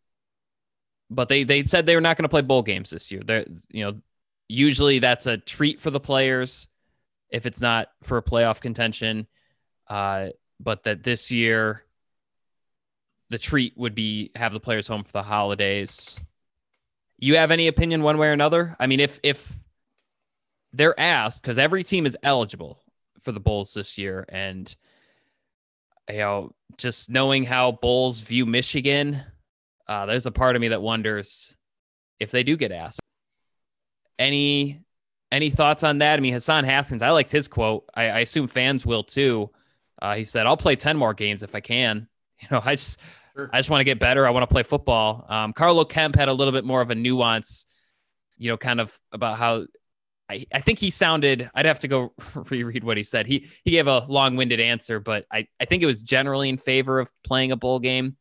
but 1.10 1.30
they 1.30 1.43
they 1.43 1.63
said 1.63 1.86
they 1.86 1.95
were 1.95 2.02
not 2.02 2.17
going 2.17 2.23
to 2.23 2.30
play 2.30 2.41
bowl 2.41 2.63
games 2.63 2.89
this 2.89 3.12
year. 3.12 3.21
They 3.23 3.45
you 3.71 3.86
know 3.86 4.02
usually 4.47 5.00
that's 5.00 5.28
a 5.28 5.38
treat 5.38 5.80
for 5.80 5.91
the 5.91 6.00
players 6.00 6.67
if 7.30 7.45
it's 7.45 7.62
not 7.62 7.89
for 8.04 8.17
a 8.17 8.23
playoff 8.23 8.62
contention. 8.62 9.28
Uh, 9.88 10.30
but 10.60 10.84
that 10.84 11.04
this 11.04 11.32
year 11.32 11.84
the 13.30 13.38
treat 13.38 13.78
would 13.78 13.96
be 13.96 14.32
have 14.36 14.54
the 14.54 14.60
players 14.60 14.88
home 14.88 15.04
for 15.04 15.12
the 15.12 15.24
holidays. 15.24 16.20
You 17.17 17.38
have 17.38 17.52
any 17.52 17.67
opinion 17.67 18.04
one 18.04 18.17
way 18.17 18.28
or 18.28 18.34
another? 18.34 18.76
I 18.80 18.88
mean, 18.88 19.00
if 19.00 19.20
if 19.24 19.54
they're 20.74 21.00
asked 21.00 21.41
because 21.41 21.58
every 21.58 21.84
team 21.84 22.06
is 22.06 22.17
eligible 22.24 22.80
for 23.22 23.32
the 23.32 23.39
Bulls 23.39 23.74
this 23.74 23.98
year, 23.98 24.26
and 24.30 24.74
you 26.10 26.17
know, 26.20 26.56
just 26.78 27.10
knowing 27.10 27.43
how 27.43 27.72
Bulls 27.74 28.22
view 28.22 28.46
Michigan, 28.46 29.22
uh, 29.88 30.06
there's 30.06 30.26
a 30.26 30.32
part 30.32 30.56
of 30.56 30.62
me 30.62 30.70
that 30.70 30.82
wonders 30.82 31.58
if 32.20 32.32
they 32.32 32.43
do 32.43 32.56
get 32.56 32.72
asked. 32.72 33.00
Any 34.20 34.82
any 35.32 35.50
thoughts 35.50 35.84
on 35.84 35.98
that? 36.00 36.17
I 36.17 36.22
mean, 36.22 36.34
Hassan 36.34 36.63
Haskins, 36.63 37.02
I 37.02 37.10
liked 37.10 37.32
his 37.32 37.48
quote. 37.48 37.89
I, 37.93 38.04
I 38.10 38.20
assume 38.20 38.48
fans 38.48 38.86
will 38.86 39.04
too. 39.04 39.50
Uh, 40.02 40.16
he 40.16 40.24
said, 40.24 40.46
"I'll 40.46 40.58
play 40.58 40.76
ten 40.76 40.98
more 40.98 41.14
games 41.14 41.44
if 41.44 41.56
I 41.56 41.60
can." 41.60 42.08
You 42.40 42.50
know, 42.52 42.62
I 42.64 42.76
just 42.76 43.00
Sure. 43.38 43.52
I 43.54 43.60
just 43.60 43.70
want 43.70 43.82
to 43.82 43.86
get 43.86 44.00
better. 44.00 44.26
I 44.26 44.32
want 44.32 44.50
to 44.50 44.52
play 44.52 44.64
football. 44.64 45.24
Um, 45.30 45.54
Carlo 45.54 45.86
Kemp 45.86 46.16
had 46.16 46.28
a 46.28 46.34
little 46.34 46.52
bit 46.52 46.66
more 46.66 46.82
of 46.82 46.90
a 46.90 46.96
nuance, 46.96 47.68
you 48.36 48.50
know, 48.50 48.58
kind 48.58 48.82
of 48.82 49.00
about 49.12 49.38
how 49.38 49.68
I, 50.28 50.48
I 50.52 50.60
think 50.60 50.80
he 50.80 50.90
sounded 50.90 51.48
I'd 51.54 51.68
have 51.68 51.80
to 51.80 51.88
go 51.88 52.14
reread 52.50 52.84
what 52.84 52.98
he 52.98 53.04
said. 53.04 53.28
He 53.28 53.48
he 53.64 53.70
gave 53.70 53.88
a 53.88 54.00
long-winded 54.00 54.60
answer, 54.60 55.00
but 55.00 55.28
I, 55.32 55.48
I 55.60 55.66
think 55.66 55.84
it 55.84 55.86
was 55.86 56.02
generally 56.02 56.50
in 56.50 56.58
favor 56.58 57.00
of 57.00 57.12
playing 57.24 57.52
a 57.52 57.56
bowl 57.56 57.80
game. 57.80 58.18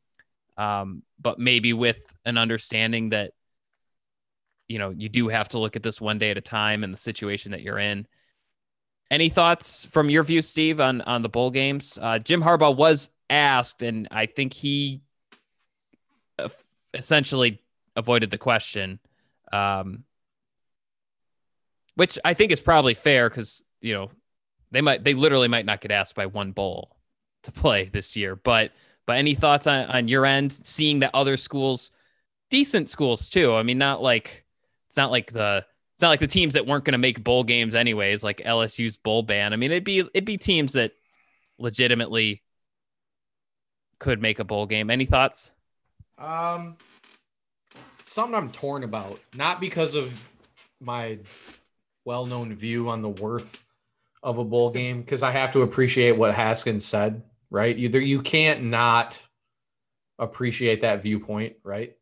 Um, 0.59 1.03
but 1.19 1.39
maybe 1.39 1.73
with 1.73 2.01
an 2.27 2.37
understanding 2.37 3.09
that 3.11 3.33
you 4.69 4.79
know, 4.79 4.91
you 4.91 5.09
do 5.09 5.29
have 5.29 5.49
to 5.51 5.59
look 5.59 5.77
at 5.77 5.83
this 5.83 5.99
one 5.99 6.19
day 6.19 6.31
at 6.31 6.37
a 6.37 6.43
time 6.43 6.85
and 6.85 6.93
the 6.93 6.99
situation 6.99 7.53
that 7.53 7.63
you're 7.63 7.79
in. 7.79 8.07
Any 9.11 9.29
thoughts 9.29 9.85
from 9.85 10.11
your 10.11 10.25
view, 10.25 10.43
Steve, 10.43 10.81
on 10.81 11.01
on 11.03 11.23
the 11.23 11.29
bowl 11.29 11.51
games? 11.51 11.99
Uh, 12.01 12.19
Jim 12.19 12.43
Harbaugh 12.43 12.77
was 12.77 13.11
asked, 13.31 13.83
and 13.83 14.09
I 14.11 14.27
think 14.27 14.53
he 14.53 15.03
uh, 16.39 16.49
essentially 16.93 17.61
avoided 17.95 18.31
the 18.31 18.39
question. 18.39 18.99
Um, 19.53 20.05
which 21.95 22.19
I 22.25 22.35
think 22.35 22.53
is 22.53 22.61
probably 22.61 22.95
fair 22.95 23.29
because 23.29 23.65
you 23.81 23.95
know 23.95 24.11
they 24.71 24.81
might 24.81 25.05
they 25.05 25.15
literally 25.15 25.49
might 25.49 25.67
not 25.67 25.81
get 25.81 25.91
asked 25.91 26.15
by 26.15 26.27
one 26.27 26.53
bowl 26.53 26.97
to 27.45 27.53
play 27.53 27.89
this 27.93 28.17
year. 28.17 28.37
But 28.37 28.73
but 29.07 29.17
any 29.17 29.35
thoughts 29.35 29.67
on, 29.67 29.87
on 29.87 30.09
your 30.09 30.27
end, 30.27 30.53
seeing 30.53 31.01
that 31.01 31.15
other 31.15 31.37
schools, 31.37 31.91
decent 32.51 32.89
schools 32.89 33.31
too. 33.31 33.55
I 33.55 33.63
mean, 33.63 33.79
not 33.79 34.03
like 34.03 34.45
it's 34.89 34.97
not 34.97 35.11
like 35.11 35.33
the 35.33 35.65
it's 35.97 36.03
not 36.03 36.11
like 36.11 36.21
the 36.21 36.27
teams 36.27 36.53
that 36.53 36.67
weren't 36.67 36.85
going 36.85 36.93
to 36.93 36.99
make 36.99 37.25
bowl 37.25 37.43
games 37.43 37.75
anyways, 37.75 38.23
like 38.23 38.43
LSU's 38.45 38.99
bowl 38.99 39.23
ban. 39.23 39.55
I 39.55 39.57
mean, 39.57 39.71
it'd 39.71 39.83
be 39.83 40.01
it'd 40.01 40.27
be 40.27 40.37
teams 40.37 40.75
that 40.75 40.93
legitimately 41.59 42.43
could 43.99 44.21
make 44.21 44.39
a 44.39 44.45
bowl 44.45 44.67
game. 44.67 44.91
Any 44.91 45.07
thoughts? 45.07 45.53
Um, 46.19 46.77
something 48.03 48.35
I'm 48.35 48.51
torn 48.51 48.85
about, 48.85 49.21
not 49.35 49.59
because 49.59 49.95
of 49.95 50.31
my 50.83 51.19
well-known 52.05 52.55
view 52.55 52.91
on 52.91 53.01
the 53.01 53.09
worth 53.09 53.65
of 54.23 54.37
a 54.37 54.45
bowl 54.45 54.69
game, 54.71 55.01
because 55.01 55.23
I 55.23 55.31
have 55.31 55.53
to 55.53 55.63
appreciate 55.63 56.13
what 56.19 56.35
Haskins 56.35 56.85
said. 56.85 57.23
Right, 57.49 57.75
either 57.79 58.01
you 58.01 58.21
can't 58.21 58.65
not 58.65 59.19
appreciate 60.19 60.83
that 60.83 61.03
viewpoint. 61.03 61.57
Right. 61.65 61.97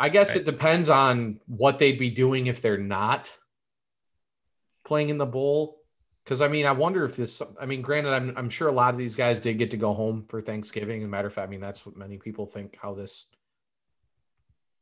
I 0.00 0.08
guess 0.08 0.30
Right. 0.30 0.40
it 0.40 0.44
depends 0.46 0.88
on 0.88 1.40
what 1.46 1.78
they'd 1.78 1.98
be 1.98 2.08
doing 2.08 2.46
if 2.46 2.62
they're 2.62 2.78
not 2.78 3.30
playing 4.84 5.10
in 5.10 5.18
the 5.18 5.26
bowl. 5.26 5.76
Because 6.24 6.40
I 6.40 6.48
mean, 6.48 6.64
I 6.64 6.72
wonder 6.72 7.04
if 7.04 7.16
this. 7.16 7.42
I 7.60 7.66
mean, 7.66 7.82
granted, 7.82 8.14
I'm 8.14 8.32
I'm 8.36 8.48
sure 8.48 8.68
a 8.68 8.72
lot 8.72 8.94
of 8.94 8.98
these 8.98 9.14
guys 9.14 9.38
did 9.40 9.58
get 9.58 9.70
to 9.72 9.76
go 9.76 9.92
home 9.92 10.24
for 10.26 10.40
Thanksgiving. 10.40 11.02
As 11.02 11.04
a 11.04 11.08
matter 11.08 11.28
of 11.28 11.34
fact, 11.34 11.48
I 11.48 11.50
mean 11.50 11.60
that's 11.60 11.84
what 11.84 11.96
many 11.96 12.16
people 12.16 12.46
think 12.46 12.78
how 12.80 12.94
this 12.94 13.26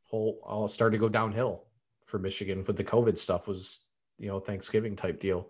whole 0.05 0.39
all 0.43 0.67
started 0.67 0.93
to 0.97 0.99
go 0.99 1.09
downhill 1.09 1.63
for 2.05 2.17
Michigan 2.17 2.63
with 2.65 2.77
the 2.77 2.83
COVID 2.83 3.17
stuff 3.17 3.47
was 3.47 3.81
you 4.17 4.27
know 4.27 4.39
Thanksgiving 4.39 4.95
type 4.95 5.19
deal. 5.19 5.49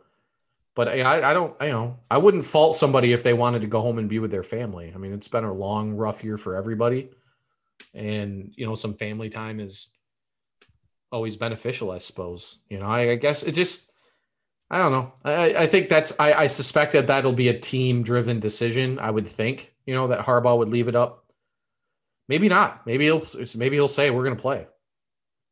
But 0.74 0.88
I 0.88 1.02
I 1.02 1.32
I 1.32 1.34
don't 1.34 1.56
you 1.62 1.70
know 1.70 1.98
I 2.10 2.18
wouldn't 2.18 2.46
fault 2.46 2.76
somebody 2.76 3.14
if 3.14 3.22
they 3.22 3.34
wanted 3.34 3.62
to 3.62 3.68
go 3.68 3.82
home 3.82 4.00
and 4.00 4.10
be 4.10 4.20
with 4.20 4.32
their 4.32 4.44
family. 4.44 4.92
I 4.96 4.98
mean, 4.98 5.14
it's 5.14 5.28
been 5.28 5.44
a 5.44 5.54
long, 5.54 5.92
rough 5.92 6.24
year 6.24 6.38
for 6.38 6.56
everybody, 6.56 7.12
and 7.94 8.54
you 8.56 8.66
know 8.66 8.76
some 8.76 8.94
family 8.94 9.30
time 9.30 9.60
is 9.60 9.90
always 11.12 11.38
beneficial, 11.38 11.92
I 11.92 11.98
suppose. 11.98 12.60
You 12.70 12.80
know, 12.80 12.86
I, 12.86 13.12
I 13.12 13.16
guess 13.16 13.44
it 13.44 13.54
just 13.54 13.92
I 14.70 14.78
don't 14.78 14.92
know. 14.92 15.14
I, 15.26 15.56
I 15.64 15.68
think 15.68 15.90
that's 15.90 16.14
I, 16.20 16.34
I 16.34 16.48
suspect 16.48 16.94
that 16.94 17.08
that'll 17.08 17.34
be 17.34 17.50
a 17.50 17.60
team 17.60 18.04
driven 18.04 18.40
decision. 18.40 19.00
I 19.00 19.10
would 19.10 19.28
think 19.28 19.74
you 19.86 19.96
know 19.96 20.08
that 20.08 20.26
Harbaugh 20.26 20.58
would 20.58 20.70
leave 20.70 20.88
it 20.88 20.96
up. 20.96 21.26
Maybe 22.28 22.48
not. 22.48 22.86
Maybe 22.86 23.06
he'll 23.06 23.26
maybe 23.56 23.76
he'll 23.76 23.88
say 23.88 24.12
we're 24.12 24.24
going 24.24 24.36
to 24.36 24.42
play. 24.42 24.68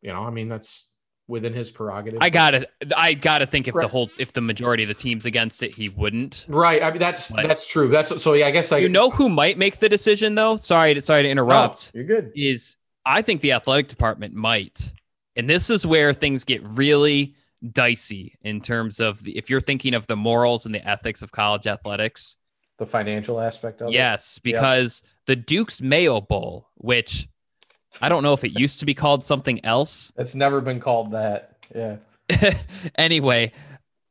You 0.02 0.14
know, 0.14 0.24
I 0.24 0.30
mean 0.30 0.48
that's 0.48 0.87
within 1.28 1.54
his 1.54 1.72
prerogative. 1.72 2.20
I 2.22 2.30
gotta 2.30 2.68
I 2.96 3.14
gotta 3.14 3.46
think 3.46 3.68
if 3.68 3.74
the 3.76 3.88
whole 3.88 4.10
if 4.18 4.34
the 4.34 4.42
majority 4.42 4.84
of 4.84 4.88
the 4.90 4.96
teams 4.96 5.26
against 5.26 5.62
it, 5.64 5.74
he 5.74 5.90
wouldn't. 5.90 6.46
right. 6.50 6.82
I 6.82 6.90
mean 6.92 7.00
that's 7.00 7.32
Like- 7.32 7.48
that's 7.48 7.68
true. 7.68 7.88
That's 7.90 8.22
so. 8.22 8.34
Yeah, 8.34 8.48
I 8.48 8.52
guess 8.52 8.72
I. 8.72 8.78
You 8.78 8.90
know 8.90 9.10
who 9.10 9.30
might 9.30 9.58
make 9.58 9.78
the 9.80 9.90
decision 9.90 10.36
though? 10.36 10.56
Sorry 10.56 10.94
to 10.94 11.02
sorry 11.02 11.24
to 11.24 11.28
No, 11.28 11.32
interrupt. 11.44 11.92
you're 11.94 12.04
good. 12.06 12.32
Is 12.36 12.78
I 13.06 13.22
think 13.22 13.42
the 13.42 13.54
athletic 13.54 13.88
department 13.88 14.34
might. 14.34 14.92
And 15.36 15.50
this 15.50 15.70
is 15.70 15.86
where 15.86 16.14
things 16.14 16.44
get 16.46 16.62
really 16.64 17.36
dicey 17.72 18.38
in 18.42 18.62
terms 18.62 19.00
of 19.00 19.24
the, 19.24 19.38
if 19.38 19.50
you're 19.50 19.62
thinking 19.62 19.94
of 19.94 20.08
the 20.08 20.16
morals 20.16 20.66
and 20.66 20.74
the 20.74 20.88
ethics 20.88 21.22
of 21.22 21.32
college 21.32 21.68
athletics. 21.68 22.38
The 22.80 22.86
financial 22.86 23.40
aspect 23.40 23.82
of 23.82 23.90
it. 23.90 23.94
Yes, 23.94 24.40
because 24.40 25.04
the 25.26 25.36
Duke's 25.36 25.82
Mayo 25.82 26.22
Bowl, 26.22 26.70
which 26.76 27.28
I 28.02 28.10
don't 28.10 28.24
know 28.24 28.34
if 28.34 28.44
it 28.44 28.60
used 28.60 28.80
to 28.82 28.86
be 28.86 28.94
called 28.94 29.24
something 29.24 29.64
else. 29.66 30.12
It's 30.18 30.36
never 30.36 30.62
been 30.62 30.80
called 30.80 31.12
that. 31.12 31.58
Yeah. 31.76 31.98
anyway, 32.96 33.52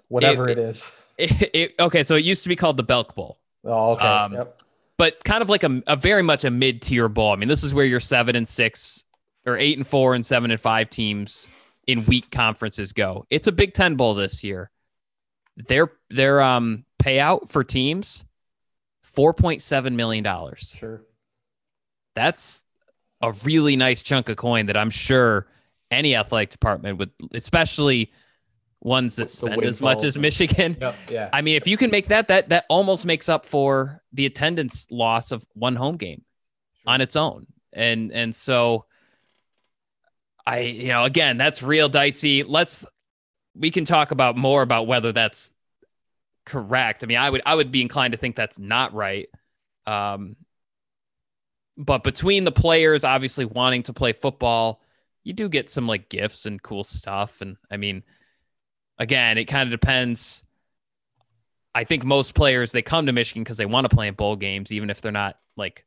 Whatever 0.09 0.49
It- 0.49 0.59
it 0.59 0.62
is. 0.62 0.92
it, 1.18 1.51
it, 1.55 1.75
okay, 1.81 2.03
so 2.05 2.14
it 2.14 2.25
used 2.25 2.42
to 2.44 2.49
be 2.49 2.57
called 2.57 2.77
the 2.77 2.83
Belk 2.83 3.14
Bowl. 3.14 3.38
Oh, 3.64 3.92
okay. 3.92 4.07
um, 4.07 4.33
yep. 4.35 4.61
but 4.96 5.25
kind 5.25 5.42
of 5.42 5.49
like 5.49 5.64
a, 5.64 5.83
a 5.88 5.96
very 5.96 6.22
much 6.22 6.44
a 6.44 6.51
mid 6.51 6.83
tier 6.83 7.09
bowl. 7.09 7.33
I 7.33 7.37
mean, 7.37 7.49
this 7.49 7.64
is 7.64 7.75
where 7.75 7.85
your 7.85 7.99
seven 8.01 8.37
and 8.37 8.46
six 8.46 9.05
or 9.44 9.57
eight 9.59 9.77
and 9.77 9.87
four 9.87 10.14
and 10.14 10.25
seven 10.25 10.51
and 10.53 10.61
five 10.61 10.88
teams 10.90 11.49
in 11.88 12.05
weak 12.05 12.31
conferences 12.31 12.92
go. 12.92 13.27
It's 13.31 13.49
a 13.49 13.53
Big 13.53 13.75
Ten 13.75 13.96
bowl 13.96 14.14
this 14.14 14.44
year. 14.44 14.70
Their 15.57 15.90
their 16.11 16.42
um 16.42 16.85
payout 17.03 17.49
for 17.49 17.64
teams 17.64 18.25
four 19.03 19.33
point 19.35 19.62
seven 19.62 19.96
million 19.96 20.22
dollars. 20.22 20.75
Sure. 20.79 21.03
That's 22.14 22.64
a 23.20 23.33
really 23.44 23.76
nice 23.76 24.02
chunk 24.02 24.29
of 24.29 24.37
coin 24.37 24.66
that 24.66 24.76
I'm 24.76 24.90
sure 24.90 25.46
any 25.90 26.14
athletic 26.14 26.50
department 26.50 26.98
would, 26.98 27.11
especially 27.33 28.12
ones 28.81 29.16
that 29.16 29.31
spend 29.31 29.62
as 29.64 29.81
much 29.81 30.05
as 30.05 30.18
Michigan. 30.18 30.76
Yep. 30.81 30.94
Yeah. 31.11 31.29
I 31.33 31.42
mean, 31.42 31.57
if 31.57 31.66
you 31.66 31.76
can 31.76 31.90
make 31.90 32.09
that, 32.09 32.29
that 32.29 32.50
that 32.50 32.66
almost 32.68 33.07
makes 33.07 33.29
up 33.29 33.46
for 33.46 34.02
the 34.12 34.26
attendance 34.26 34.90
loss 34.90 35.33
of 35.33 35.46
one 35.55 35.76
home 35.76 35.96
game 35.96 36.22
on 36.87 37.00
its 37.00 37.16
own. 37.16 37.46
And 37.72 38.12
and 38.12 38.35
so 38.35 38.85
I, 40.46 40.61
you 40.61 40.88
know, 40.88 41.05
again, 41.05 41.37
that's 41.37 41.62
real 41.62 41.88
dicey. 41.88 42.42
Let's 42.42 42.87
we 43.55 43.70
can 43.70 43.85
talk 43.85 44.11
about 44.11 44.37
more 44.37 44.62
about 44.62 44.87
whether 44.87 45.12
that's 45.12 45.52
correct. 46.44 47.02
I 47.02 47.07
mean, 47.07 47.18
I 47.18 47.29
would 47.29 47.42
I 47.44 47.55
would 47.55 47.72
be 47.72 47.83
inclined 47.83 48.12
to 48.12 48.18
think 48.18 48.37
that's 48.37 48.59
not 48.59 48.94
right. 48.94 49.26
Um, 49.87 50.37
but 51.77 52.03
between 52.05 52.45
the 52.45 52.53
players 52.53 53.05
obviously 53.05 53.45
wanting 53.45 53.83
to 53.85 53.93
play 53.93 54.12
football, 54.12 54.81
you 55.23 55.33
do 55.33 55.49
get 55.49 55.71
some 55.71 55.87
like 55.87 56.09
gifts 56.09 56.47
and 56.47 56.62
cool 56.62 56.85
stuff. 56.85 57.41
And 57.41 57.57
I 57.71 57.77
mean, 57.77 58.03
again, 58.99 59.39
it 59.39 59.47
kind 59.47 59.73
of 59.73 59.79
depends. 59.79 60.45
I 61.75 61.85
think 61.85 62.05
most 62.05 62.35
players 62.35 62.73
they 62.73 62.83
come 62.83 63.07
to 63.07 63.12
Michigan 63.12 63.43
because 63.43 63.59
they 63.59 63.67
want 63.67 63.89
to 63.89 63.95
play 63.95 64.09
in 64.09 64.15
bowl 64.15 64.37
games, 64.37 64.73
even 64.73 64.89
if 64.89 65.01
they're 65.01 65.12
not 65.12 65.39
like 65.57 65.85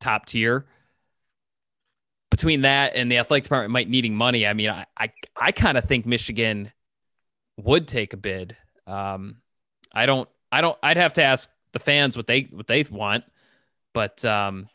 top 0.00 0.26
tier. 0.26 0.66
Between 2.30 2.62
that 2.62 2.94
and 2.96 3.12
the 3.12 3.18
athletic 3.18 3.44
department 3.44 3.72
might 3.72 3.90
needing 3.90 4.16
money, 4.16 4.46
I 4.46 4.54
mean, 4.54 4.70
I 4.70 4.86
I, 4.96 5.12
I 5.36 5.52
kind 5.52 5.78
of 5.78 5.84
think 5.84 6.06
Michigan 6.06 6.72
would 7.58 7.86
take 7.86 8.14
a 8.14 8.16
bid. 8.16 8.56
Um, 8.86 9.36
I 9.92 10.06
don't, 10.06 10.28
I 10.50 10.60
don't, 10.62 10.78
I'd 10.82 10.96
have 10.96 11.12
to 11.14 11.22
ask 11.22 11.50
the 11.72 11.78
fans 11.78 12.16
what 12.16 12.26
they 12.26 12.48
what 12.50 12.66
they 12.66 12.82
want, 12.84 13.24
but 13.92 14.24
um, 14.24 14.68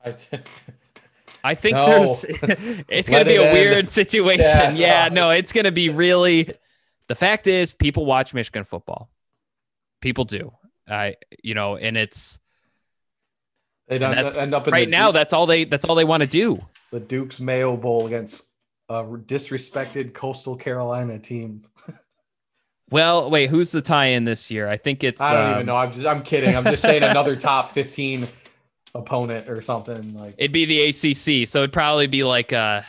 I 1.43 1.55
think 1.55 1.75
No. 1.75 1.87
there's 1.87 2.23
it's 2.89 3.09
going 3.09 3.23
to 3.23 3.29
be 3.29 3.35
a 3.37 3.43
end. 3.45 3.53
weird 3.53 3.89
situation. 3.89 4.41
Yeah, 4.43 4.71
Yeah, 4.71 5.09
no. 5.09 5.27
no, 5.27 5.29
it's 5.31 5.53
going 5.53 5.65
to 5.65 5.71
be 5.71 5.89
really. 5.89 6.51
The 7.07 7.15
fact 7.15 7.47
is, 7.47 7.73
people 7.73 8.05
watch 8.05 8.33
Michigan 8.33 8.63
football. 8.65 9.09
People 10.01 10.25
do. 10.25 10.51
I, 10.89 11.15
you 11.43 11.53
know, 11.53 11.77
and 11.77 11.95
it's 11.97 12.39
They'd 13.87 14.03
and 14.03 14.19
end, 14.35 14.53
up 14.53 14.67
in 14.67 14.73
right 14.73 14.89
now. 14.89 15.07
Duke- 15.07 15.13
That's 15.15 15.33
all 15.33 15.45
they. 15.45 15.63
That's 15.63 15.85
all 15.85 15.95
they 15.95 16.03
want 16.03 16.23
to 16.23 16.29
do. 16.29 16.61
the 16.91 16.99
Duke's 16.99 17.39
Mayo 17.39 17.77
Bowl 17.77 18.05
against 18.07 18.43
a 18.89 19.03
disrespected 19.03 20.13
Coastal 20.13 20.55
Carolina 20.55 21.19
team. 21.19 21.63
Well, 22.89 23.29
wait, 23.29 23.49
who's 23.49 23.71
the 23.71 23.81
tie-in 23.81 24.23
this 24.23 24.49
year? 24.49 24.69
I 24.69 24.77
think 24.77 25.03
it's. 25.03 25.21
I 25.21 25.33
don't 25.33 25.45
um, 25.47 25.53
even 25.55 25.65
know. 25.65 25.75
I'm 25.75 25.91
just 25.91 26.05
I'm 26.05 26.23
kidding. 26.23 26.55
I'm 26.55 26.63
just 26.63 26.81
saying 26.83 27.03
another 27.03 27.35
top 27.49 27.71
15 27.71 28.25
opponent 28.97 29.49
or 29.49 29.61
something 29.61 30.17
like 30.17 30.35
It'd 30.37 30.51
be 30.51 30.65
the 30.65 30.83
ACC, 30.89 31.47
so 31.47 31.59
it'd 31.59 31.73
probably 31.73 32.07
be 32.07 32.23
like 32.23 32.51
uh, 32.53 32.81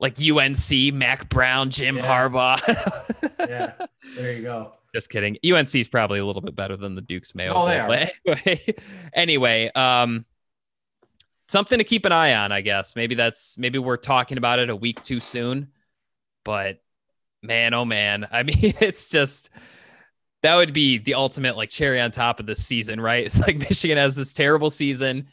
like 0.00 0.16
UNC, 0.20 0.94
Mack 0.94 1.28
Brown, 1.28 1.70
Jim 1.70 1.96
Yeah. 1.96 2.06
Harbaugh. 2.06 3.28
Yeah. 3.38 3.72
There 4.16 4.32
you 4.32 4.42
go. 4.42 4.72
Just 4.94 5.10
kidding. 5.10 5.36
UNC 5.44 5.74
is 5.74 5.88
probably 5.88 6.20
a 6.20 6.26
little 6.26 6.42
bit 6.42 6.54
better 6.54 6.76
than 6.76 6.94
the 6.94 7.00
Duke's 7.00 7.34
Mayo. 7.34 7.52
Oh, 7.54 7.66
they 7.66 8.60
anyway, 9.14 9.70
um, 9.74 10.24
something 11.48 11.78
to 11.78 11.84
keep 11.84 12.04
an 12.04 12.12
eye 12.12 12.34
on, 12.34 12.52
I 12.52 12.60
guess. 12.60 12.94
Maybe 12.94 13.14
that's 13.14 13.56
maybe 13.58 13.78
we're 13.78 13.96
talking 13.96 14.38
about 14.38 14.58
it 14.58 14.70
a 14.70 14.76
week 14.76 15.02
too 15.02 15.18
soon, 15.20 15.68
but 16.44 16.80
man, 17.42 17.74
oh 17.74 17.84
man, 17.84 18.26
I 18.30 18.42
mean, 18.42 18.56
it's 18.80 19.08
just 19.08 19.50
that 20.42 20.56
would 20.56 20.72
be 20.72 20.98
the 20.98 21.14
ultimate 21.14 21.56
like 21.56 21.70
cherry 21.70 22.00
on 22.00 22.10
top 22.10 22.40
of 22.40 22.46
the 22.46 22.56
season, 22.56 23.00
right? 23.00 23.24
It's 23.26 23.38
like 23.40 23.58
Michigan 23.58 23.96
has 23.96 24.16
this 24.16 24.32
terrible 24.32 24.70
season. 24.70 25.28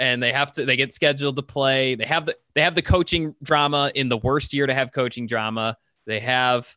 And 0.00 0.22
they 0.22 0.32
have 0.32 0.52
to. 0.52 0.64
They 0.64 0.76
get 0.76 0.92
scheduled 0.92 1.34
to 1.36 1.42
play. 1.42 1.96
They 1.96 2.06
have 2.06 2.24
the. 2.24 2.36
They 2.54 2.62
have 2.62 2.76
the 2.76 2.82
coaching 2.82 3.34
drama 3.42 3.90
in 3.96 4.08
the 4.08 4.16
worst 4.16 4.54
year 4.54 4.64
to 4.64 4.72
have 4.72 4.92
coaching 4.92 5.26
drama. 5.26 5.76
They 6.06 6.20
have, 6.20 6.72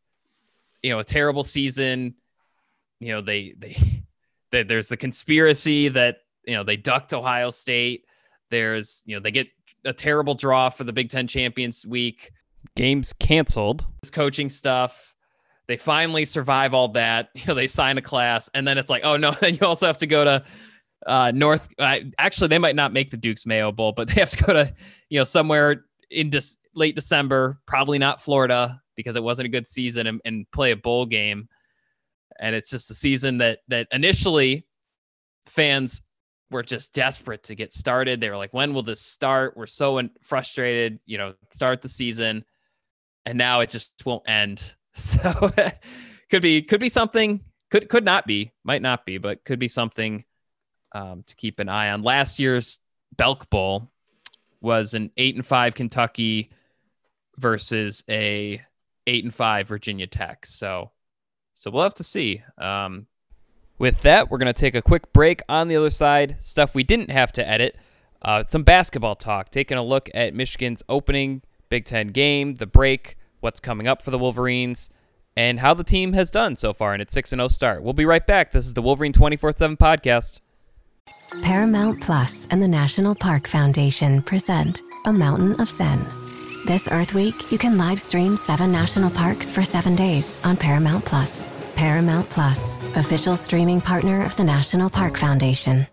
you 0.81 0.89
know, 0.89 0.97
a 0.97 1.03
terrible 1.03 1.43
season 1.43 2.15
you 3.01 3.11
know 3.11 3.19
they 3.19 3.53
they, 3.57 3.75
they 4.51 4.63
there's 4.63 4.87
the 4.87 4.95
conspiracy 4.95 5.89
that 5.89 6.19
you 6.45 6.55
know 6.55 6.63
they 6.63 6.77
ducked 6.77 7.13
Ohio 7.13 7.49
State. 7.49 8.05
There's 8.49 9.03
you 9.05 9.15
know 9.15 9.21
they 9.21 9.31
get 9.31 9.47
a 9.83 9.91
terrible 9.91 10.35
draw 10.35 10.69
for 10.69 10.85
the 10.85 10.93
Big 10.93 11.09
Ten 11.09 11.27
Champions 11.27 11.85
Week. 11.85 12.31
Games 12.75 13.11
canceled. 13.11 13.85
This 14.01 14.11
coaching 14.11 14.47
stuff. 14.47 15.10
They 15.67 15.77
finally 15.77 16.25
survive 16.25 16.73
all 16.73 16.89
that. 16.89 17.29
You 17.35 17.43
know 17.47 17.53
they 17.53 17.67
sign 17.67 17.97
a 17.97 18.01
class, 18.01 18.49
and 18.53 18.67
then 18.67 18.77
it's 18.77 18.89
like, 18.89 19.03
oh 19.03 19.17
no, 19.17 19.31
then 19.39 19.55
you 19.55 19.65
also 19.65 19.87
have 19.87 19.97
to 19.99 20.07
go 20.07 20.23
to 20.23 20.43
uh, 21.07 21.31
North. 21.31 21.69
Uh, 21.79 21.99
actually, 22.17 22.47
they 22.49 22.59
might 22.59 22.75
not 22.75 22.93
make 22.93 23.09
the 23.09 23.17
Duke's 23.17 23.45
Mayo 23.45 23.71
Bowl, 23.71 23.91
but 23.91 24.07
they 24.09 24.19
have 24.19 24.31
to 24.31 24.43
go 24.43 24.53
to 24.53 24.73
you 25.09 25.19
know 25.19 25.23
somewhere 25.23 25.85
in 26.09 26.29
dis- 26.29 26.57
late 26.75 26.95
December, 26.95 27.59
probably 27.67 27.97
not 27.97 28.21
Florida 28.21 28.81
because 28.95 29.15
it 29.15 29.23
wasn't 29.23 29.45
a 29.45 29.49
good 29.49 29.65
season, 29.65 30.07
and, 30.07 30.21
and 30.25 30.45
play 30.51 30.71
a 30.71 30.75
bowl 30.75 31.05
game 31.05 31.47
and 32.41 32.55
it's 32.55 32.71
just 32.71 32.91
a 32.91 32.95
season 32.95 33.37
that 33.37 33.59
that 33.69 33.87
initially 33.91 34.65
fans 35.45 36.01
were 36.49 36.63
just 36.63 36.93
desperate 36.93 37.43
to 37.43 37.55
get 37.55 37.71
started. 37.71 38.19
They 38.19 38.29
were 38.29 38.37
like, 38.37 38.53
"When 38.53 38.73
will 38.73 38.83
this 38.83 38.99
start?" 38.99 39.55
We're 39.55 39.67
so 39.67 40.01
frustrated, 40.21 40.99
you 41.05 41.17
know, 41.17 41.35
start 41.51 41.81
the 41.81 41.87
season, 41.87 42.43
and 43.25 43.37
now 43.37 43.61
it 43.61 43.69
just 43.69 43.93
won't 44.05 44.27
end. 44.27 44.75
So 44.93 45.51
could 46.29 46.41
be 46.41 46.61
could 46.61 46.79
be 46.79 46.89
something. 46.89 47.41
Could 47.69 47.89
could 47.89 48.05
not 48.05 48.25
be. 48.27 48.51
Might 48.63 48.81
not 48.81 49.05
be, 49.05 49.17
but 49.17 49.43
could 49.45 49.59
be 49.59 49.67
something 49.67 50.25
um, 50.93 51.23
to 51.27 51.35
keep 51.35 51.59
an 51.59 51.69
eye 51.69 51.91
on. 51.91 52.03
Last 52.03 52.39
year's 52.39 52.81
Belk 53.15 53.49
Bowl 53.49 53.89
was 54.59 54.93
an 54.93 55.11
eight 55.17 55.35
and 55.35 55.45
five 55.45 55.75
Kentucky 55.75 56.51
versus 57.37 58.03
a 58.09 58.61
eight 59.07 59.23
and 59.23 59.33
five 59.33 59.67
Virginia 59.67 60.07
Tech. 60.07 60.45
So 60.45 60.91
so 61.53 61.71
we'll 61.71 61.83
have 61.83 61.93
to 61.95 62.03
see. 62.03 62.43
Um, 62.57 63.07
with 63.77 64.01
that, 64.01 64.29
we're 64.29 64.37
going 64.37 64.53
to 64.53 64.59
take 64.59 64.75
a 64.75 64.81
quick 64.81 65.11
break. 65.13 65.41
On 65.49 65.67
the 65.67 65.75
other 65.75 65.89
side, 65.89 66.37
stuff 66.39 66.75
we 66.75 66.83
didn't 66.83 67.11
have 67.11 67.31
to 67.33 67.47
edit. 67.47 67.77
Uh, 68.21 68.43
some 68.47 68.63
basketball 68.63 69.15
talk. 69.15 69.49
Taking 69.49 69.77
a 69.77 69.83
look 69.83 70.09
at 70.13 70.33
Michigan's 70.33 70.83
opening 70.87 71.41
Big 71.69 71.85
Ten 71.85 72.07
game, 72.07 72.55
the 72.55 72.67
break, 72.67 73.17
what's 73.41 73.59
coming 73.59 73.87
up 73.87 74.01
for 74.01 74.11
the 74.11 74.17
Wolverines, 74.17 74.89
and 75.35 75.59
how 75.59 75.73
the 75.73 75.83
team 75.83 76.13
has 76.13 76.31
done 76.31 76.55
so 76.55 76.73
far 76.73 76.95
in 76.95 77.01
its 77.01 77.13
6 77.13 77.29
0 77.29 77.47
start. 77.49 77.83
We'll 77.83 77.93
be 77.93 78.05
right 78.05 78.25
back. 78.25 78.51
This 78.51 78.65
is 78.65 78.73
the 78.73 78.81
Wolverine 78.81 79.13
24 79.13 79.53
7 79.53 79.77
podcast. 79.77 80.39
Paramount 81.41 82.01
Plus 82.01 82.47
and 82.51 82.61
the 82.61 82.67
National 82.67 83.15
Park 83.15 83.47
Foundation 83.47 84.21
present 84.21 84.81
A 85.05 85.13
Mountain 85.13 85.59
of 85.61 85.69
Zen. 85.69 86.05
This 86.65 86.87
Earth 86.91 87.13
Week, 87.13 87.51
you 87.51 87.57
can 87.57 87.77
live 87.77 87.99
stream 87.99 88.37
seven 88.37 88.71
national 88.71 89.09
parks 89.09 89.51
for 89.51 89.63
seven 89.63 89.95
days 89.95 90.39
on 90.43 90.57
Paramount 90.57 91.05
Plus. 91.05 91.47
Paramount 91.75 92.29
Plus, 92.29 92.77
official 92.95 93.35
streaming 93.35 93.81
partner 93.81 94.23
of 94.25 94.35
the 94.35 94.43
National 94.43 94.89
Park 94.89 95.17
Foundation. 95.17 95.87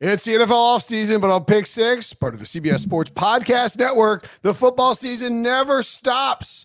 It's 0.00 0.24
the 0.24 0.32
NFL 0.32 0.48
offseason, 0.78 1.20
but 1.20 1.30
on 1.30 1.44
Pick 1.44 1.66
Six, 1.66 2.12
part 2.12 2.32
of 2.32 2.40
the 2.40 2.46
CBS 2.46 2.78
Sports 2.78 3.10
Podcast 3.10 3.78
Network, 3.78 4.26
the 4.42 4.54
football 4.54 4.94
season 4.94 5.42
never 5.42 5.82
stops. 5.82 6.64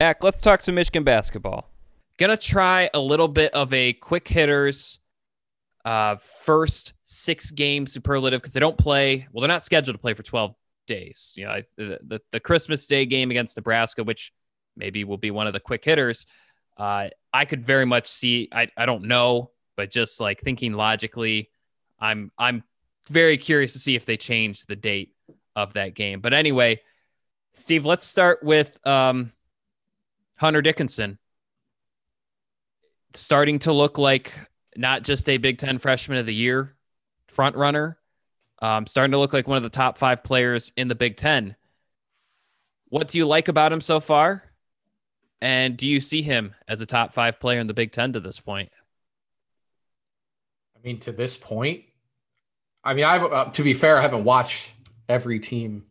Back, 0.00 0.24
let's 0.24 0.40
talk 0.40 0.62
some 0.62 0.76
Michigan 0.76 1.04
basketball. 1.04 1.68
Gonna 2.16 2.34
try 2.34 2.88
a 2.94 2.98
little 2.98 3.28
bit 3.28 3.52
of 3.52 3.70
a 3.74 3.92
quick 3.92 4.26
hitters 4.26 4.98
uh, 5.84 6.16
first 6.16 6.94
six 7.02 7.50
game 7.50 7.86
superlative 7.86 8.40
because 8.40 8.54
they 8.54 8.60
don't 8.60 8.78
play. 8.78 9.28
Well, 9.30 9.42
they're 9.42 9.48
not 9.48 9.62
scheduled 9.62 9.94
to 9.94 10.00
play 10.00 10.14
for 10.14 10.22
12 10.22 10.54
days. 10.86 11.34
You 11.36 11.44
know, 11.44 11.50
I, 11.50 11.64
the, 11.76 11.98
the 12.02 12.20
the 12.32 12.40
Christmas 12.40 12.86
Day 12.86 13.04
game 13.04 13.30
against 13.30 13.58
Nebraska, 13.58 14.02
which 14.02 14.32
maybe 14.74 15.04
will 15.04 15.18
be 15.18 15.30
one 15.30 15.46
of 15.46 15.52
the 15.52 15.60
quick 15.60 15.84
hitters. 15.84 16.24
Uh, 16.78 17.10
I 17.30 17.44
could 17.44 17.66
very 17.66 17.84
much 17.84 18.06
see. 18.06 18.48
I, 18.50 18.68
I 18.78 18.86
don't 18.86 19.04
know, 19.04 19.50
but 19.76 19.90
just 19.90 20.18
like 20.18 20.40
thinking 20.40 20.72
logically, 20.72 21.50
I'm 21.98 22.32
I'm 22.38 22.64
very 23.08 23.36
curious 23.36 23.74
to 23.74 23.78
see 23.78 23.96
if 23.96 24.06
they 24.06 24.16
change 24.16 24.64
the 24.64 24.76
date 24.76 25.14
of 25.54 25.74
that 25.74 25.94
game. 25.94 26.20
But 26.22 26.32
anyway, 26.32 26.80
Steve, 27.52 27.84
let's 27.84 28.06
start 28.06 28.42
with 28.42 28.78
um, 28.86 29.32
Hunter 30.40 30.62
Dickinson 30.62 31.18
starting 33.12 33.58
to 33.58 33.74
look 33.74 33.98
like 33.98 34.32
not 34.74 35.02
just 35.02 35.28
a 35.28 35.36
Big 35.36 35.58
Ten 35.58 35.76
freshman 35.76 36.16
of 36.16 36.24
the 36.24 36.34
year 36.34 36.74
front 37.28 37.56
runner, 37.56 37.98
um, 38.62 38.86
starting 38.86 39.12
to 39.12 39.18
look 39.18 39.34
like 39.34 39.46
one 39.46 39.58
of 39.58 39.62
the 39.62 39.68
top 39.68 39.98
five 39.98 40.24
players 40.24 40.72
in 40.78 40.88
the 40.88 40.94
Big 40.94 41.18
Ten. 41.18 41.56
What 42.88 43.08
do 43.08 43.18
you 43.18 43.26
like 43.26 43.48
about 43.48 43.70
him 43.70 43.82
so 43.82 44.00
far? 44.00 44.44
And 45.42 45.76
do 45.76 45.86
you 45.86 46.00
see 46.00 46.22
him 46.22 46.54
as 46.66 46.80
a 46.80 46.86
top 46.86 47.12
five 47.12 47.38
player 47.38 47.60
in 47.60 47.66
the 47.66 47.74
Big 47.74 47.92
Ten 47.92 48.14
to 48.14 48.20
this 48.20 48.40
point? 48.40 48.70
I 50.74 50.78
mean, 50.82 51.00
to 51.00 51.12
this 51.12 51.36
point, 51.36 51.84
I 52.82 52.94
mean, 52.94 53.04
I've 53.04 53.24
uh, 53.24 53.44
to 53.50 53.62
be 53.62 53.74
fair, 53.74 53.98
I 53.98 54.00
haven't 54.00 54.24
watched 54.24 54.72
every 55.06 55.38
team. 55.38 55.84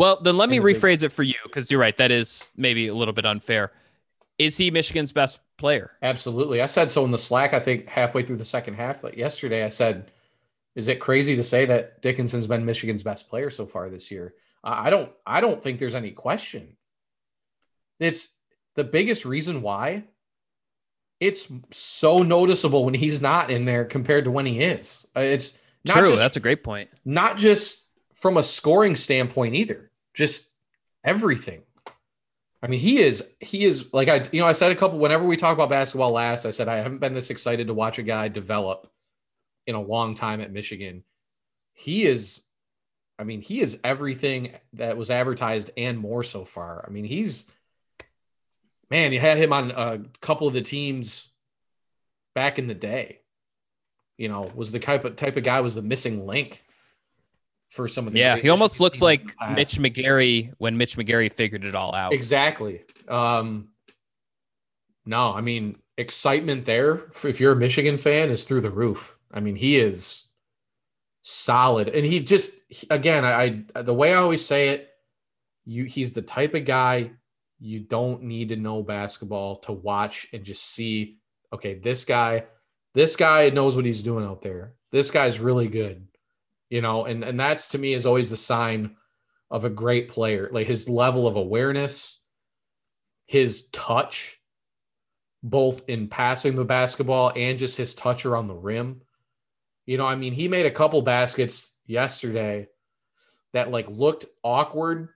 Well, 0.00 0.18
then 0.22 0.38
let 0.38 0.48
me 0.48 0.60
rephrase 0.60 1.02
it 1.02 1.10
for 1.10 1.22
you 1.22 1.34
because 1.42 1.70
you're 1.70 1.78
right. 1.78 1.94
That 1.98 2.10
is 2.10 2.52
maybe 2.56 2.88
a 2.88 2.94
little 2.94 3.12
bit 3.12 3.26
unfair. 3.26 3.70
is 4.38 4.56
he 4.56 4.70
Michigan's 4.70 5.12
best 5.12 5.40
player? 5.58 5.90
Absolutely. 6.00 6.62
I 6.62 6.66
said 6.66 6.90
so 6.90 7.04
in 7.04 7.10
the 7.10 7.18
Slack. 7.18 7.52
I 7.52 7.60
think 7.60 7.86
halfway 7.86 8.22
through 8.22 8.38
the 8.38 8.44
second 8.46 8.74
half, 8.74 9.04
like 9.04 9.18
yesterday, 9.18 9.62
I 9.62 9.68
said, 9.68 10.10
"Is 10.74 10.88
it 10.88 11.00
crazy 11.00 11.36
to 11.36 11.44
say 11.44 11.66
that 11.66 12.00
Dickinson's 12.00 12.46
been 12.46 12.64
Michigan's 12.64 13.02
best 13.02 13.28
player 13.28 13.50
so 13.50 13.66
far 13.66 13.90
this 13.90 14.10
year?" 14.10 14.32
I 14.64 14.86
I 14.86 14.90
don't. 14.90 15.12
I 15.26 15.42
don't 15.42 15.62
think 15.62 15.78
there's 15.78 15.94
any 15.94 16.12
question. 16.12 16.78
It's 17.98 18.36
the 18.76 18.84
biggest 18.84 19.26
reason 19.26 19.60
why. 19.60 20.04
It's 21.20 21.52
so 21.72 22.22
noticeable 22.22 22.86
when 22.86 22.94
he's 22.94 23.20
not 23.20 23.50
in 23.50 23.66
there 23.66 23.84
compared 23.84 24.24
to 24.24 24.30
when 24.30 24.46
he 24.46 24.60
is. 24.60 25.06
Uh, 25.14 25.20
It's 25.20 25.58
not 25.84 25.98
True, 25.98 26.06
just 26.06 26.22
that's 26.22 26.38
a 26.38 26.40
great 26.40 26.64
point. 26.64 26.88
not 27.04 27.36
just 27.36 27.90
from 28.14 28.38
a 28.38 28.42
scoring 28.42 28.96
standpoint 28.96 29.54
either, 29.54 29.89
just 30.14 30.54
everything. 31.04 31.62
I 32.62 32.66
mean, 32.66 32.80
he 32.80 32.98
is 33.00 33.26
he 33.40 33.64
is 33.64 33.92
like 33.92 34.08
I 34.08 34.20
you 34.32 34.40
know 34.40 34.46
I 34.46 34.52
said 34.52 34.72
a 34.72 34.76
couple 34.76 34.98
whenever 34.98 35.24
we 35.24 35.36
talk 35.36 35.54
about 35.54 35.70
basketball 35.70 36.12
last, 36.12 36.44
I 36.44 36.50
said 36.50 36.68
I 36.68 36.76
haven't 36.76 36.98
been 36.98 37.14
this 37.14 37.30
excited 37.30 37.68
to 37.68 37.74
watch 37.74 37.98
a 37.98 38.02
guy 38.02 38.28
develop 38.28 38.86
in 39.66 39.74
a 39.74 39.80
long 39.80 40.14
time 40.14 40.40
at 40.40 40.52
Michigan. 40.52 41.04
He 41.72 42.04
is 42.04 42.42
I 43.18 43.24
mean, 43.24 43.42
he 43.42 43.60
is 43.60 43.78
everything 43.84 44.54
that 44.74 44.96
was 44.96 45.10
advertised 45.10 45.70
and 45.76 45.98
more 45.98 46.22
so 46.22 46.44
far. 46.44 46.84
I 46.86 46.90
mean, 46.90 47.04
he's 47.04 47.46
man, 48.90 49.12
you 49.12 49.20
had 49.20 49.38
him 49.38 49.52
on 49.52 49.70
a 49.70 50.00
couple 50.20 50.48
of 50.48 50.54
the 50.54 50.62
teams 50.62 51.30
back 52.34 52.58
in 52.58 52.66
the 52.66 52.74
day. 52.74 53.20
You 54.18 54.28
know, 54.28 54.50
was 54.54 54.72
the 54.72 54.78
type 54.78 55.04
of 55.06 55.16
type 55.16 55.38
of 55.38 55.44
guy 55.44 55.60
was 55.60 55.74
the 55.74 55.82
missing 55.82 56.26
link 56.26 56.62
for 57.70 57.88
some 57.88 58.06
of 58.06 58.12
the 58.12 58.18
Yeah, 58.18 58.36
he 58.36 58.48
almost 58.48 58.80
looks 58.80 59.00
like. 59.00 59.34
Mitch 59.54 59.76
McGary 59.76 60.52
when 60.58 60.76
Mitch 60.76 60.96
McGary 60.96 61.32
figured 61.32 61.64
it 61.64 61.74
all 61.74 61.94
out. 61.94 62.12
Exactly. 62.12 62.82
Um, 63.08 63.70
no, 65.06 65.32
I 65.32 65.40
mean, 65.40 65.76
excitement 65.96 66.64
there 66.64 67.10
if 67.24 67.40
you're 67.40 67.52
a 67.52 67.56
Michigan 67.56 67.98
fan 67.98 68.30
is 68.30 68.44
through 68.44 68.60
the 68.60 68.70
roof. 68.70 69.16
I 69.32 69.40
mean, 69.40 69.56
he 69.56 69.78
is 69.78 70.28
solid, 71.22 71.88
and 71.88 72.04
he 72.04 72.20
just 72.20 72.52
again, 72.90 73.24
I, 73.24 73.64
I 73.74 73.82
the 73.82 73.94
way 73.94 74.12
I 74.12 74.16
always 74.16 74.44
say 74.44 74.70
it, 74.70 74.90
you 75.64 75.84
he's 75.84 76.12
the 76.12 76.22
type 76.22 76.54
of 76.54 76.64
guy 76.64 77.12
you 77.60 77.80
don't 77.80 78.22
need 78.22 78.48
to 78.48 78.56
know 78.56 78.82
basketball 78.82 79.56
to 79.56 79.72
watch 79.72 80.26
and 80.32 80.42
just 80.42 80.64
see. 80.64 81.18
Okay, 81.52 81.74
this 81.74 82.04
guy, 82.04 82.46
this 82.94 83.16
guy 83.16 83.50
knows 83.50 83.76
what 83.76 83.84
he's 83.84 84.02
doing 84.02 84.24
out 84.24 84.40
there. 84.40 84.74
This 84.90 85.10
guy's 85.10 85.40
really 85.40 85.68
good, 85.68 86.06
you 86.70 86.80
know, 86.80 87.04
and 87.04 87.22
and 87.24 87.38
that's 87.38 87.68
to 87.68 87.78
me 87.78 87.92
is 87.92 88.06
always 88.06 88.30
the 88.30 88.36
sign 88.36 88.96
of 89.50 89.64
a 89.64 89.70
great 89.70 90.08
player, 90.08 90.48
like 90.52 90.66
his 90.66 90.88
level 90.88 91.26
of 91.26 91.34
awareness, 91.36 92.20
his 93.26 93.68
touch, 93.70 94.40
both 95.42 95.82
in 95.88 96.08
passing 96.08 96.54
the 96.54 96.64
basketball 96.64 97.32
and 97.34 97.58
just 97.58 97.76
his 97.76 97.94
touch 97.94 98.24
around 98.24 98.46
the 98.46 98.54
rim. 98.54 99.02
You 99.84 99.98
know, 99.98 100.06
I 100.06 100.14
mean, 100.14 100.32
he 100.32 100.46
made 100.46 100.66
a 100.66 100.70
couple 100.70 101.02
baskets 101.02 101.76
yesterday 101.86 102.68
that 103.52 103.72
like 103.72 103.88
looked 103.90 104.26
awkward, 104.44 105.08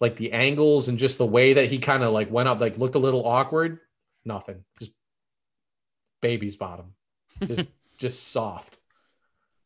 like 0.00 0.16
the 0.16 0.32
angles 0.32 0.88
and 0.88 0.98
just 0.98 1.16
the 1.16 1.26
way 1.26 1.54
that 1.54 1.70
he 1.70 1.78
kind 1.78 2.02
of 2.02 2.12
like 2.12 2.30
went 2.30 2.48
up, 2.48 2.60
like 2.60 2.76
looked 2.76 2.96
a 2.96 3.00
little 3.00 3.26
awkward. 3.26 3.78
Nothing, 4.26 4.64
just 4.78 4.92
baby's 6.20 6.56
bottom, 6.56 6.94
just 7.46 7.70
just 7.98 8.28
soft. 8.28 8.78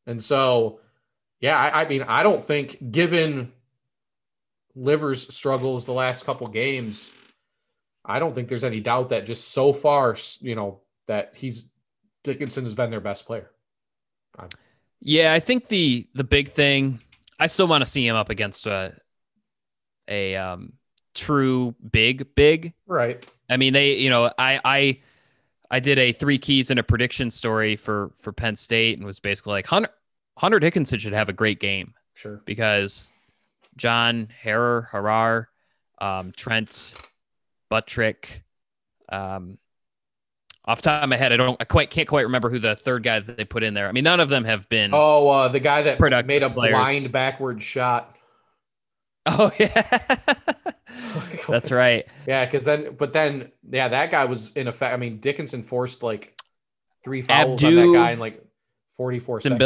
And 0.06 0.22
so, 0.22 0.78
yeah, 1.40 1.58
I, 1.58 1.82
I 1.82 1.88
mean, 1.88 2.02
I 2.02 2.22
don't 2.22 2.42
think 2.42 2.90
given 2.90 3.52
Livers 4.74 5.32
struggles 5.34 5.86
the 5.86 5.92
last 5.92 6.24
couple 6.24 6.46
games, 6.46 7.12
I 8.04 8.18
don't 8.18 8.34
think 8.34 8.48
there's 8.48 8.64
any 8.64 8.80
doubt 8.80 9.10
that 9.10 9.26
just 9.26 9.48
so 9.48 9.72
far, 9.72 10.16
you 10.40 10.54
know, 10.54 10.80
that 11.06 11.34
he's 11.34 11.68
Dickinson 12.24 12.64
has 12.64 12.74
been 12.74 12.90
their 12.90 13.00
best 13.00 13.26
player. 13.26 13.50
Yeah, 15.00 15.32
I 15.32 15.40
think 15.40 15.68
the 15.68 16.06
the 16.14 16.24
big 16.24 16.48
thing 16.48 17.00
I 17.38 17.46
still 17.46 17.66
want 17.66 17.82
to 17.82 17.90
see 17.90 18.06
him 18.06 18.16
up 18.16 18.30
against 18.30 18.66
a 18.66 18.94
a 20.08 20.36
um 20.36 20.72
true 21.14 21.74
big 21.90 22.34
big. 22.34 22.74
Right. 22.86 23.24
I 23.48 23.56
mean, 23.56 23.72
they 23.72 23.94
you 23.94 24.10
know, 24.10 24.32
I 24.38 24.60
I 24.64 25.00
I 25.70 25.80
did 25.80 25.98
a 25.98 26.12
three 26.12 26.38
keys 26.38 26.70
and 26.70 26.80
a 26.80 26.82
prediction 26.82 27.30
story 27.30 27.76
for 27.76 28.12
for 28.20 28.32
Penn 28.32 28.56
State 28.56 28.98
and 28.98 29.06
was 29.06 29.20
basically 29.20 29.52
like 29.52 29.66
Hunter 29.66 29.90
Hunter 30.36 30.58
Dickinson 30.58 30.98
should 30.98 31.12
have 31.12 31.28
a 31.28 31.32
great 31.32 31.60
game 31.60 31.94
Sure. 32.14 32.40
because 32.44 33.14
John 33.76 34.28
Harrar, 34.42 34.88
Harrar, 34.90 35.46
um, 35.98 36.32
Trent, 36.36 36.96
Buttrick, 37.70 38.42
um, 39.10 39.58
off 40.64 40.82
top 40.82 41.02
of 41.02 41.08
my 41.08 41.16
head, 41.16 41.32
I 41.32 41.36
don't, 41.36 41.56
I 41.60 41.64
quite 41.64 41.90
can't 41.90 42.08
quite 42.08 42.22
remember 42.22 42.50
who 42.50 42.58
the 42.58 42.74
third 42.74 43.02
guy 43.04 43.20
that 43.20 43.36
they 43.36 43.44
put 43.44 43.62
in 43.62 43.74
there. 43.74 43.88
I 43.88 43.92
mean, 43.92 44.04
none 44.04 44.18
of 44.18 44.28
them 44.28 44.44
have 44.44 44.68
been. 44.68 44.90
Oh, 44.92 45.28
uh, 45.28 45.48
the 45.48 45.60
guy 45.60 45.82
that 45.82 46.00
made 46.26 46.42
a 46.42 46.50
players. 46.50 46.72
blind 46.72 47.12
backward 47.12 47.62
shot. 47.62 48.12
Oh, 49.28 49.50
yeah, 49.58 50.14
that's 51.48 51.72
right. 51.72 52.06
Yeah, 52.28 52.44
because 52.44 52.64
then, 52.64 52.94
but 52.94 53.12
then, 53.12 53.50
yeah, 53.68 53.88
that 53.88 54.12
guy 54.12 54.24
was 54.26 54.52
in 54.52 54.68
effect. 54.68 54.94
I 54.94 54.96
mean, 54.98 55.18
Dickinson 55.18 55.64
forced 55.64 56.04
like 56.04 56.40
three 57.02 57.22
fouls 57.22 57.64
on 57.64 57.74
that 57.74 57.92
guy 57.92 58.12
in 58.12 58.20
like 58.20 58.40
44 58.92 59.40
seconds. 59.40 59.58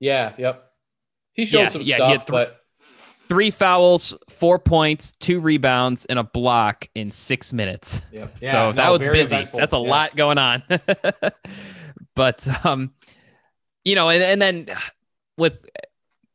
Yeah, 0.00 0.32
yep. 0.38 0.64
He 1.32 1.46
showed 1.46 1.60
Yeah, 1.60 1.68
some 1.68 1.82
yeah, 1.82 1.94
stuff, 1.96 2.26
thr- 2.26 2.32
but 2.32 2.60
three 3.28 3.50
fouls, 3.50 4.14
four 4.28 4.58
points, 4.58 5.12
two 5.12 5.40
rebounds, 5.40 6.04
and 6.06 6.18
a 6.18 6.24
block 6.24 6.88
in 6.94 7.10
six 7.10 7.52
minutes. 7.52 8.02
Yep. 8.12 8.30
so 8.40 8.46
Yeah, 8.46 8.72
that 8.72 8.88
was 8.90 9.00
busy. 9.06 9.36
eventful. 9.36 9.60
That's 9.60 9.74
a 9.74 9.76
Yeah. 9.76 9.82
lot 9.82 10.16
going 10.16 10.38
on. 10.38 10.62
but 12.16 12.48
um, 12.66 12.92
you 13.84 13.94
know, 13.94 14.08
and, 14.08 14.22
and 14.22 14.42
then 14.42 14.66
with 15.36 15.64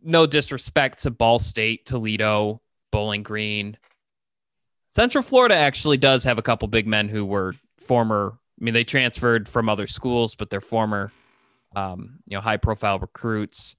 no 0.01 0.25
disrespect 0.25 1.03
to 1.03 1.11
Ball 1.11 1.39
State, 1.39 1.85
Toledo, 1.85 2.61
Bowling 2.91 3.23
Green, 3.23 3.77
Central 4.89 5.21
Florida 5.21 5.55
actually 5.55 5.97
does 5.97 6.23
have 6.23 6.37
a 6.37 6.41
couple 6.41 6.67
big 6.67 6.87
men 6.87 7.09
who 7.09 7.25
were 7.25 7.53
former. 7.79 8.37
I 8.59 8.63
mean, 8.63 8.73
they 8.73 8.85
transferred 8.85 9.49
from 9.49 9.67
other 9.67 9.87
schools, 9.87 10.35
but 10.35 10.49
they're 10.49 10.61
former, 10.61 11.11
um, 11.75 12.19
you 12.25 12.35
know, 12.37 12.41
high 12.41 12.57
profile 12.57 12.99
recruits. 12.99 13.75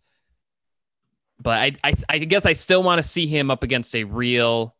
But 1.40 1.59
I, 1.59 1.72
I, 1.85 1.94
I 2.09 2.18
guess 2.18 2.46
I 2.46 2.52
still 2.52 2.82
want 2.82 3.00
to 3.00 3.06
see 3.06 3.26
him 3.26 3.50
up 3.50 3.62
against 3.62 3.94
a 3.94 4.04
real 4.04 4.74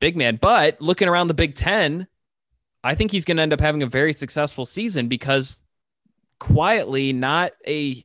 big 0.00 0.16
man. 0.16 0.38
But 0.40 0.80
looking 0.80 1.08
around 1.08 1.28
the 1.28 1.34
Big 1.34 1.54
Ten, 1.54 2.06
I 2.82 2.94
think 2.94 3.10
he's 3.10 3.24
going 3.24 3.36
to 3.36 3.42
end 3.42 3.52
up 3.52 3.60
having 3.60 3.82
a 3.82 3.86
very 3.86 4.12
successful 4.12 4.66
season 4.66 5.08
because 5.08 5.62
quietly, 6.38 7.12
not 7.12 7.52
a 7.66 8.04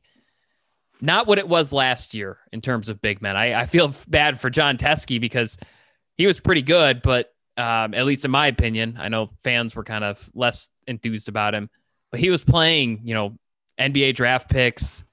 not 1.00 1.26
what 1.26 1.38
it 1.38 1.48
was 1.48 1.72
last 1.72 2.14
year 2.14 2.38
in 2.52 2.60
terms 2.60 2.88
of 2.88 3.02
big 3.02 3.20
men. 3.20 3.36
I, 3.36 3.60
I 3.62 3.66
feel 3.66 3.92
bad 4.08 4.40
for 4.40 4.50
Jon 4.50 4.76
Teske 4.76 5.20
because 5.20 5.58
he 6.16 6.26
was 6.26 6.40
pretty 6.40 6.62
good, 6.62 7.02
but 7.02 7.32
um, 7.56 7.94
at 7.94 8.06
least 8.06 8.24
in 8.24 8.30
my 8.30 8.46
opinion, 8.46 8.96
I 8.98 9.08
know 9.08 9.28
fans 9.42 9.74
were 9.74 9.84
kind 9.84 10.04
of 10.04 10.30
less 10.34 10.70
enthused 10.86 11.28
about 11.28 11.54
him, 11.54 11.68
but 12.10 12.20
he 12.20 12.30
was 12.30 12.44
playing, 12.44 13.00
you 13.04 13.14
know, 13.14 13.36
NBA 13.78 14.14
draft 14.14 14.50
picks, 14.50 15.04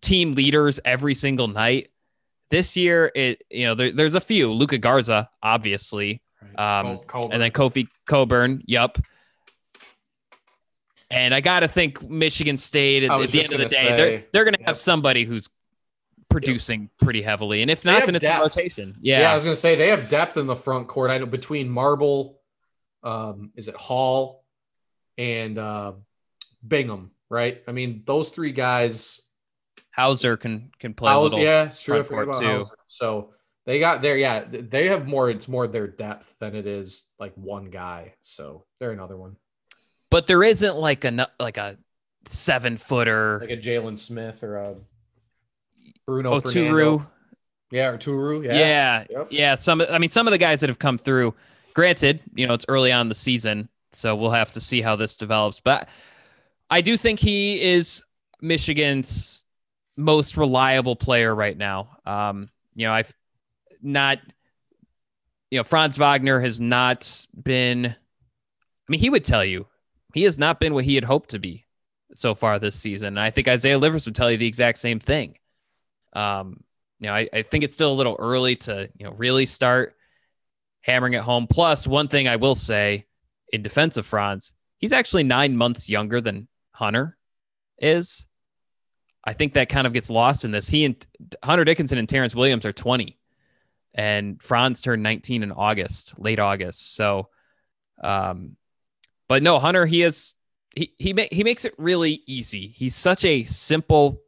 team 0.00 0.34
leaders 0.34 0.80
every 0.84 1.14
single 1.14 1.48
night. 1.48 1.90
This 2.50 2.76
year, 2.76 3.10
it 3.14 3.42
you 3.50 3.66
know 3.66 3.74
there, 3.74 3.92
there's 3.92 4.14
a 4.14 4.20
few. 4.20 4.52
Luka 4.52 4.78
Garza, 4.78 5.28
obviously, 5.42 6.22
um, 6.56 6.98
Col- 7.06 7.30
and 7.32 7.42
then 7.42 7.50
Kofi 7.50 7.88
Cockburn. 8.06 8.62
Yup. 8.66 8.98
And 11.10 11.32
I 11.32 11.40
got 11.40 11.60
to 11.60 11.68
think 11.68 12.02
Michigan 12.08 12.56
State 12.56 13.04
at, 13.04 13.10
at 13.10 13.30
the 13.30 13.42
end 13.42 13.52
of 13.52 13.58
the 13.58 13.66
day, 13.66 13.84
gonna 13.84 13.96
they're 13.96 14.24
they're 14.32 14.44
going 14.44 14.54
to 14.54 14.60
yep. 14.60 14.68
have 14.68 14.76
somebody 14.76 15.24
who's 15.24 15.48
producing 16.28 16.90
pretty 17.00 17.22
heavily, 17.22 17.62
and 17.62 17.70
if 17.70 17.84
not, 17.84 18.06
then 18.06 18.14
it's 18.14 18.22
depth. 18.22 18.42
rotation. 18.42 18.94
Yeah. 19.00 19.20
Yeah, 19.20 19.30
I 19.30 19.34
was 19.34 19.44
gonna 19.44 19.56
say 19.56 19.74
they 19.74 19.88
have 19.88 20.08
depth 20.08 20.36
in 20.36 20.46
the 20.46 20.56
front 20.56 20.88
court. 20.88 21.10
I 21.10 21.18
know 21.18 21.26
between 21.26 21.68
Marble, 21.68 22.40
um, 23.02 23.52
is 23.54 23.68
it 23.68 23.76
Hall, 23.76 24.44
and 25.16 25.58
uh, 25.58 25.92
Bingham, 26.66 27.10
right? 27.30 27.62
I 27.66 27.72
mean, 27.72 28.02
those 28.06 28.30
three 28.30 28.52
guys. 28.52 29.20
Hauser 29.92 30.36
can 30.36 30.70
can 30.78 30.94
play 30.94 31.12
a 31.12 31.18
little. 31.18 31.38
yeah, 31.38 31.64
it's 31.64 31.82
true. 31.82 32.00
I 32.00 32.02
front 32.02 32.32
court, 32.32 32.42
too. 32.42 32.64
So 32.86 33.30
they 33.64 33.80
got 33.80 34.02
there. 34.02 34.16
Yeah, 34.16 34.44
they 34.48 34.88
have 34.88 35.06
more. 35.06 35.30
It's 35.30 35.48
more 35.48 35.66
their 35.66 35.86
depth 35.86 36.36
than 36.38 36.54
it 36.54 36.66
is 36.66 37.10
like 37.18 37.32
one 37.34 37.66
guy. 37.70 38.14
So 38.20 38.64
they're 38.78 38.92
another 38.92 39.16
one, 39.16 39.36
but 40.10 40.26
there 40.26 40.42
isn't 40.42 40.76
like 40.76 41.04
a 41.04 41.28
like 41.40 41.56
a 41.56 41.78
seven 42.26 42.76
footer. 42.76 43.38
like 43.40 43.50
a 43.50 43.56
Jalen 43.56 43.98
Smith 43.98 44.42
or 44.42 44.56
a 44.56 44.74
Bruno 46.06 46.34
oh, 46.34 46.40
Fernando. 46.40 46.98
Oturu. 46.98 47.06
Yeah, 47.70 47.88
or 47.88 47.98
Turu. 47.98 48.44
Yeah. 48.44 48.54
Yeah, 48.54 49.04
Yep. 49.10 49.28
yeah. 49.30 49.54
Some, 49.56 49.82
I 49.90 49.98
mean, 49.98 50.10
some 50.10 50.26
of 50.26 50.30
the 50.30 50.38
guys 50.38 50.60
that 50.60 50.70
have 50.70 50.78
come 50.78 50.98
through. 50.98 51.34
Granted, 51.74 52.22
you 52.34 52.46
know, 52.46 52.54
it's 52.54 52.64
early 52.68 52.90
on 52.90 53.10
the 53.10 53.14
season, 53.14 53.68
so 53.92 54.16
we'll 54.16 54.30
have 54.30 54.50
to 54.52 54.62
see 54.62 54.80
how 54.80 54.96
this 54.96 55.16
develops. 55.16 55.60
But 55.60 55.88
I 56.70 56.80
do 56.80 56.96
think 56.96 57.20
he 57.20 57.60
is 57.60 58.02
Michigan's 58.40 59.44
most 59.96 60.36
reliable 60.36 60.96
player 60.96 61.34
right 61.34 61.56
now. 61.56 61.96
Um, 62.04 62.48
you 62.74 62.86
know, 62.86 62.92
I've 62.92 63.14
not, 63.82 64.18
you 65.50 65.58
know, 65.58 65.64
Franz 65.64 65.96
Wagner 65.96 66.40
has 66.40 66.60
not 66.60 67.26
been 67.40 67.86
I 68.88 68.92
mean, 68.92 69.00
he 69.00 69.10
would 69.10 69.24
tell 69.24 69.44
you 69.44 69.66
he 70.14 70.22
has 70.22 70.38
not 70.38 70.60
been 70.60 70.74
what 70.74 70.84
he 70.84 70.94
had 70.94 71.04
hoped 71.04 71.30
to 71.30 71.38
be 71.38 71.64
so 72.14 72.34
far 72.34 72.58
this 72.58 72.78
season. 72.78 73.08
And 73.08 73.20
I 73.20 73.30
think 73.30 73.48
Isaiah 73.48 73.78
Livers 73.78 74.06
would 74.06 74.14
tell 74.14 74.30
you 74.30 74.38
the 74.38 74.46
exact 74.46 74.78
same 74.78 75.00
thing. 75.00 75.38
Um, 76.12 76.62
you 77.00 77.08
know, 77.08 77.14
I, 77.14 77.28
I 77.32 77.42
think 77.42 77.64
it's 77.64 77.74
still 77.74 77.92
a 77.92 77.94
little 77.94 78.16
early 78.18 78.56
to, 78.56 78.88
you 78.96 79.04
know, 79.04 79.12
really 79.12 79.44
start 79.44 79.94
hammering 80.82 81.14
it 81.14 81.20
home. 81.22 81.46
Plus, 81.46 81.86
one 81.86 82.08
thing 82.08 82.28
I 82.28 82.36
will 82.36 82.54
say 82.54 83.06
in 83.52 83.60
defense 83.60 83.96
of 83.96 84.06
Franz, 84.06 84.52
he's 84.78 84.92
actually 84.92 85.24
nine 85.24 85.56
months 85.56 85.88
younger 85.90 86.20
than 86.20 86.48
Hunter 86.76 87.16
is. 87.78 88.26
I 89.24 89.32
think 89.32 89.54
that 89.54 89.68
kind 89.68 89.86
of 89.86 89.92
gets 89.92 90.08
lost 90.08 90.44
in 90.44 90.52
this. 90.52 90.68
He 90.68 90.84
and 90.84 91.04
Hunter 91.42 91.64
Dickinson 91.64 91.98
and 91.98 92.08
Terrence 92.08 92.34
Williams 92.34 92.64
are 92.64 92.72
20, 92.72 93.18
and 93.94 94.40
Franz 94.40 94.82
turned 94.82 95.02
19 95.02 95.42
in 95.42 95.50
August, 95.50 96.18
late 96.18 96.38
August. 96.38 96.94
So, 96.94 97.30
um, 98.04 98.56
but 99.26 99.42
no, 99.42 99.58
Hunter, 99.58 99.86
he 99.86 100.02
is 100.02 100.34
he 100.76 100.92
he 100.98 101.12
ma- 101.12 101.32
he 101.32 101.42
makes 101.42 101.64
it 101.64 101.74
really 101.78 102.22
easy. 102.26 102.68
He's 102.68 102.94
such 102.94 103.24
a 103.24 103.42
simple. 103.44 104.20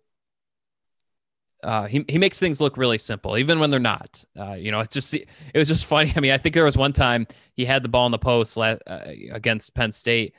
Uh, 1.63 1.87
he 1.87 2.05
he 2.09 2.19
makes 2.19 2.41
things 2.41 2.61
look 2.61 2.77
really 2.77 2.99
simple, 2.99 3.37
even 3.37 3.61
when 3.61 3.71
they're 3.71 3.79
not. 3.79 4.25
Uh, 4.37 4.55
you 4.55 4.73
know, 4.73 4.81
it's 4.81 4.95
just 4.95 5.15
it 5.15 5.29
was 5.55 5.69
just 5.69 5.87
funny. 5.87 6.13
I 6.17 6.21
mean, 6.21 6.33
I 6.33 6.39
think 6.39 6.55
there 6.55 6.65
was 6.65 6.77
one 6.77 6.93
time 6.93 7.27
he 7.55 7.65
had 7.65 7.85
the 7.85 7.89
ball 7.89 8.07
in 8.07 8.13
the 8.13 8.19
post 8.19 8.59
uh, 8.59 8.79
against 9.31 9.75
Penn 9.77 9.93
State, 9.93 10.35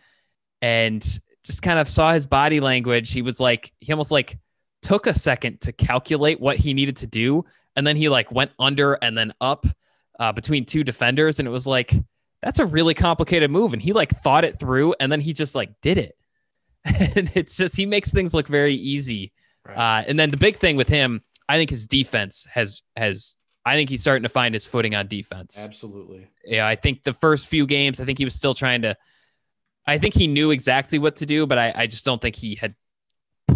and 0.62 1.02
just 1.44 1.62
kind 1.62 1.80
of 1.80 1.90
saw 1.90 2.14
his 2.14 2.28
body 2.28 2.60
language. 2.60 3.12
He 3.12 3.22
was 3.22 3.40
like 3.40 3.72
he 3.80 3.92
almost 3.92 4.12
like 4.12 4.38
took 4.82 5.08
a 5.08 5.14
second 5.14 5.62
to 5.62 5.72
calculate 5.72 6.40
what 6.40 6.58
he 6.58 6.74
needed 6.74 6.98
to 6.98 7.08
do, 7.08 7.46
and 7.76 7.86
then 7.86 7.96
he 7.96 8.10
like 8.10 8.32
went 8.32 8.52
under 8.60 8.94
and 8.94 9.18
then 9.18 9.34
up 9.42 9.66
uh, 10.20 10.32
between 10.32 10.66
two 10.66 10.84
defenders, 10.84 11.40
and 11.40 11.48
it 11.48 11.52
was 11.52 11.68
like 11.68 11.94
that's 12.42 12.60
a 12.60 12.66
really 12.66 12.94
complicated 12.94 13.52
move. 13.52 13.74
And 13.74 13.82
he 13.82 13.94
like 13.94 14.12
thought 14.22 14.44
it 14.44 14.60
through 14.60 14.96
and 15.00 15.12
then 15.12 15.22
he 15.22 15.34
just 15.34 15.56
like 15.56 15.72
did 15.82 15.98
it. 15.98 16.16
and 16.86 17.32
it's 17.36 17.58
just, 17.58 17.76
he 17.76 17.86
makes 17.86 18.12
things 18.12 18.34
look 18.34 18.48
very 18.48 18.76
easy. 18.76 19.34
Right. 19.68 19.78
Uh, 19.78 20.04
and 20.08 20.18
then 20.18 20.30
the 20.30 20.38
big 20.38 20.58
thing 20.58 20.78
with 20.78 20.88
him, 20.88 21.22
I 21.48 21.58
think 21.58 21.70
his 21.70 21.88
defense 21.88 22.48
has, 22.52 22.82
has, 22.96 23.36
I 23.66 23.76
think 23.76 23.90
he's 23.90 24.02
starting 24.02 24.24
to 24.24 24.30
find 24.30 24.54
his 24.54 24.66
footing 24.66 24.96
on 24.96 25.08
defense. 25.08 25.64
Absolutely. 25.64 26.28
Yeah. 26.46 26.66
I 26.66 26.76
think 26.76 27.04
the 27.04 27.14
first 27.14 27.48
few 27.48 27.68
games, 27.68 28.00
I 28.00 28.06
think 28.06 28.18
he 28.18 28.26
was 28.26 28.36
still 28.36 28.54
trying 28.54 28.84
to, 28.84 28.96
I 29.90 29.98
think 29.98 30.14
he 30.14 30.28
knew 30.28 30.52
exactly 30.52 31.00
what 31.00 31.18
to 31.18 31.26
do, 31.26 31.46
but 31.46 31.58
I, 31.58 31.74
I 31.76 31.88
just 31.88 32.06
don't 32.06 32.22
think 32.22 32.36
he 32.36 32.56
had 32.56 32.76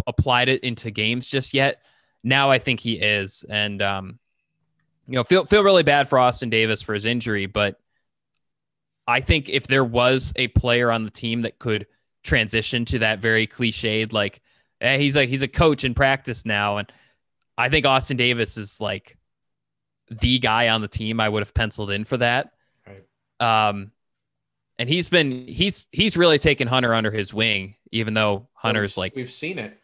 applied 0.06 0.48
it 0.48 0.62
into 0.64 0.90
games 0.90 1.28
just 1.28 1.54
yet. 1.54 1.82
Now 2.22 2.50
I 2.50 2.58
think 2.58 2.80
he 2.80 2.94
is. 2.94 3.44
And, 3.48 3.80
um, 3.80 4.18
you 5.06 5.14
know, 5.14 5.24
feel, 5.24 5.44
feel 5.44 5.62
really 5.62 5.82
bad 5.82 6.08
for 6.08 6.18
Austin 6.18 6.50
Davis 6.50 6.82
for 6.82 6.94
his 6.94 7.06
injury, 7.06 7.46
but 7.46 7.78
I 9.06 9.20
think 9.20 9.48
if 9.48 9.66
there 9.66 9.84
was 9.84 10.32
a 10.36 10.48
player 10.48 10.90
on 10.90 11.04
the 11.04 11.10
team 11.10 11.42
that 11.42 11.58
could 11.58 11.86
transition 12.22 12.84
to 12.86 13.00
that 13.00 13.18
very 13.18 13.46
cliched, 13.46 14.12
like, 14.12 14.40
eh, 14.80 14.98
he's 14.98 15.16
like 15.16 15.28
he's 15.28 15.42
a 15.42 15.48
coach 15.48 15.84
in 15.84 15.94
practice 15.94 16.46
now, 16.46 16.78
and 16.78 16.90
I 17.56 17.68
think 17.68 17.86
Austin 17.86 18.16
Davis 18.16 18.56
is 18.56 18.80
like 18.80 19.16
the 20.08 20.38
guy 20.38 20.68
on 20.68 20.80
the 20.80 20.88
team. 20.88 21.20
I 21.20 21.28
would 21.28 21.42
have 21.42 21.54
penciled 21.54 21.90
in 21.90 22.04
for 22.04 22.16
that. 22.16 22.52
Right. 22.86 23.68
Um, 23.68 23.92
and 24.78 24.88
he's 24.88 25.08
been 25.08 25.46
he's 25.46 25.86
he's 25.90 26.16
really 26.16 26.38
taken 26.38 26.68
Hunter 26.68 26.94
under 26.94 27.10
his 27.10 27.32
wing, 27.32 27.76
even 27.92 28.14
though 28.14 28.48
Hunter's 28.54 28.98
like 28.98 29.14
we've 29.14 29.30
seen 29.30 29.58
it 29.58 29.78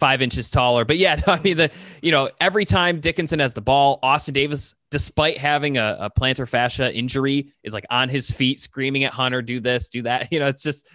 five 0.00 0.22
inches 0.22 0.50
taller. 0.50 0.84
But 0.84 0.98
yeah, 0.98 1.20
I 1.26 1.40
mean 1.40 1.56
the 1.56 1.70
you 2.02 2.12
know 2.12 2.30
every 2.40 2.64
time 2.64 3.00
Dickinson 3.00 3.38
has 3.38 3.54
the 3.54 3.60
ball, 3.60 3.98
Austin 4.02 4.34
Davis, 4.34 4.74
despite 4.90 5.38
having 5.38 5.78
a, 5.78 5.96
a, 6.00 6.10
plantar 6.10 6.48
fascia 6.48 6.92
injury, 6.92 7.52
is 7.62 7.72
like 7.72 7.86
on 7.90 8.08
his 8.08 8.30
feet 8.30 8.60
screaming 8.60 9.04
at 9.04 9.12
Hunter, 9.12 9.42
"Do 9.42 9.60
this, 9.60 9.88
do 9.88 10.02
that." 10.02 10.28
You 10.32 10.40
know, 10.40 10.48
it's 10.48 10.62
just. 10.62 10.88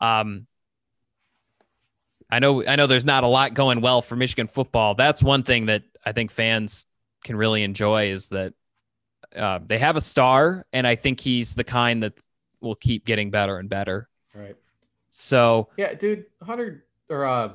Um, 0.00 0.46
I 2.30 2.38
know 2.38 2.64
I 2.64 2.76
know 2.76 2.86
there's 2.86 3.04
not 3.04 3.22
a 3.22 3.28
lot 3.28 3.54
going 3.54 3.80
well 3.80 4.02
for 4.02 4.16
Michigan 4.16 4.48
football. 4.48 4.94
That's 4.94 5.22
one 5.22 5.42
thing 5.42 5.66
that 5.66 5.82
I 6.04 6.12
think 6.12 6.30
fans 6.30 6.86
can 7.22 7.36
really 7.36 7.62
enjoy 7.62 8.10
is 8.10 8.30
that 8.30 8.54
uh, 9.36 9.60
they 9.64 9.78
have 9.78 9.96
a 9.96 10.00
star, 10.00 10.64
and 10.72 10.86
I 10.86 10.96
think 10.96 11.20
he's 11.20 11.54
the 11.54 11.64
kind 11.64 12.02
that 12.02 12.14
will 12.64 12.74
keep 12.74 13.04
getting 13.04 13.30
better 13.30 13.58
and 13.58 13.68
better. 13.68 14.08
Right. 14.34 14.56
So 15.08 15.68
yeah, 15.76 15.94
dude, 15.94 16.26
Hunter 16.42 16.86
or 17.08 17.24
uh, 17.24 17.52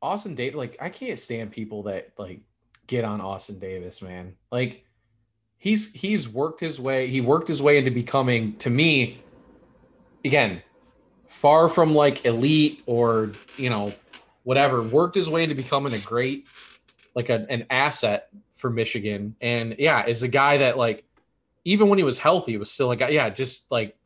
Austin 0.00 0.34
Davis, 0.34 0.56
like 0.56 0.76
I 0.80 0.88
can't 0.88 1.18
stand 1.18 1.52
people 1.52 1.82
that 1.84 2.12
like 2.16 2.40
get 2.86 3.04
on 3.04 3.20
Austin 3.20 3.58
Davis, 3.58 4.00
man. 4.00 4.34
Like 4.50 4.84
he's 5.58 5.92
he's 5.92 6.28
worked 6.28 6.60
his 6.60 6.80
way, 6.80 7.08
he 7.08 7.20
worked 7.20 7.48
his 7.48 7.60
way 7.60 7.76
into 7.76 7.90
becoming 7.90 8.56
to 8.56 8.70
me 8.70 9.20
again, 10.24 10.62
far 11.26 11.68
from 11.68 11.94
like 11.94 12.24
elite 12.24 12.82
or, 12.86 13.32
you 13.56 13.70
know, 13.70 13.92
whatever, 14.44 14.82
worked 14.82 15.14
his 15.14 15.28
way 15.28 15.42
into 15.42 15.54
becoming 15.54 15.92
a 15.92 15.98
great 15.98 16.46
like 17.14 17.28
a, 17.28 17.46
an 17.50 17.66
asset 17.68 18.28
for 18.52 18.70
Michigan. 18.70 19.34
And 19.40 19.76
yeah, 19.78 20.06
is 20.06 20.22
a 20.22 20.28
guy 20.28 20.58
that 20.58 20.78
like 20.78 21.04
even 21.64 21.88
when 21.88 21.98
he 21.98 22.04
was 22.04 22.18
healthy, 22.18 22.56
was 22.56 22.70
still 22.70 22.92
a 22.92 22.96
guy, 22.96 23.10
yeah, 23.10 23.28
just 23.28 23.70
like 23.70 23.97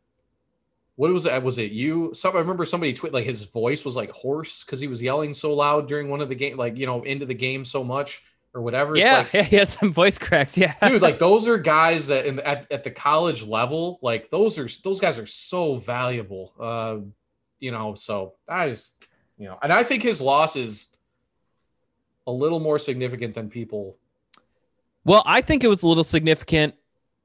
what 0.96 1.10
was 1.10 1.26
it? 1.26 1.42
Was 1.42 1.58
it 1.58 1.72
you? 1.72 2.12
Some 2.14 2.36
I 2.36 2.40
remember 2.40 2.64
somebody 2.64 2.92
tweet 2.92 3.12
like 3.12 3.24
his 3.24 3.44
voice 3.46 3.84
was 3.84 3.96
like 3.96 4.10
hoarse 4.10 4.62
because 4.64 4.80
he 4.80 4.88
was 4.88 5.02
yelling 5.02 5.32
so 5.32 5.54
loud 5.54 5.88
during 5.88 6.08
one 6.08 6.20
of 6.20 6.28
the 6.28 6.34
game, 6.34 6.56
like 6.56 6.76
you 6.76 6.86
know, 6.86 7.02
into 7.02 7.26
the 7.26 7.34
game 7.34 7.64
so 7.64 7.82
much 7.82 8.22
or 8.54 8.60
whatever. 8.60 8.96
Yeah, 8.96 9.18
like, 9.18 9.32
yeah, 9.32 9.42
he 9.42 9.56
had 9.56 9.68
some 9.68 9.92
voice 9.92 10.18
cracks. 10.18 10.58
Yeah, 10.58 10.74
dude, 10.86 11.00
like 11.00 11.18
those 11.18 11.48
are 11.48 11.56
guys 11.56 12.08
that 12.08 12.26
in, 12.26 12.40
at 12.40 12.70
at 12.70 12.84
the 12.84 12.90
college 12.90 13.42
level, 13.42 13.98
like 14.02 14.30
those 14.30 14.58
are 14.58 14.68
those 14.84 15.00
guys 15.00 15.18
are 15.18 15.26
so 15.26 15.76
valuable. 15.76 16.52
Uh, 16.60 16.98
you 17.58 17.70
know, 17.70 17.94
so 17.94 18.34
I 18.48 18.68
just 18.68 18.94
you 19.38 19.48
know, 19.48 19.58
and 19.62 19.72
I 19.72 19.82
think 19.82 20.02
his 20.02 20.20
loss 20.20 20.56
is 20.56 20.88
a 22.26 22.32
little 22.32 22.60
more 22.60 22.78
significant 22.78 23.34
than 23.34 23.48
people. 23.48 23.96
Well, 25.04 25.22
I 25.26 25.40
think 25.40 25.64
it 25.64 25.68
was 25.68 25.82
a 25.82 25.88
little 25.88 26.04
significant 26.04 26.74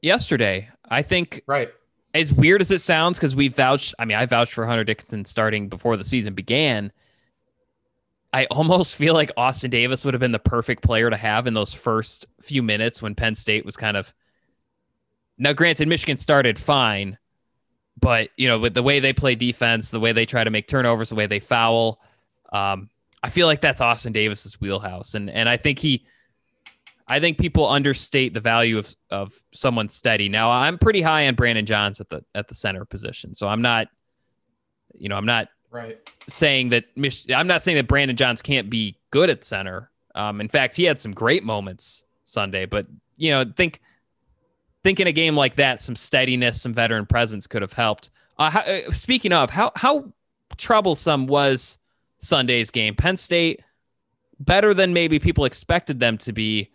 yesterday. 0.01 0.69
I 0.85 1.01
think 1.01 1.43
right 1.47 1.69
as 2.13 2.31
weird 2.31 2.61
as 2.61 2.71
it 2.71 2.81
sounds, 2.81 3.17
because 3.17 3.35
we 3.35 3.47
vouched, 3.47 3.93
I 3.99 4.05
mean, 4.05 4.17
I 4.17 4.25
vouched 4.25 4.53
for 4.53 4.65
Hunter 4.65 4.83
Dickinson 4.83 5.25
starting 5.25 5.69
before 5.69 5.97
the 5.97 6.03
season 6.03 6.33
began. 6.33 6.91
I 8.33 8.45
almost 8.45 8.95
feel 8.97 9.13
like 9.13 9.31
Austin 9.37 9.69
Davis 9.69 10.05
would 10.05 10.13
have 10.13 10.21
been 10.21 10.31
the 10.31 10.39
perfect 10.39 10.83
player 10.83 11.09
to 11.09 11.17
have 11.17 11.47
in 11.47 11.53
those 11.53 11.73
first 11.73 12.25
few 12.41 12.63
minutes 12.63 13.01
when 13.01 13.15
Penn 13.15 13.35
State 13.35 13.65
was 13.65 13.77
kind 13.77 13.97
of. 13.97 14.13
Now, 15.37 15.53
granted, 15.53 15.87
Michigan 15.87 16.17
started 16.17 16.57
fine, 16.57 17.17
but 17.99 18.29
you 18.37 18.47
know, 18.47 18.57
with 18.59 18.73
the 18.73 18.83
way 18.83 18.99
they 18.99 19.13
play 19.13 19.35
defense, 19.35 19.91
the 19.91 19.99
way 19.99 20.11
they 20.11 20.25
try 20.25 20.43
to 20.43 20.49
make 20.49 20.67
turnovers, 20.67 21.09
the 21.09 21.15
way 21.15 21.27
they 21.27 21.39
foul, 21.39 21.99
um, 22.51 22.89
I 23.21 23.29
feel 23.29 23.47
like 23.47 23.61
that's 23.61 23.81
Austin 23.81 24.13
Davis's 24.13 24.59
wheelhouse, 24.59 25.13
and 25.13 25.29
and 25.29 25.49
I 25.49 25.57
think 25.57 25.79
he 25.79 26.05
I 27.07 27.19
think 27.19 27.37
people 27.37 27.67
understate 27.67 28.33
the 28.33 28.39
value 28.39 28.77
of 28.77 28.93
of 29.09 29.33
someone 29.53 29.89
steady. 29.89 30.29
Now, 30.29 30.51
I'm 30.51 30.77
pretty 30.77 31.01
high 31.01 31.27
on 31.27 31.35
Brandon 31.35 31.65
Johns 31.65 32.01
at 32.01 32.09
the 32.09 32.23
at 32.35 32.47
the 32.47 32.53
center 32.53 32.85
position, 32.85 33.33
so 33.33 33.47
I'm 33.47 33.61
not, 33.61 33.87
you 34.97 35.09
know, 35.09 35.15
I'm 35.15 35.25
not 35.25 35.49
right 35.71 35.97
saying 36.27 36.69
that 36.69 36.85
I'm 37.33 37.47
not 37.47 37.63
saying 37.63 37.77
that 37.77 37.87
Brandon 37.87 38.15
Johns 38.15 38.41
can't 38.41 38.69
be 38.69 38.97
good 39.11 39.29
at 39.29 39.45
center. 39.45 39.89
Um, 40.15 40.41
in 40.41 40.49
fact, 40.49 40.75
he 40.75 40.83
had 40.83 40.99
some 40.99 41.13
great 41.13 41.43
moments 41.43 42.05
Sunday, 42.23 42.65
but 42.65 42.87
you 43.15 43.31
know, 43.31 43.45
think 43.55 43.81
think 44.83 44.99
in 44.99 45.07
a 45.07 45.11
game 45.11 45.35
like 45.35 45.55
that, 45.55 45.81
some 45.81 45.95
steadiness, 45.95 46.61
some 46.61 46.73
veteran 46.73 47.05
presence 47.05 47.47
could 47.47 47.61
have 47.61 47.73
helped. 47.73 48.09
Uh, 48.37 48.49
how, 48.49 48.59
uh, 48.61 48.91
speaking 48.91 49.31
of, 49.31 49.49
how 49.49 49.71
how 49.75 50.11
troublesome 50.57 51.27
was 51.27 51.77
Sunday's 52.17 52.69
game? 52.69 52.95
Penn 52.95 53.15
State 53.15 53.61
better 54.39 54.73
than 54.73 54.93
maybe 54.93 55.19
people 55.19 55.45
expected 55.45 55.99
them 55.99 56.17
to 56.19 56.33
be 56.33 56.69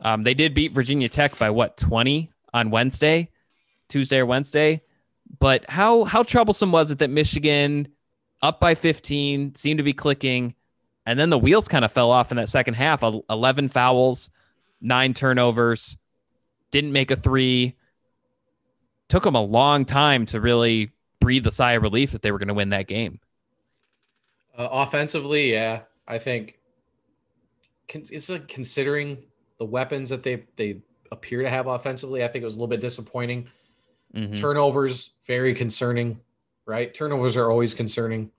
um, 0.00 0.22
they 0.22 0.34
did 0.34 0.54
beat 0.54 0.72
Virginia 0.72 1.08
Tech 1.08 1.38
by 1.38 1.50
what 1.50 1.76
20 1.76 2.30
on 2.54 2.70
Wednesday, 2.70 3.30
Tuesday 3.88 4.18
or 4.18 4.26
Wednesday. 4.26 4.82
But 5.38 5.68
how 5.68 6.04
how 6.04 6.22
troublesome 6.22 6.72
was 6.72 6.90
it 6.90 6.98
that 7.00 7.10
Michigan 7.10 7.88
up 8.40 8.60
by 8.60 8.74
15 8.74 9.54
seemed 9.54 9.78
to 9.78 9.84
be 9.84 9.92
clicking, 9.92 10.54
and 11.04 11.18
then 11.18 11.30
the 11.30 11.38
wheels 11.38 11.68
kind 11.68 11.84
of 11.84 11.92
fell 11.92 12.10
off 12.10 12.30
in 12.30 12.36
that 12.36 12.48
second 12.48 12.74
half. 12.74 13.02
11 13.02 13.68
fouls, 13.68 14.30
nine 14.80 15.14
turnovers, 15.14 15.98
didn't 16.70 16.92
make 16.92 17.10
a 17.10 17.16
three. 17.16 17.76
Took 19.08 19.24
them 19.24 19.34
a 19.34 19.42
long 19.42 19.84
time 19.84 20.26
to 20.26 20.40
really 20.40 20.92
breathe 21.20 21.46
a 21.46 21.50
sigh 21.50 21.72
of 21.72 21.82
relief 21.82 22.12
that 22.12 22.22
they 22.22 22.30
were 22.30 22.38
going 22.38 22.48
to 22.48 22.54
win 22.54 22.70
that 22.70 22.86
game. 22.86 23.20
Uh, 24.56 24.68
offensively, 24.70 25.52
yeah, 25.52 25.82
I 26.06 26.18
think 26.18 26.58
it's 27.88 28.28
like 28.28 28.48
considering 28.48 29.18
the 29.58 29.64
weapons 29.64 30.10
that 30.10 30.22
they 30.22 30.44
they 30.56 30.82
appear 31.10 31.42
to 31.42 31.50
have 31.50 31.66
offensively. 31.66 32.22
I 32.24 32.28
think 32.28 32.42
it 32.42 32.44
was 32.44 32.54
a 32.54 32.58
little 32.58 32.68
bit 32.68 32.80
disappointing. 32.80 33.48
Mm-hmm. 34.14 34.34
Turnovers 34.34 35.12
very 35.26 35.54
concerning, 35.54 36.20
right? 36.66 36.92
Turnovers 36.94 37.36
are 37.36 37.50
always 37.50 37.74
concerning. 37.74 38.30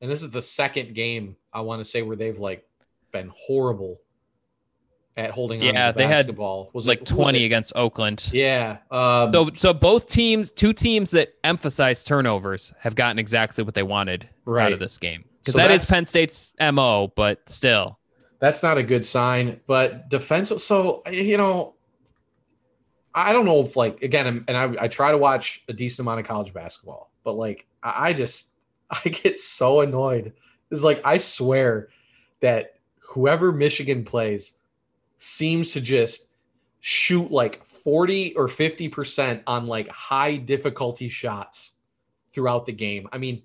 And 0.00 0.10
this 0.10 0.22
is 0.22 0.30
the 0.30 0.42
second 0.42 0.94
game 0.94 1.36
I 1.52 1.60
want 1.60 1.80
to 1.80 1.84
say 1.84 2.02
where 2.02 2.16
they've 2.16 2.38
like 2.38 2.66
been 3.12 3.30
horrible 3.34 4.00
at 5.16 5.30
holding 5.30 5.60
on 5.60 5.66
Yeah, 5.66 5.88
to 5.88 5.92
the 5.92 5.98
they 5.98 6.06
had, 6.06 6.14
basketball. 6.16 6.70
was 6.72 6.86
like 6.86 7.02
it, 7.02 7.08
who 7.10 7.16
was 7.18 7.26
20 7.26 7.44
against 7.44 7.72
Oakland. 7.76 8.30
Yeah. 8.32 8.78
Um, 8.90 9.30
So 9.32 9.50
so 9.54 9.74
both 9.74 10.08
teams, 10.08 10.50
two 10.52 10.72
teams 10.72 11.10
that 11.10 11.34
emphasize 11.44 12.02
turnovers 12.04 12.72
have 12.78 12.94
gotten 12.94 13.18
exactly 13.18 13.62
what 13.62 13.74
they 13.74 13.82
wanted 13.82 14.28
out 14.48 14.72
of 14.72 14.78
this 14.78 14.96
game. 14.98 15.24
Because 15.40 15.52
So 15.54 15.58
that's- 15.58 15.90
Penn 15.90 16.06
State's 16.06 16.52
MO, 16.58 17.12
but 17.14 17.46
still. 17.48 17.98
That's 18.42 18.60
not 18.60 18.76
a 18.76 18.82
good 18.82 19.04
sign. 19.04 19.60
But 19.68 20.10
defensive, 20.10 20.60
so 20.60 21.04
you 21.08 21.36
know, 21.36 21.74
I 23.14 23.32
don't 23.32 23.44
know 23.44 23.60
if 23.60 23.76
like 23.76 24.02
again, 24.02 24.44
and 24.48 24.56
I, 24.56 24.74
I 24.80 24.88
try 24.88 25.12
to 25.12 25.16
watch 25.16 25.62
a 25.68 25.72
decent 25.72 26.04
amount 26.04 26.18
of 26.18 26.26
college 26.26 26.52
basketball, 26.52 27.12
but 27.22 27.34
like 27.34 27.66
I 27.84 28.08
I 28.08 28.12
just 28.12 28.50
I 28.90 29.08
get 29.10 29.38
so 29.38 29.80
annoyed. 29.82 30.32
It's 30.72 30.82
like 30.82 31.00
I 31.04 31.18
swear 31.18 31.90
that 32.40 32.80
whoever 32.98 33.52
Michigan 33.52 34.04
plays 34.04 34.58
seems 35.18 35.72
to 35.74 35.80
just 35.80 36.32
shoot 36.80 37.30
like 37.30 37.64
40 37.64 38.34
or 38.34 38.48
50% 38.48 39.42
on 39.46 39.68
like 39.68 39.86
high 39.86 40.34
difficulty 40.34 41.08
shots 41.08 41.74
throughout 42.32 42.66
the 42.66 42.72
game. 42.72 43.08
I 43.12 43.18
mean, 43.18 43.44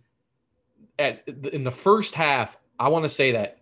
at 0.98 1.28
in 1.28 1.64
the 1.64 1.72
first 1.72 2.16
half, 2.16 2.58
I 2.80 2.88
want 2.88 3.06
to 3.06 3.10
say 3.10 3.34
that 3.34 3.57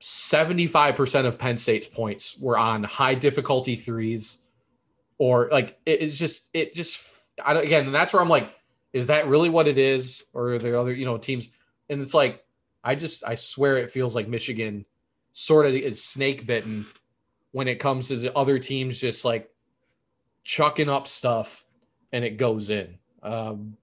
75% 0.00 1.26
of 1.26 1.38
Penn 1.38 1.56
State's 1.56 1.86
points 1.86 2.38
were 2.38 2.58
on 2.58 2.82
high 2.84 3.14
difficulty 3.14 3.76
threes 3.76 4.38
or 5.18 5.48
like 5.52 5.78
it 5.84 6.00
is 6.00 6.18
just 6.18 6.48
it 6.54 6.74
just 6.74 7.00
I 7.44 7.52
don't 7.52 7.64
again, 7.64 7.92
that's 7.92 8.12
where 8.12 8.22
I'm 8.22 8.28
like 8.28 8.54
is 8.92 9.08
that 9.08 9.28
really 9.28 9.50
what 9.50 9.68
it 9.68 9.78
is 9.78 10.24
or 10.32 10.54
are 10.54 10.58
there 10.58 10.76
other, 10.76 10.92
you 10.92 11.04
know, 11.04 11.18
teams 11.18 11.50
and 11.90 12.00
it's 12.00 12.14
like 12.14 12.44
I 12.82 12.94
just 12.94 13.24
I 13.26 13.34
swear 13.34 13.76
it 13.76 13.90
feels 13.90 14.14
like 14.14 14.26
Michigan 14.26 14.86
sort 15.32 15.66
of 15.66 15.74
is 15.74 16.02
snake 16.02 16.46
bitten 16.46 16.86
when 17.52 17.68
it 17.68 17.78
comes 17.78 18.08
to 18.08 18.16
the 18.16 18.34
other 18.36 18.58
teams 18.58 18.98
just 18.98 19.24
like 19.24 19.50
chucking 20.44 20.88
up 20.88 21.08
stuff 21.08 21.66
and 22.12 22.24
it 22.24 22.38
goes 22.38 22.70
in. 22.70 22.98
Um, 23.22 23.76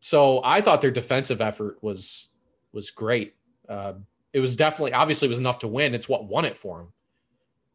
so 0.00 0.40
I 0.42 0.60
thought 0.60 0.80
their 0.80 0.90
defensive 0.90 1.40
effort 1.40 1.78
was 1.80 2.28
was 2.72 2.90
great. 2.90 3.34
Uh, 3.68 3.94
it 4.34 4.40
was 4.40 4.56
definitely 4.56 4.92
obviously 4.92 5.26
it 5.26 5.30
was 5.30 5.38
enough 5.38 5.60
to 5.60 5.68
win. 5.68 5.94
It's 5.94 6.08
what 6.08 6.26
won 6.26 6.44
it 6.44 6.56
for 6.56 6.80
him 6.80 6.88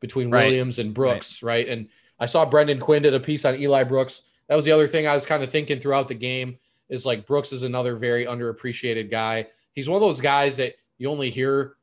between 0.01 0.30
Right. 0.30 0.45
Williams 0.45 0.78
and 0.78 0.93
Brooks, 0.93 1.41
right. 1.41 1.68
And 1.68 1.88
I 2.20 2.26
saw 2.26 2.45
Brendan 2.45 2.80
Quinn 2.80 3.01
did 3.01 3.14
a 3.14 3.20
piece 3.20 3.45
on 3.45 3.60
Eli 3.60 3.84
Brooks. 3.84 4.24
That 4.47 4.55
was 4.55 4.66
the 4.66 4.72
other 4.74 4.88
thing 4.88 5.07
I 5.07 5.16
was 5.16 5.26
kind 5.26 5.41
of 5.41 5.49
thinking 5.49 5.80
throughout 5.80 6.10
the 6.10 6.16
game 6.16 6.60
is 6.89 7.05
like 7.05 7.26
Brooks 7.26 7.53
is 7.53 7.64
another 7.64 7.95
very 7.95 8.26
underappreciated 8.26 9.10
guy. 9.10 9.47
He's 9.74 9.89
one 9.89 9.95
of 9.95 10.01
those 10.01 10.20
guys 10.20 10.57
that 10.57 10.76
you 10.97 11.10
only 11.10 11.30
hear 11.30 11.76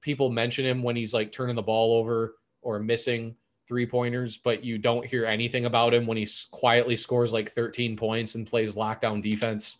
people 0.00 0.30
mention 0.30 0.64
him 0.64 0.82
when 0.82 0.94
he's 0.94 1.12
like 1.12 1.32
turning 1.32 1.56
the 1.56 1.62
ball 1.62 1.94
over 1.94 2.36
or 2.62 2.78
missing 2.78 3.34
three 3.66 3.86
pointers, 3.86 4.36
but 4.36 4.62
you 4.62 4.78
don't 4.78 5.06
hear 5.06 5.24
anything 5.24 5.64
about 5.64 5.94
him 5.94 6.06
when 6.06 6.18
he 6.18 6.28
quietly 6.50 6.96
scores 6.96 7.32
like 7.32 7.50
13 7.50 7.96
points 7.96 8.34
and 8.36 8.46
plays 8.46 8.74
lockdown 8.74 9.22
defense 9.22 9.78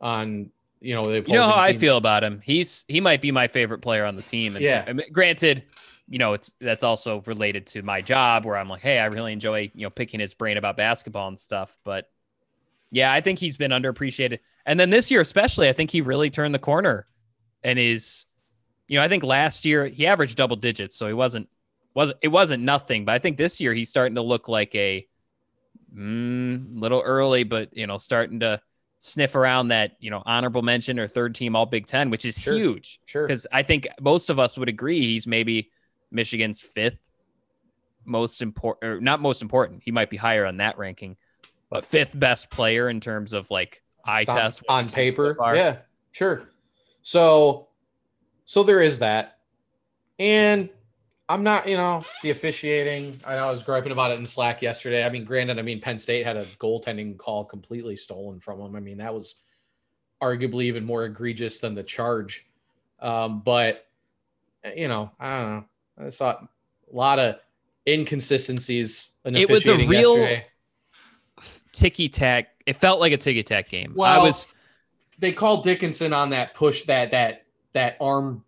on 0.00 0.50
you 0.84 0.94
know 0.94 1.02
the 1.02 1.24
You 1.26 1.34
know 1.34 1.44
how 1.44 1.56
I 1.56 1.72
feel 1.72 1.96
about 1.96 2.22
him. 2.22 2.40
He's 2.44 2.84
he 2.88 3.00
might 3.00 3.22
be 3.22 3.32
my 3.32 3.48
favorite 3.48 3.78
player 3.80 4.04
on 4.04 4.16
the 4.16 4.22
team. 4.22 4.54
And 4.54 4.64
Yeah. 4.64 4.84
I 4.86 4.92
mean, 4.92 5.10
granted, 5.12 5.64
you 6.08 6.18
know, 6.18 6.34
it's 6.34 6.54
that's 6.60 6.84
also 6.84 7.22
related 7.26 7.66
to 7.68 7.82
my 7.82 8.02
job 8.02 8.44
where 8.44 8.56
I'm 8.56 8.68
like, 8.68 8.82
hey, 8.82 8.98
I 8.98 9.06
really 9.06 9.32
enjoy, 9.32 9.70
you 9.74 9.84
know, 9.84 9.90
picking 9.90 10.20
his 10.20 10.34
brain 10.34 10.58
about 10.58 10.76
basketball 10.76 11.28
and 11.28 11.38
stuff. 11.38 11.76
But 11.84 12.10
yeah, 12.90 13.12
I 13.12 13.22
think 13.22 13.38
he's 13.38 13.56
been 13.56 13.70
underappreciated. 13.70 14.40
And 14.66 14.78
then 14.78 14.90
this 14.90 15.10
year, 15.10 15.20
especially, 15.20 15.68
I 15.68 15.72
think 15.72 15.90
he 15.90 16.02
really 16.02 16.30
turned 16.30 16.54
the 16.54 16.58
corner 16.58 17.06
and 17.62 17.78
is, 17.78 18.26
you 18.86 18.98
know, 18.98 19.04
I 19.04 19.08
think 19.08 19.24
last 19.24 19.64
year 19.64 19.86
he 19.86 20.06
averaged 20.06 20.36
double 20.36 20.56
digits, 20.56 20.94
so 20.96 21.06
he 21.06 21.14
wasn't 21.14 21.48
wasn't 21.94 22.18
it 22.20 22.28
wasn't 22.28 22.62
nothing. 22.62 23.06
But 23.06 23.12
I 23.12 23.18
think 23.18 23.38
this 23.38 23.58
year 23.60 23.72
he's 23.72 23.88
starting 23.88 24.16
to 24.16 24.22
look 24.22 24.48
like 24.48 24.74
a 24.74 25.06
mm, 25.96 26.78
little 26.78 27.00
early, 27.00 27.44
but 27.44 27.74
you 27.74 27.86
know, 27.86 27.96
starting 27.96 28.40
to 28.40 28.60
sniff 29.06 29.34
around 29.34 29.68
that 29.68 29.92
you 30.00 30.08
know 30.10 30.22
honorable 30.24 30.62
mention 30.62 30.98
or 30.98 31.06
third 31.06 31.34
team 31.34 31.54
All 31.54 31.66
Big 31.66 31.86
Ten, 31.86 32.08
which 32.08 32.24
is 32.24 32.38
Sure. 32.38 32.54
huge. 32.54 33.00
Sure. 33.04 33.26
because 33.26 33.46
I 33.52 33.62
think 33.62 33.86
most 34.00 34.30
of 34.30 34.38
us 34.38 34.56
would 34.56 34.70
agree 34.70 35.00
he's 35.00 35.26
maybe 35.26 35.70
Michigan's 36.10 36.62
fifth 36.62 36.96
most 38.06 38.40
important, 38.40 38.84
or 38.90 39.00
not 39.02 39.20
most 39.20 39.42
important. 39.42 39.82
He 39.82 39.90
might 39.90 40.08
be 40.08 40.16
higher 40.16 40.46
on 40.46 40.56
that 40.56 40.78
ranking, 40.78 41.16
but 41.68 41.84
fifth 41.84 42.18
best 42.18 42.50
player 42.50 42.88
in 42.88 42.98
terms 43.00 43.34
of 43.34 43.50
like 43.50 43.82
eye 44.06 44.24
on, 44.26 44.34
test 44.36 44.62
on 44.70 44.84
we've 44.84 44.90
so 44.90 44.96
paper. 44.96 45.36
yeah, 45.54 45.76
sure. 46.12 46.48
So, 47.02 47.68
so 48.46 48.62
there 48.62 48.80
is 48.80 49.00
that, 49.00 49.36
and 50.18 50.70
I'm 51.28 51.42
not, 51.42 51.66
you 51.68 51.76
know, 51.78 52.04
the 52.22 52.30
officiating. 52.30 53.18
I 53.24 53.36
know 53.36 53.48
I 53.48 53.50
was 53.50 53.62
griping 53.62 53.92
about 53.92 54.10
it 54.10 54.18
in 54.18 54.26
Slack 54.26 54.60
yesterday. 54.60 55.04
I 55.04 55.08
mean, 55.08 55.24
granted, 55.24 55.58
I 55.58 55.62
mean 55.62 55.80
Penn 55.80 55.98
State 55.98 56.24
had 56.26 56.36
a 56.36 56.44
goaltending 56.58 57.16
call 57.16 57.44
completely 57.44 57.96
stolen 57.96 58.40
from 58.40 58.58
them. 58.58 58.76
I 58.76 58.80
mean, 58.80 58.98
that 58.98 59.14
was 59.14 59.36
arguably 60.22 60.64
even 60.64 60.84
more 60.84 61.04
egregious 61.04 61.60
than 61.60 61.74
the 61.74 61.82
charge. 61.82 62.46
Um, 63.00 63.40
but 63.40 63.86
you 64.76 64.88
know, 64.88 65.10
I 65.18 65.38
don't 65.38 65.50
know. 65.50 65.64
I 66.06 66.08
saw 66.10 66.30
a 66.32 66.48
lot 66.92 67.18
of 67.18 67.36
inconsistencies 67.88 69.12
in 69.24 69.36
It 69.36 69.48
was 69.50 69.66
a 69.66 69.76
real- 69.76 70.16
yesterday. 70.18 70.46
ticky 71.72 72.08
tack. 72.08 72.48
It 72.66 72.74
felt 72.74 73.00
like 73.00 73.12
a 73.12 73.16
ticky 73.18 73.42
tack 73.42 73.68
game. 73.68 73.92
I 73.92 73.94
Well, 73.96 74.26
was 74.26 74.48
they 75.18 75.32
called 75.32 75.64
Dickinson 75.64 76.12
on 76.12 76.30
that 76.30 76.54
push 76.54 76.82
that 76.84 77.10
that 77.12 77.44
that 77.72 77.96
arm 78.00 78.44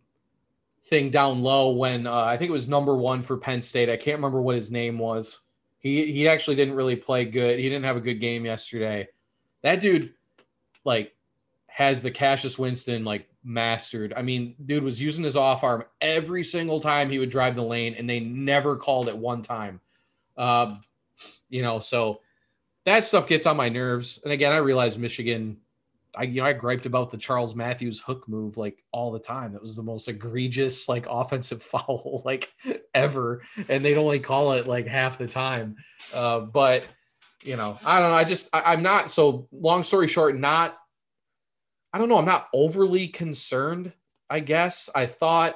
thing 0.86 1.10
down 1.10 1.42
low 1.42 1.70
when 1.70 2.06
uh, 2.06 2.14
I 2.14 2.36
think 2.36 2.48
it 2.48 2.52
was 2.52 2.68
number 2.68 2.96
one 2.96 3.22
for 3.22 3.36
Penn 3.36 3.60
State. 3.60 3.90
I 3.90 3.96
can't 3.96 4.18
remember 4.18 4.40
what 4.40 4.54
his 4.54 4.70
name 4.70 4.98
was. 4.98 5.40
He 5.78 6.10
he 6.12 6.28
actually 6.28 6.56
didn't 6.56 6.74
really 6.74 6.96
play 6.96 7.24
good. 7.24 7.58
He 7.58 7.68
didn't 7.68 7.84
have 7.84 7.96
a 7.96 8.00
good 8.00 8.20
game 8.20 8.44
yesterday. 8.44 9.08
That 9.62 9.80
dude, 9.80 10.14
like, 10.84 11.14
has 11.66 12.02
the 12.02 12.10
Cassius 12.10 12.58
Winston 12.58 13.04
like 13.04 13.28
mastered. 13.44 14.14
I 14.16 14.22
mean, 14.22 14.54
dude 14.64 14.82
was 14.82 15.00
using 15.00 15.24
his 15.24 15.36
off 15.36 15.64
arm 15.64 15.84
every 16.00 16.44
single 16.44 16.80
time 16.80 17.10
he 17.10 17.18
would 17.18 17.30
drive 17.30 17.54
the 17.54 17.62
lane, 17.62 17.94
and 17.94 18.08
they 18.08 18.20
never 18.20 18.76
called 18.76 19.08
it 19.08 19.16
one 19.16 19.42
time. 19.42 19.80
Um, 20.36 20.82
you 21.48 21.62
know, 21.62 21.80
so 21.80 22.20
that 22.84 23.04
stuff 23.04 23.26
gets 23.26 23.46
on 23.46 23.56
my 23.56 23.68
nerves. 23.68 24.20
And 24.22 24.32
again, 24.32 24.52
I 24.52 24.58
realize 24.58 24.98
Michigan 24.98 25.58
I 26.16 26.24
you 26.24 26.40
know 26.40 26.46
I 26.46 26.52
griped 26.52 26.86
about 26.86 27.10
the 27.10 27.18
Charles 27.18 27.54
Matthews 27.54 28.00
hook 28.00 28.28
move 28.28 28.56
like 28.56 28.82
all 28.92 29.12
the 29.12 29.18
time. 29.18 29.52
That 29.52 29.62
was 29.62 29.76
the 29.76 29.82
most 29.82 30.08
egregious 30.08 30.88
like 30.88 31.06
offensive 31.10 31.62
foul 31.62 32.22
like 32.24 32.52
ever, 32.94 33.42
and 33.68 33.84
they'd 33.84 33.98
only 33.98 34.20
call 34.20 34.52
it 34.52 34.66
like 34.66 34.86
half 34.86 35.18
the 35.18 35.26
time. 35.26 35.76
Uh, 36.14 36.40
but 36.40 36.84
you 37.44 37.56
know, 37.56 37.78
I 37.84 38.00
don't 38.00 38.10
know. 38.10 38.16
I 38.16 38.24
just 38.24 38.48
I, 38.52 38.72
I'm 38.72 38.82
not 38.82 39.10
so. 39.10 39.48
Long 39.52 39.82
story 39.82 40.08
short, 40.08 40.36
not. 40.36 40.76
I 41.92 41.98
don't 41.98 42.08
know. 42.08 42.18
I'm 42.18 42.26
not 42.26 42.48
overly 42.52 43.08
concerned. 43.08 43.92
I 44.28 44.40
guess 44.40 44.90
I 44.94 45.06
thought 45.06 45.54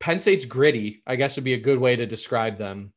Penn 0.00 0.20
State's 0.20 0.44
gritty. 0.44 1.02
I 1.06 1.16
guess 1.16 1.36
would 1.36 1.44
be 1.44 1.54
a 1.54 1.58
good 1.58 1.78
way 1.78 1.96
to 1.96 2.06
describe 2.06 2.58
them. 2.58 2.92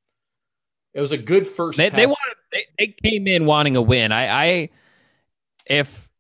It 0.94 1.02
was 1.02 1.12
a 1.12 1.18
good 1.18 1.48
first. 1.48 1.78
they, 1.78 1.90
they 1.90 2.06
wanted 2.06 2.36
they, 2.52 2.66
they 2.78 2.88
came 2.88 3.28
in 3.28 3.46
wanting 3.46 3.78
a 3.78 3.82
win. 3.82 4.12
I 4.12 4.28
I 4.28 4.70
if 5.66 6.11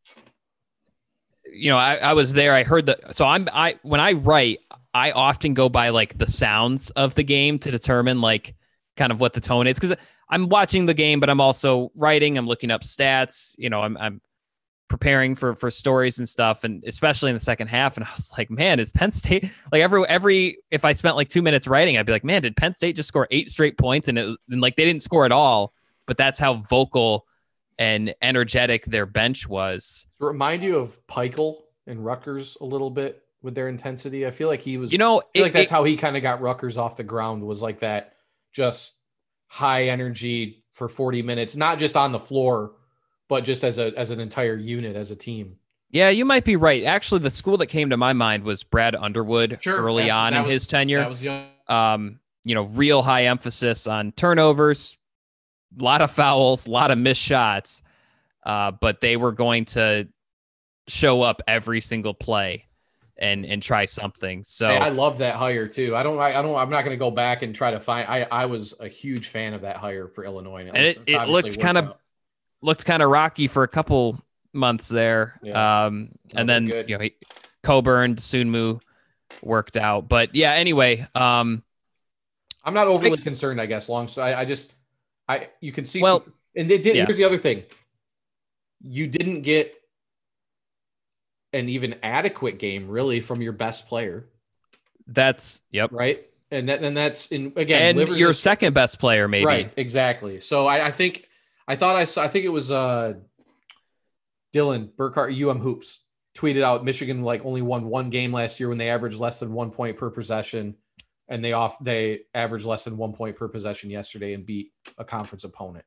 you 1.52 1.70
know 1.70 1.78
I, 1.78 1.95
I 1.95 2.14
was 2.14 2.34
there. 2.34 2.54
I 2.54 2.64
heard 2.64 2.86
the 2.86 2.97
so 3.12 3.26
I'm 3.26 3.47
I 3.52 3.78
when 3.84 3.99
I 3.99 4.14
write 4.14 4.60
I 4.93 5.12
often 5.12 5.54
go 5.54 5.70
by 5.70 5.89
like 5.89 6.18
the 6.18 6.28
sounds 6.28 6.89
of 6.91 7.16
the 7.16 7.24
game 7.24 7.60
to 7.60 7.72
determine 7.72 8.22
like 8.22 8.56
kind 8.97 9.12
of 9.12 9.20
what 9.20 9.34
the 9.34 9.41
tone 9.41 9.68
is 9.68 9.80
because 9.80 9.95
I'm 10.30 10.47
watching 10.47 10.86
the 10.86 10.93
game, 10.93 11.20
but 11.20 11.30
I'm 11.30 11.41
also 11.41 11.91
writing. 11.97 12.38
I'm 12.38 12.47
looking 12.47 12.72
up 12.72 12.82
stats. 12.82 13.54
You 13.58 13.70
know, 13.70 13.82
I'm 13.82 13.97
I'm 13.97 14.22
preparing 14.88 15.36
for 15.36 15.56
for 15.56 15.70
stories 15.70 16.20
and 16.20 16.28
stuff, 16.28 16.64
and 16.64 16.84
especially 16.86 17.30
in 17.30 17.36
the 17.36 17.41
second 17.41 17.68
half. 17.68 17.97
And 17.97 18.06
I 18.06 18.10
was 18.16 18.32
like, 18.38 18.49
man, 18.49 18.80
is 18.80 18.91
Penn 18.91 19.12
State 19.12 19.52
like 19.72 19.82
every 19.82 20.06
every 20.08 20.58
if 20.72 20.86
I 20.86 20.93
spent 20.93 21.16
like 21.16 21.30
two 21.30 21.41
minutes 21.41 21.68
writing, 21.68 21.97
I'd 21.97 22.06
be 22.06 22.12
like, 22.14 22.24
man, 22.24 22.41
did 22.41 22.56
Penn 22.56 22.74
State 22.74 22.95
just 22.95 23.10
score 23.10 23.28
eight 23.32 23.49
straight 23.49 23.78
points? 23.78 24.08
And 24.08 24.18
it 24.18 24.38
and 24.49 24.62
like 24.62 24.76
they 24.78 24.86
didn't 24.86 25.02
score 25.02 25.26
at 25.26 25.32
all, 25.32 25.74
but 26.08 26.18
that's 26.18 26.39
how 26.39 26.56
vocal 26.56 27.26
and 27.82 28.14
energetic 28.22 28.86
their 28.86 29.08
bench 29.08 29.48
was. 29.48 30.06
Remind 30.20 30.64
you 30.64 30.78
of 30.78 31.00
Pikiell 31.08 31.56
and 31.88 32.06
Rutgers 32.06 32.56
a 32.62 32.66
little 32.66 32.92
bit 32.92 33.24
with 33.42 33.56
their 33.56 33.68
intensity. 33.68 34.28
I 34.28 34.32
feel 34.32 34.48
like 34.48 34.62
he 34.62 34.78
was. 34.78 34.92
You 34.92 35.00
know, 35.00 35.24
it- 35.34 35.42
like 35.42 35.54
that's 35.54 35.72
it- 35.72 35.74
how 35.74 35.84
he 35.84 35.98
kind 35.98 36.16
of 36.16 36.22
got 36.22 36.42
Rutgers 36.42 36.78
off 36.78 36.96
the 36.96 37.04
ground. 37.04 37.44
Was 37.44 37.62
like 37.62 37.80
that, 37.80 38.14
just 38.54 39.00
high 39.48 39.86
energy 39.86 40.64
for 40.74 40.88
forty 40.88 41.22
minutes, 41.24 41.56
not 41.56 41.80
just 41.80 41.98
on 41.98 42.12
the 42.12 42.20
floor, 42.20 42.74
but 43.28 43.44
just 43.44 43.64
as 43.64 43.80
a 43.80 43.92
as 43.98 44.12
an 44.12 44.20
entire 44.20 44.56
unit 44.56 44.96
as 44.96 45.10
a 45.10 45.16
team. 45.16 45.58
Yeah, 45.90 46.10
you 46.10 46.24
might 46.24 46.46
be 46.46 46.56
right. 46.56 46.84
Actually, 46.84 47.20
the 47.22 47.30
school 47.32 47.58
that 47.58 47.68
came 47.68 47.90
to 47.90 47.98
my 47.98 48.14
mind 48.14 48.44
was 48.44 48.64
Brad 48.64 48.96
Underwood 48.96 49.60
early 49.66 50.10
on 50.10 50.34
in 50.36 50.44
was- 50.44 50.54
his 50.54 50.68
tenure. 50.68 51.00
That 51.00 51.10
was 51.10 51.24
young. 51.24 51.48
um, 51.68 52.20
you 52.44 52.56
know, 52.56 52.64
real 52.64 53.02
high 53.02 53.26
emphasis 53.26 53.88
on 53.88 54.12
turnovers, 54.14 54.98
a 55.80 55.84
lot 55.84 56.01
of 56.01 56.11
fouls, 56.11 56.67
a 56.67 56.72
lot 56.72 56.91
of 56.91 56.97
missed 56.97 57.22
shots. 57.22 57.84
Uh, 58.43 58.72
but 58.72 59.01
they 59.01 59.17
were 59.17 59.32
going 59.32 59.65
to 59.65 60.07
show 60.88 61.22
up 61.22 61.41
every 61.47 61.80
single 61.82 62.13
play. 62.13 62.65
and 63.17 63.45
and 63.45 63.61
try 63.61 63.86
something. 63.86 64.43
So 64.43 64.67
Hey, 64.67 64.78
I 64.78 64.89
love 64.89 65.19
that 65.19 65.36
hire 65.36 65.67
too. 65.67 65.95
I 65.95 66.01
don't. 66.01 66.17
I, 66.17 66.30
I 66.39 66.41
don't. 66.41 66.55
I'm 66.57 66.72
not 66.72 66.84
going 66.86 66.95
to 66.95 66.99
go 66.99 67.11
back 67.11 67.43
and 67.43 67.53
try 67.53 67.69
to 67.69 67.80
find. 67.80 68.07
I 68.09 68.24
I 68.32 68.45
was 68.47 68.74
a 68.80 68.88
huge 68.88 69.28
fan 69.28 69.53
of 69.53 69.61
that 69.61 69.78
hire 69.78 70.07
for 70.07 70.26
Illinois, 70.26 70.65
And 70.74 70.76
it- 70.78 70.97
it's 70.97 71.03
it 71.07 71.30
looked 71.30 71.59
kind 71.59 71.78
of- 71.78 71.93
looked 72.63 72.84
kind 72.86 73.03
of 73.03 73.09
rocky 73.11 73.47
for 73.47 73.61
a 73.61 73.67
couple 73.67 74.19
months 74.53 74.88
there. 74.88 75.39
Yeah. 75.43 75.86
Um, 75.86 76.09
and 76.34 76.49
then 76.49 76.65
good. 76.65 76.89
you 76.89 76.97
know 76.97 77.03
he, 77.03 77.13
Cockburn, 77.61 78.15
Sunmu 78.15 78.82
worked 79.43 79.78
out. 79.78 80.09
But 80.09 80.34
yeah, 80.36 80.53
anyway, 80.53 81.07
um, 81.13 81.61
I'm 82.63 82.74
not 82.74 82.88
overly 82.88 83.17
concerned. 83.17 83.61
I 83.61 83.67
guess 83.67 83.88
long. 83.88 84.07
So 84.07 84.24
I, 84.24 84.41
I 84.41 84.45
just. 84.45 84.74
I 85.32 85.50
you 85.62 85.72
can 85.72 85.86
see. 85.86 86.02
Well, 86.02 86.24
some, 86.24 86.34
and 86.56 86.70
they 86.70 86.78
did, 86.78 86.96
yeah. 86.96 87.06
here's 87.06 87.18
the 87.18 87.24
other 87.24 87.38
thing. 87.38 87.64
You 88.84 89.08
didn't 89.08 89.42
get 89.42 89.74
an 91.54 91.70
even 91.70 91.96
adequate 92.04 92.60
game 92.60 92.88
really 92.88 93.22
from 93.22 93.42
your 93.42 93.54
best 93.54 93.88
player, 93.88 94.30
that's 95.08 95.64
yep. 95.72 95.90
right? 95.92 96.26
And 96.52 96.68
that 96.70 96.84
and 96.84 96.96
that's 96.96 97.28
in 97.28 97.54
again. 97.56 97.98
and 97.98 98.18
your 98.18 98.32
is- 98.32 98.40
second 98.40 98.74
best 98.74 99.00
player, 99.00 99.28
maybe. 99.28 99.46
Right, 99.46 99.72
exactly. 99.78 100.42
So 100.42 100.68
I, 100.68 100.88
I 100.88 100.92
think 100.92 101.28
I 101.68 101.76
thought 101.76 101.96
I 101.96 102.06
saw 102.06 102.24
I 102.24 102.28
think 102.28 102.46
it 102.46 102.50
was 102.50 102.72
uh 102.72 103.14
Dylan 104.54 104.96
Burkhardt 104.96 105.34
UM 105.34 105.60
Hoops 105.60 106.02
tweeted 106.36 106.62
out 106.62 106.84
Michigan 106.84 107.24
like 107.24 107.46
only 107.46 107.62
won 107.62 107.86
one 107.86 108.10
game 108.10 108.32
last 108.32 108.60
year 108.60 108.70
when 108.70 108.78
they 108.78 108.90
averaged 108.90 109.18
less 109.18 109.40
than 109.40 109.54
one 109.54 109.72
point 109.72 109.98
per 109.98 110.10
possession, 110.10 110.76
and 111.32 111.44
they 111.44 111.54
off 111.54 111.80
they 111.80 112.20
averaged 112.34 112.66
less 112.66 112.84
than 112.84 112.98
one 112.98 113.14
point 113.14 113.38
per 113.38 113.48
possession 113.48 113.90
yesterday 113.90 114.34
and 114.34 114.46
beat 114.46 114.74
a 114.98 115.06
conference 115.06 115.46
opponent. 115.46 115.86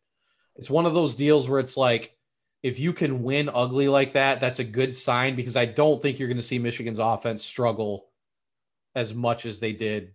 It's 0.56 0.70
one 0.70 0.86
of 0.86 0.94
those 0.94 1.14
deals 1.14 1.48
where 1.48 1.60
it's 1.60 1.76
like 1.76 2.16
if 2.62 2.80
you 2.80 2.94
can 2.94 3.22
win 3.22 3.50
ugly 3.52 3.88
like 3.88 4.14
that, 4.14 4.40
that's 4.40 4.58
a 4.58 4.64
good 4.64 4.94
sign 4.94 5.36
because 5.36 5.54
I 5.54 5.66
don't 5.66 6.00
think 6.00 6.18
you're 6.18 6.28
going 6.28 6.38
to 6.38 6.42
see 6.42 6.58
Michigan's 6.58 6.98
offense 6.98 7.44
struggle 7.44 8.06
as 8.94 9.12
much 9.12 9.44
as 9.44 9.58
they 9.58 9.72
did 9.72 10.14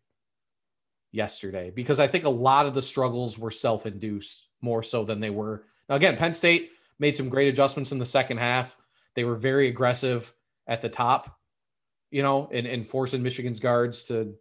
yesterday 1.11 1.71
because 1.75 1.99
I 1.99 2.07
think 2.07 2.23
a 2.23 2.29
lot 2.29 2.65
of 2.65 2.73
the 2.73 2.81
struggles 2.81 3.37
were 3.37 3.51
self 3.51 3.85
induced 3.85 4.49
more 4.61 4.81
so 4.81 5.03
than 5.03 5.19
they 5.19 5.29
were. 5.29 5.65
Now, 5.87 5.95
again, 5.95 6.17
Penn 6.17 6.33
State 6.33 6.71
made 6.97 7.15
some 7.15 7.29
great 7.29 7.49
adjustments 7.49 7.91
in 7.91 7.99
the 7.99 8.05
second 8.05 8.37
half. 8.37 8.75
They 9.13 9.25
were 9.25 9.35
very 9.35 9.67
aggressive 9.67 10.33
at 10.65 10.81
the 10.81 10.89
top, 10.89 11.37
you 12.09 12.23
know, 12.23 12.49
and, 12.51 12.65
and 12.65 12.85
forcing 12.85 13.21
Michigan's 13.21 13.59
guards 13.59 14.03
to, 14.05 14.33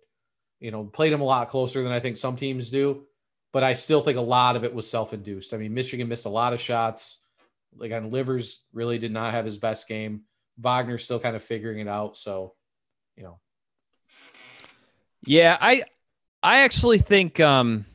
you 0.61 0.71
know, 0.71 0.85
played 0.85 1.13
them 1.13 1.21
a 1.21 1.25
lot 1.25 1.49
closer 1.49 1.83
than 1.83 1.93
I 1.93 2.01
think 2.01 2.17
some 2.17 2.37
teams 2.37 2.71
do. 2.71 3.05
But 3.53 3.65
I 3.65 3.75
still 3.75 4.03
think 4.03 4.19
a 4.19 4.23
lot 4.23 4.57
of 4.57 4.65
it 4.65 4.75
was 4.75 4.89
self 4.89 5.15
induced. 5.15 5.55
I 5.55 5.57
mean, 5.57 5.73
Michigan 5.73 6.09
missed 6.09 6.27
a 6.27 6.31
lot 6.31 6.53
of 6.53 6.61
shots. 6.61 7.19
Like 7.77 7.93
on 7.93 8.11
Livers 8.11 8.65
really 8.73 8.99
did 8.99 9.13
not 9.13 9.33
have 9.33 9.45
his 9.45 9.59
best 9.59 9.89
game. 9.89 10.23
Wagner's 10.59 11.05
still 11.05 11.21
kind 11.21 11.37
of 11.37 11.43
figuring 11.43 11.79
it 11.79 11.89
out. 11.89 12.17
So, 12.17 12.55
you 13.17 13.23
know, 13.23 13.39
Yeah, 15.25 15.57
I 15.61 15.85
I 16.43 16.61
actually 16.61 16.99
think 16.99 17.41
um 17.41 17.87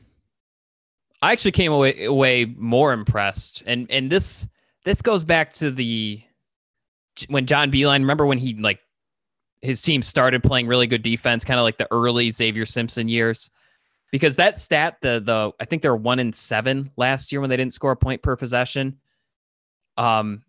I 1.22 1.32
actually 1.32 1.52
came 1.52 1.72
away 1.72 2.04
away 2.04 2.44
more 2.44 2.92
impressed. 2.92 3.62
And 3.66 3.90
and 3.90 4.10
this 4.10 4.48
this 4.84 5.02
goes 5.02 5.24
back 5.24 5.52
to 5.54 5.70
the 5.70 6.22
when 7.28 7.46
John 7.46 7.70
Beilein, 7.70 8.00
remember 8.00 8.26
when 8.26 8.38
he 8.38 8.54
like 8.54 8.80
his 9.64 9.80
team 9.80 10.02
started 10.02 10.42
playing 10.42 10.66
really 10.66 10.86
good 10.86 11.02
defense, 11.02 11.44
kind 11.44 11.58
of 11.58 11.64
like 11.64 11.78
the 11.78 11.88
early 11.90 12.30
Xavier 12.30 12.66
Simpson 12.66 13.08
years. 13.08 13.50
Because 14.12 14.36
that 14.36 14.58
stat, 14.58 14.98
the 15.00 15.20
the 15.24 15.52
I 15.58 15.64
think 15.64 15.82
they 15.82 15.88
were 15.88 15.96
one 15.96 16.18
in 16.20 16.32
seven 16.32 16.90
last 16.96 17.32
year 17.32 17.40
when 17.40 17.50
they 17.50 17.56
didn't 17.56 17.72
score 17.72 17.92
a 17.92 17.96
point 17.96 18.22
per 18.22 18.36
possession. 18.36 18.98
Um 19.96 20.42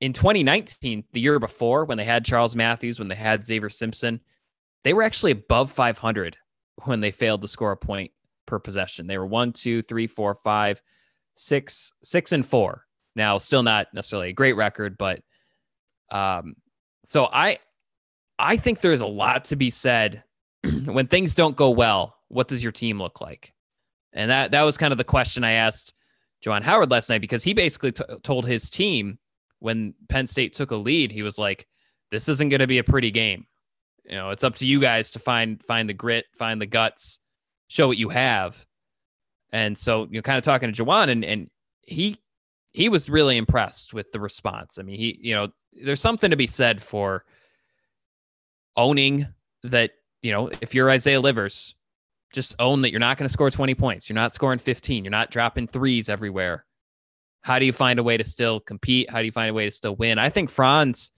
in 0.00 0.12
2019, 0.12 1.04
the 1.12 1.20
year 1.20 1.38
before, 1.38 1.84
when 1.84 1.98
they 1.98 2.04
had 2.04 2.24
Charles 2.24 2.56
Matthews, 2.56 2.98
when 2.98 3.08
they 3.08 3.14
had 3.14 3.44
Xavier 3.44 3.70
Simpson, 3.70 4.20
they 4.82 4.92
were 4.92 5.02
actually 5.02 5.32
above 5.32 5.70
500 5.70 6.36
when 6.84 7.00
they 7.00 7.10
failed 7.10 7.42
to 7.42 7.48
score 7.48 7.72
a 7.72 7.76
point 7.76 8.10
per 8.46 8.58
possession. 8.58 9.06
They 9.06 9.18
were 9.18 9.26
one, 9.26 9.52
two, 9.52 9.82
three, 9.82 10.06
four, 10.06 10.34
five, 10.34 10.82
six, 11.34 11.92
six, 12.02 12.32
and 12.32 12.44
four. 12.44 12.84
Now, 13.16 13.38
still 13.38 13.62
not 13.62 13.86
necessarily 13.94 14.30
a 14.30 14.34
great 14.34 14.54
record, 14.54 14.98
but 14.98 15.22
um, 16.10 16.56
so 17.04 17.28
I, 17.32 17.58
I 18.38 18.56
think 18.56 18.80
there's 18.80 19.00
a 19.00 19.06
lot 19.06 19.44
to 19.46 19.56
be 19.56 19.70
said 19.70 20.24
when 20.84 21.06
things 21.06 21.34
don't 21.34 21.56
go 21.56 21.70
well. 21.70 22.16
What 22.28 22.48
does 22.48 22.62
your 22.62 22.72
team 22.72 23.00
look 23.00 23.20
like? 23.20 23.52
And 24.12 24.30
that 24.30 24.50
that 24.52 24.62
was 24.62 24.78
kind 24.78 24.92
of 24.92 24.98
the 24.98 25.04
question 25.04 25.44
I 25.44 25.52
asked 25.52 25.94
Juwan 26.44 26.62
Howard 26.62 26.90
last 26.90 27.10
night 27.10 27.20
because 27.20 27.44
he 27.44 27.52
basically 27.54 27.92
t- 27.92 28.04
told 28.22 28.46
his 28.46 28.70
team 28.70 29.18
when 29.60 29.94
Penn 30.08 30.26
State 30.26 30.52
took 30.52 30.70
a 30.70 30.76
lead, 30.76 31.10
he 31.10 31.22
was 31.22 31.38
like, 31.38 31.66
"This 32.10 32.28
isn't 32.28 32.48
going 32.48 32.60
to 32.60 32.66
be 32.66 32.78
a 32.78 32.84
pretty 32.84 33.10
game." 33.10 33.46
you 34.04 34.14
know 34.14 34.30
it's 34.30 34.44
up 34.44 34.54
to 34.56 34.66
you 34.66 34.80
guys 34.80 35.10
to 35.10 35.18
find 35.18 35.62
find 35.62 35.88
the 35.88 35.94
grit 35.94 36.26
find 36.36 36.60
the 36.60 36.66
guts 36.66 37.20
show 37.68 37.86
what 37.86 37.96
you 37.96 38.08
have 38.08 38.64
and 39.52 39.76
so 39.76 40.06
you're 40.10 40.22
kind 40.22 40.38
of 40.38 40.44
talking 40.44 40.72
to 40.72 40.84
Juwan 40.84 41.10
and 41.10 41.24
and 41.24 41.50
he 41.82 42.18
he 42.72 42.88
was 42.88 43.08
really 43.08 43.36
impressed 43.36 43.94
with 43.94 44.10
the 44.12 44.20
response 44.20 44.78
i 44.78 44.82
mean 44.82 44.96
he 44.96 45.18
you 45.20 45.34
know 45.34 45.48
there's 45.84 46.00
something 46.00 46.30
to 46.30 46.36
be 46.36 46.46
said 46.46 46.80
for 46.80 47.24
owning 48.76 49.26
that 49.64 49.92
you 50.22 50.32
know 50.32 50.50
if 50.60 50.74
you're 50.74 50.90
isaiah 50.90 51.20
livers 51.20 51.74
just 52.32 52.56
own 52.58 52.82
that 52.82 52.90
you're 52.90 53.00
not 53.00 53.16
going 53.16 53.28
to 53.28 53.32
score 53.32 53.48
20 53.48 53.76
points. 53.76 54.08
You're 54.08 54.14
not 54.14 54.32
scoring 54.32 54.58
15 54.58 55.04
you're 55.04 55.10
not 55.10 55.30
dropping 55.30 55.68
threes 55.68 56.08
everywhere. 56.08 56.64
How 57.42 57.58
do 57.58 57.66
you 57.66 57.72
find 57.72 57.98
a 57.98 58.02
way 58.02 58.16
to 58.16 58.24
still 58.24 58.58
compete? 58.58 59.10
How 59.10 59.20
do 59.20 59.24
you 59.24 59.32
find 59.32 59.50
a 59.50 59.54
way 59.54 59.66
to 59.66 59.70
still 59.70 59.96
win? 59.96 60.18
I 60.18 60.30
think 60.30 60.50
franz 60.50 61.12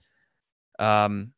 um 0.79 1.33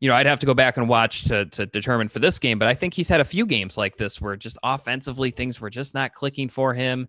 you 0.00 0.08
know, 0.08 0.16
I'd 0.16 0.26
have 0.26 0.40
to 0.40 0.46
go 0.46 0.54
back 0.54 0.76
and 0.78 0.88
watch 0.88 1.26
to 1.26 1.46
to 1.46 1.64
determine 1.64 2.08
for 2.08 2.18
this 2.18 2.40
game, 2.40 2.58
but 2.58 2.66
I 2.66 2.74
think 2.74 2.92
he's 2.92 3.08
had 3.08 3.20
a 3.20 3.24
few 3.24 3.46
games 3.46 3.78
like 3.78 3.96
this 3.96 4.20
where 4.20 4.34
just 4.34 4.58
offensively 4.64 5.30
things 5.30 5.60
were 5.60 5.70
just 5.70 5.94
not 5.94 6.12
clicking 6.12 6.48
for 6.48 6.74
him. 6.74 7.08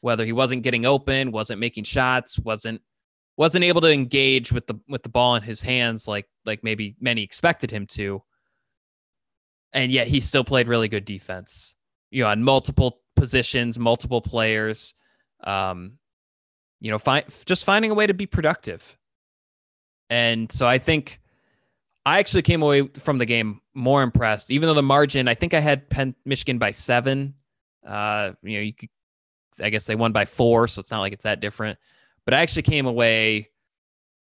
Whether 0.00 0.24
he 0.24 0.32
wasn't 0.32 0.62
getting 0.62 0.86
open, 0.86 1.32
wasn't 1.32 1.58
making 1.58 1.84
shots, 1.84 2.38
wasn't 2.38 2.82
wasn't 3.36 3.64
able 3.64 3.80
to 3.80 3.92
engage 3.92 4.52
with 4.52 4.66
the 4.66 4.78
with 4.88 5.02
the 5.02 5.08
ball 5.08 5.36
in 5.36 5.42
his 5.42 5.62
hands 5.62 6.06
like 6.06 6.26
like 6.44 6.62
maybe 6.62 6.96
many 7.00 7.22
expected 7.22 7.70
him 7.70 7.86
to. 7.86 8.22
And 9.72 9.92
yet 9.92 10.08
he 10.08 10.20
still 10.20 10.44
played 10.44 10.68
really 10.68 10.88
good 10.88 11.04
defense. 11.04 11.76
You 12.10 12.24
know, 12.24 12.30
on 12.30 12.42
multiple 12.42 13.00
positions, 13.14 13.78
multiple 13.78 14.20
players. 14.20 14.94
Um, 15.44 15.98
you 16.80 16.90
know, 16.90 16.98
find 16.98 17.24
just 17.44 17.64
finding 17.64 17.90
a 17.90 17.94
way 17.94 18.06
to 18.06 18.14
be 18.14 18.26
productive. 18.26 18.96
And 20.08 20.50
so 20.50 20.66
I 20.66 20.78
think 20.78 21.20
I 22.04 22.18
actually 22.18 22.42
came 22.42 22.62
away 22.62 22.88
from 22.88 23.18
the 23.18 23.26
game 23.26 23.60
more 23.74 24.02
impressed, 24.02 24.50
even 24.50 24.66
though 24.66 24.74
the 24.74 24.82
margin, 24.82 25.28
I 25.28 25.34
think 25.34 25.54
I 25.54 25.60
had 25.60 25.88
Penn, 25.88 26.14
Michigan 26.24 26.58
by 26.58 26.72
seven. 26.72 27.34
Uh, 27.86 28.32
you 28.42 28.56
know, 28.56 28.62
you 28.62 28.74
could, 28.74 28.88
I 29.62 29.70
guess 29.70 29.86
they 29.86 29.94
won 29.94 30.12
by 30.12 30.24
four, 30.24 30.66
so 30.66 30.80
it's 30.80 30.90
not 30.90 31.00
like 31.00 31.12
it's 31.12 31.24
that 31.24 31.40
different. 31.40 31.78
But 32.24 32.34
I 32.34 32.40
actually 32.40 32.62
came 32.62 32.86
away 32.86 33.50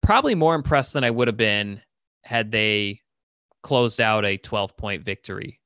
probably 0.02 0.34
more 0.34 0.54
impressed 0.54 0.92
than 0.92 1.04
I 1.04 1.10
would 1.10 1.28
have 1.28 1.36
been 1.36 1.80
had 2.22 2.50
they 2.50 3.00
closed 3.62 4.00
out 4.00 4.24
a 4.24 4.36
12 4.36 4.76
point 4.76 5.04
victory. 5.04 5.60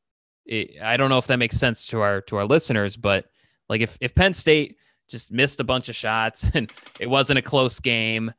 It, 0.45 0.83
I 0.83 0.97
don't 0.97 1.11
know 1.11 1.19
if 1.19 1.29
that 1.29 1.39
makes 1.39 1.57
sense 1.57 1.87
to 1.89 2.01
our 2.01 2.21
to 2.23 2.37
our 2.37 2.45
listeners, 2.45 2.97
but 2.97 3.27
like 3.69 3.81
if 3.81 3.97
if 4.01 4.15
Penn 4.15 4.33
State 4.33 4.77
just 5.09 5.33
missed 5.33 5.61
a 5.61 5.65
bunch 5.65 5.89
of 5.89 5.97
shots 5.97 6.51
and 6.55 6.73
it 6.99 7.09
wasn't 7.09 7.39
a 7.39 7.43
close 7.43 7.81
game 7.81 8.33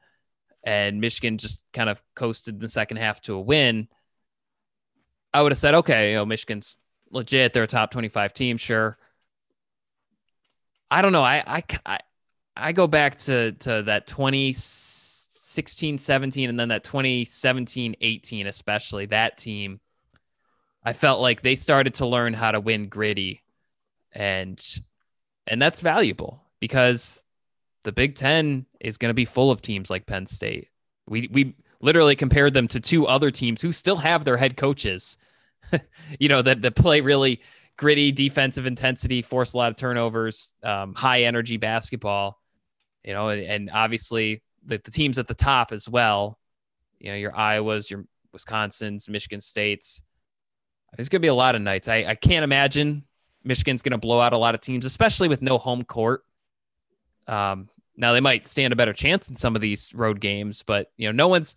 and 0.64 1.02
Michigan 1.02 1.38
just 1.38 1.64
kind 1.74 1.90
of 1.90 2.02
coasted 2.16 2.60
the 2.60 2.70
second 2.70 2.98
half 2.98 3.22
to 3.22 3.36
a 3.36 3.42
win, 3.42 3.88
I 5.34 5.42
would 5.42 5.52
have 5.52 5.60
said, 5.60 5.76
okay, 5.76 6.12
you 6.12 6.16
know, 6.16 6.26
Michigan's 6.26 6.78
legit. 7.12 7.54
They're 7.54 7.64
a 7.64 7.68
top 7.68 7.92
25 7.92 8.34
team, 8.34 8.58
sure. 8.58 8.98
I 10.92 11.02
don't 11.02 11.12
know. 11.12 11.24
I, 11.24 11.64
I, 11.86 12.00
I, 12.56 12.72
go 12.72 12.88
back 12.88 13.18
to, 13.20 13.54
to 13.54 13.84
that 13.84 14.08
2016, 14.08 15.97
17, 15.97 16.49
and 16.49 16.60
then 16.60 16.70
that 16.70 16.84
2017, 16.84 17.95
18, 17.99 18.47
especially 18.47 19.08
that 19.08 19.38
team. 19.38 19.80
I 20.84 20.93
felt 20.93 21.22
like 21.22 21.41
they 21.41 21.56
started 21.56 21.95
to 21.95 22.06
learn 22.06 22.34
how 22.34 22.51
to 22.51 22.60
win 22.60 22.89
gritty 22.89 23.41
and, 24.12 24.62
and 25.47 25.62
that's 25.62 25.82
valuable 25.82 26.43
because 26.60 27.24
the 27.84 27.91
Big 27.91 28.16
Ten 28.16 28.66
is 28.80 28.97
going 28.97 29.10
to 29.10 29.14
be 29.14 29.26
full 29.26 29.51
of 29.51 29.62
teams 29.62 29.89
like 29.89 30.06
Penn 30.06 30.26
State. 30.26 30.70
We 31.08 31.28
we 31.32 31.56
literally 31.82 32.16
compared 32.16 32.54
them 32.54 32.68
to 32.70 32.80
two 32.80 33.06
other 33.06 33.30
teams 33.30 33.62
who 33.62 33.72
still 33.72 33.97
have 33.97 34.24
their 34.24 34.38
head 34.38 34.56
coaches, 34.56 35.18
you 36.20 36.30
know, 36.30 36.41
that 36.41 36.62
that 36.62 36.76
play 36.76 37.01
really 37.01 37.41
gritty 37.78 38.12
defensive 38.12 38.66
intensity, 38.66 39.22
force 39.22 39.54
a 39.54 39.58
lot 39.58 39.72
of 39.72 39.76
turnovers, 39.76 40.54
um, 40.64 40.93
high 40.93 41.24
energy 41.24 41.58
basketball, 41.58 42.39
you 43.04 43.14
know, 43.14 43.30
and, 43.30 43.70
obviously 43.72 44.41
the, 44.66 44.80
the 44.84 44.91
teams 44.91 45.18
at 45.18 45.28
the 45.28 45.34
top 45.34 45.72
as 45.72 45.89
well. 45.89 46.39
You 46.99 47.12
know, 47.12 47.18
your 47.18 47.32
Iowas, 47.32 47.89
your 47.89 48.06
Wisconsin's, 48.32 49.10
Michigan 49.10 49.41
States. 49.41 50.04
There's 50.95 51.10
going 51.10 51.22
to 51.22 51.26
be 51.26 51.30
a 51.30 51.34
lot 51.34 51.56
of 51.56 51.62
nights. 51.62 51.88
I, 51.88 52.06
I 52.06 52.16
can't 52.16 52.43
imagine 52.43 53.04
Michigan's 53.43 53.82
going 53.82 53.91
to 53.91 53.97
blow 53.97 54.22
out 54.22 54.34
a 54.34 54.38
lot 54.38 54.56
of 54.56 54.62
teams, 54.62 54.86
especially 54.86 55.28
with 55.28 55.41
no 55.41 55.58
home 55.58 55.84
court. 55.84 56.24
Um, 57.28 57.70
now 57.95 58.14
they 58.14 58.22
might 58.22 58.47
stand 58.47 58.74
a 58.74 58.76
better 58.76 58.93
chance 58.93 59.30
in 59.30 59.36
some 59.36 59.56
of 59.56 59.62
these 59.62 59.93
road 59.93 60.20
games, 60.20 60.64
but 60.64 60.91
you 60.97 61.08
know, 61.08 61.12
no 61.12 61.28
one's 61.28 61.56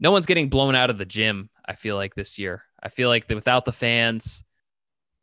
no 0.00 0.12
one's 0.12 0.26
getting 0.26 0.48
blown 0.48 0.74
out 0.74 0.90
of 0.90 0.98
the 0.98 1.04
gym. 1.04 1.50
I 1.66 1.74
feel 1.74 1.96
like 1.96 2.14
this 2.14 2.38
year. 2.38 2.62
I 2.80 2.88
feel 2.88 3.08
like 3.08 3.28
without 3.28 3.64
the 3.64 3.72
fans, 3.72 4.44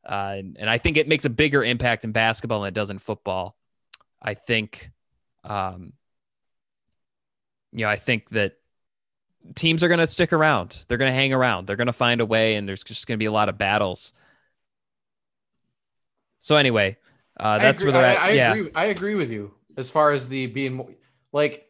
uh, 0.06 0.36
and, 0.38 0.58
and 0.60 0.70
I 0.70 0.78
think 0.78 0.98
it 0.98 1.08
makes 1.08 1.26
a 1.26 1.30
bigger 1.30 1.64
impact 1.64 2.04
in 2.04 2.12
basketball 2.12 2.62
than 2.62 2.68
it 2.68 2.74
does 2.74 2.90
in 2.90 3.00
football. 3.00 3.56
I 4.22 4.34
think, 4.34 4.92
um, 5.46 5.94
you 7.72 7.86
know, 7.86 7.90
I 7.90 7.96
think 7.96 8.30
that 8.30 8.54
teams 9.56 9.84
are 9.84 9.88
going 9.88 10.00
to 10.00 10.08
stick 10.08 10.34
around. 10.34 10.84
They're 10.88 10.98
going 10.98 11.12
to 11.12 11.16
hang 11.16 11.34
around. 11.34 11.68
They're 11.68 11.76
going 11.76 11.88
to 11.88 11.94
find 11.94 12.22
a 12.22 12.26
way, 12.26 12.56
and 12.56 12.68
there's 12.68 12.84
just 12.84 13.08
going 13.08 13.18
to 13.18 13.22
be 13.22 13.28
a 13.28 13.32
lot 13.32 13.50
of 13.50 13.58
battles. 13.58 14.14
So 16.40 16.56
anyway, 16.56 16.98
uh, 17.40 17.60
that's 17.60 17.82
where 17.82 17.92
they're 17.92 18.06
at. 18.06 18.20
I, 18.20 18.28
I 18.28 18.32
yeah, 18.32 18.54
agree. 18.54 18.72
I 18.76 18.86
agree 18.86 19.16
with 19.16 19.32
you 19.32 19.54
as 19.78 19.90
far 19.90 20.12
as 20.12 20.30
the 20.30 20.48
being 20.48 20.74
more, 20.74 20.90
like 21.32 21.68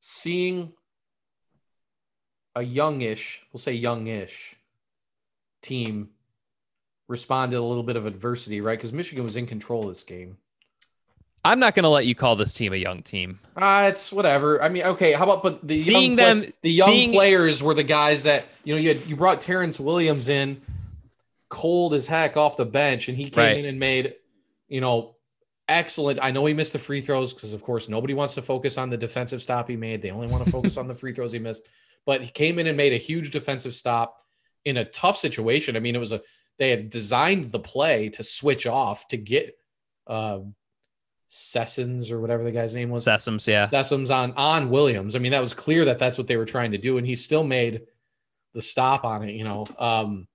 seeing 0.00 0.72
a 2.54 2.62
youngish, 2.62 3.42
we'll 3.52 3.60
say 3.60 3.72
youngish 3.72 4.56
team 5.62 6.10
respond 7.08 7.52
to 7.52 7.58
a 7.58 7.60
little 7.60 7.82
bit 7.82 7.96
of 7.96 8.06
adversity, 8.06 8.60
right? 8.60 8.78
Because 8.78 8.92
Michigan 8.92 9.24
was 9.24 9.36
in 9.36 9.46
control 9.46 9.82
of 9.82 9.88
this 9.88 10.02
game. 10.02 10.38
I'm 11.46 11.58
not 11.60 11.74
going 11.74 11.84
to 11.84 11.88
let 11.88 12.06
you 12.06 12.14
call 12.14 12.34
this 12.36 12.54
team 12.54 12.72
a 12.72 12.76
young 12.76 13.02
team. 13.02 13.38
Ah, 13.56 13.86
it's 13.86 14.10
whatever. 14.12 14.62
I 14.62 14.68
mean, 14.68 14.82
okay. 14.84 15.12
How 15.12 15.24
about 15.24 15.42
but 15.42 15.66
the 15.66 15.80
Seeing 15.80 16.02
young 16.02 16.16
play- 16.16 16.24
them- 16.24 16.52
the 16.62 16.72
young 16.72 16.88
seeing- 16.88 17.12
players 17.12 17.62
were 17.62 17.74
the 17.74 17.84
guys 17.84 18.24
that 18.24 18.46
you 18.64 18.74
know 18.74 18.80
you 18.80 18.88
had, 18.88 19.06
you 19.06 19.16
brought 19.16 19.40
Terrence 19.40 19.78
Williams 19.78 20.28
in, 20.28 20.60
cold 21.48 21.94
as 21.94 22.06
heck 22.06 22.36
off 22.36 22.56
the 22.56 22.66
bench, 22.66 23.08
and 23.08 23.16
he 23.16 23.30
came 23.30 23.44
Right. 23.44 23.56
in 23.58 23.64
and 23.66 23.78
made, 23.78 24.14
you 24.68 24.80
know, 24.80 25.14
excellent. 25.68 26.18
I 26.22 26.30
know 26.32 26.44
he 26.46 26.54
missed 26.54 26.72
the 26.72 26.78
free 26.78 27.00
throws 27.00 27.32
because 27.32 27.52
of 27.52 27.62
course 27.62 27.88
nobody 27.88 28.14
wants 28.14 28.34
to 28.34 28.42
focus 28.42 28.76
on 28.78 28.90
the 28.90 28.96
defensive 28.96 29.42
stop 29.42 29.68
he 29.68 29.76
made. 29.76 30.02
They 30.02 30.10
only 30.10 30.26
want 30.26 30.44
to 30.44 30.50
focus 30.56 30.76
on 30.76 30.88
the 30.88 30.94
free 30.94 31.12
throws 31.12 31.32
he 31.32 31.38
missed. 31.38 31.62
But 32.04 32.22
he 32.22 32.30
came 32.30 32.58
in 32.58 32.66
and 32.66 32.76
made 32.76 32.92
a 32.92 32.96
huge 32.98 33.30
defensive 33.30 33.74
stop 33.74 34.20
in 34.64 34.76
a 34.78 34.84
tough 34.84 35.16
situation. 35.16 35.76
I 35.76 35.80
mean, 35.80 35.94
it 35.94 36.00
was 36.00 36.12
a 36.12 36.20
they 36.58 36.70
had 36.70 36.88
designed 36.90 37.52
the 37.52 37.58
play 37.60 38.08
to 38.10 38.22
switch 38.22 38.66
off 38.66 39.06
to 39.08 39.16
get 39.16 39.56
uh 40.06 40.40
Sessions 41.28 42.10
or 42.12 42.20
whatever 42.20 42.44
the 42.44 42.52
guy's 42.52 42.74
name 42.74 42.90
was. 42.90 43.04
Sessoms, 43.04 43.46
yeah. 43.48 43.66
Sessoms 43.66 44.14
on 44.14 44.32
on 44.32 44.70
Williams. 44.70 45.16
I 45.16 45.18
mean, 45.18 45.32
that 45.32 45.40
was 45.40 45.52
clear 45.52 45.84
that 45.86 45.98
that's 45.98 46.18
what 46.18 46.26
they 46.26 46.36
were 46.36 46.44
trying 46.44 46.70
to 46.72 46.78
do, 46.78 46.98
and 46.98 47.06
he 47.06 47.16
still 47.16 47.44
made 47.44 47.82
the 48.54 48.62
stop 48.62 49.04
on 49.04 49.22
it. 49.22 49.34
You 49.34 49.44
know, 49.44 49.66
um, 49.78 50.28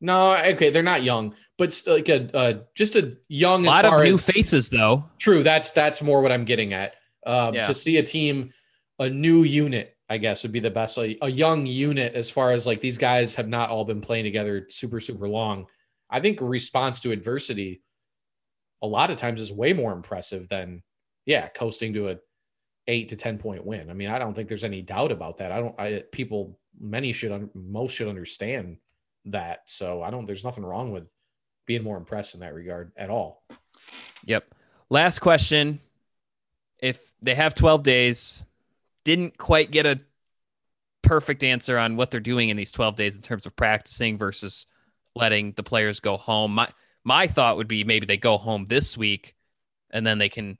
no, 0.00 0.36
okay, 0.36 0.70
they're 0.70 0.82
not 0.82 1.02
young, 1.02 1.34
but 1.58 1.72
still 1.72 1.94
like 1.94 2.08
a 2.08 2.36
uh, 2.36 2.54
just 2.74 2.96
a 2.96 3.18
young. 3.28 3.66
A 3.66 3.68
lot 3.68 3.84
as 3.84 3.92
of 3.92 4.00
new 4.00 4.14
as, 4.14 4.24
faces, 4.24 4.70
though. 4.70 5.04
True, 5.18 5.42
that's 5.42 5.70
that's 5.72 6.00
more 6.00 6.22
what 6.22 6.32
I'm 6.32 6.44
getting 6.44 6.72
at. 6.72 6.94
Um, 7.26 7.54
Yeah. 7.54 7.66
To 7.66 7.74
see 7.74 7.98
a 7.98 8.02
team, 8.02 8.52
a 8.98 9.10
new 9.10 9.42
unit, 9.42 9.96
I 10.08 10.16
guess 10.16 10.42
would 10.42 10.52
be 10.52 10.60
the 10.60 10.70
best. 10.70 10.96
A, 10.96 11.18
a 11.22 11.30
young 11.30 11.66
unit, 11.66 12.14
as 12.14 12.30
far 12.30 12.52
as 12.52 12.66
like 12.66 12.80
these 12.80 12.96
guys 12.96 13.34
have 13.34 13.48
not 13.48 13.68
all 13.68 13.84
been 13.84 14.00
playing 14.00 14.24
together 14.24 14.66
super 14.70 15.00
super 15.00 15.28
long. 15.28 15.66
I 16.08 16.18
think 16.20 16.38
response 16.40 16.98
to 17.00 17.12
adversity, 17.12 17.82
a 18.82 18.86
lot 18.86 19.10
of 19.10 19.16
times, 19.16 19.40
is 19.40 19.52
way 19.52 19.72
more 19.72 19.92
impressive 19.92 20.48
than 20.48 20.82
yeah, 21.26 21.48
coasting 21.48 21.92
to 21.94 22.10
a 22.10 22.18
eight 22.86 23.08
to 23.10 23.16
ten 23.16 23.38
point 23.38 23.64
win. 23.64 23.90
I 23.90 23.94
mean, 23.94 24.08
I 24.08 24.18
don't 24.18 24.34
think 24.34 24.48
there's 24.48 24.64
any 24.64 24.82
doubt 24.82 25.12
about 25.12 25.38
that. 25.38 25.52
I 25.52 25.60
don't. 25.60 25.80
I 25.80 26.02
people, 26.12 26.58
many 26.78 27.12
should, 27.12 27.50
most 27.54 27.94
should 27.94 28.08
understand 28.08 28.78
that. 29.26 29.60
So 29.66 30.02
I 30.02 30.10
don't. 30.10 30.24
There's 30.24 30.44
nothing 30.44 30.64
wrong 30.64 30.92
with 30.92 31.12
being 31.66 31.82
more 31.82 31.96
impressed 31.96 32.34
in 32.34 32.40
that 32.40 32.54
regard 32.54 32.92
at 32.96 33.10
all. 33.10 33.44
Yep. 34.24 34.44
Last 34.88 35.20
question. 35.20 35.80
If 36.78 37.12
they 37.20 37.34
have 37.34 37.54
12 37.54 37.82
days, 37.82 38.42
didn't 39.04 39.36
quite 39.36 39.70
get 39.70 39.86
a 39.86 40.00
perfect 41.02 41.44
answer 41.44 41.78
on 41.78 41.96
what 41.96 42.10
they're 42.10 42.20
doing 42.20 42.48
in 42.48 42.56
these 42.56 42.72
12 42.72 42.96
days 42.96 43.16
in 43.16 43.22
terms 43.22 43.46
of 43.46 43.54
practicing 43.54 44.16
versus 44.16 44.66
letting 45.14 45.52
the 45.52 45.62
players 45.62 46.00
go 46.00 46.16
home. 46.16 46.54
My 46.54 46.68
my 47.04 47.26
thought 47.26 47.56
would 47.56 47.68
be 47.68 47.84
maybe 47.84 48.06
they 48.06 48.16
go 48.16 48.36
home 48.38 48.66
this 48.68 48.96
week 48.96 49.34
and 49.90 50.06
then 50.06 50.18
they 50.18 50.28
can 50.28 50.58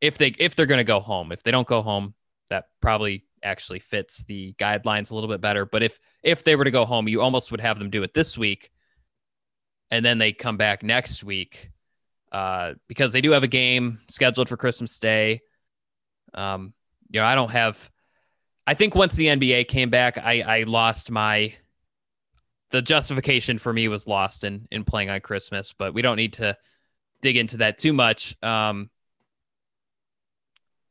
if 0.00 0.18
they 0.18 0.28
if 0.38 0.56
they're 0.56 0.66
going 0.66 0.78
to 0.78 0.84
go 0.84 1.00
home. 1.00 1.32
If 1.32 1.42
they 1.42 1.50
don't 1.50 1.66
go 1.66 1.82
home, 1.82 2.14
that 2.50 2.66
probably 2.80 3.24
actually 3.42 3.80
fits 3.80 4.24
the 4.24 4.54
guidelines 4.58 5.10
a 5.10 5.14
little 5.14 5.28
bit 5.30 5.40
better, 5.40 5.66
but 5.66 5.82
if 5.82 5.98
if 6.22 6.44
they 6.44 6.56
were 6.56 6.64
to 6.64 6.70
go 6.70 6.84
home, 6.84 7.08
you 7.08 7.20
almost 7.20 7.50
would 7.50 7.60
have 7.60 7.78
them 7.78 7.90
do 7.90 8.02
it 8.02 8.14
this 8.14 8.36
week 8.38 8.70
and 9.92 10.02
then 10.02 10.16
they 10.16 10.32
come 10.32 10.56
back 10.56 10.82
next 10.82 11.22
week 11.22 11.70
uh, 12.32 12.72
because 12.88 13.12
they 13.12 13.20
do 13.20 13.32
have 13.32 13.42
a 13.42 13.48
game 13.48 14.00
scheduled 14.08 14.48
for 14.48 14.56
Christmas 14.56 14.98
Day. 14.98 15.42
Um, 16.32 16.72
you 17.10 17.20
know, 17.20 17.26
I 17.26 17.34
don't 17.34 17.50
have. 17.50 17.90
I 18.66 18.72
think 18.72 18.94
once 18.94 19.14
the 19.14 19.26
NBA 19.26 19.68
came 19.68 19.90
back, 19.90 20.16
I, 20.16 20.40
I 20.40 20.62
lost 20.62 21.10
my. 21.10 21.54
The 22.72 22.82
justification 22.82 23.58
for 23.58 23.72
me 23.72 23.86
was 23.86 24.08
lost 24.08 24.44
in 24.44 24.66
in 24.70 24.84
playing 24.84 25.10
on 25.10 25.20
Christmas, 25.20 25.72
but 25.72 25.94
we 25.94 26.02
don't 26.02 26.16
need 26.16 26.34
to 26.34 26.56
dig 27.20 27.36
into 27.36 27.58
that 27.58 27.78
too 27.78 27.92
much. 27.92 28.36
Um, 28.42 28.90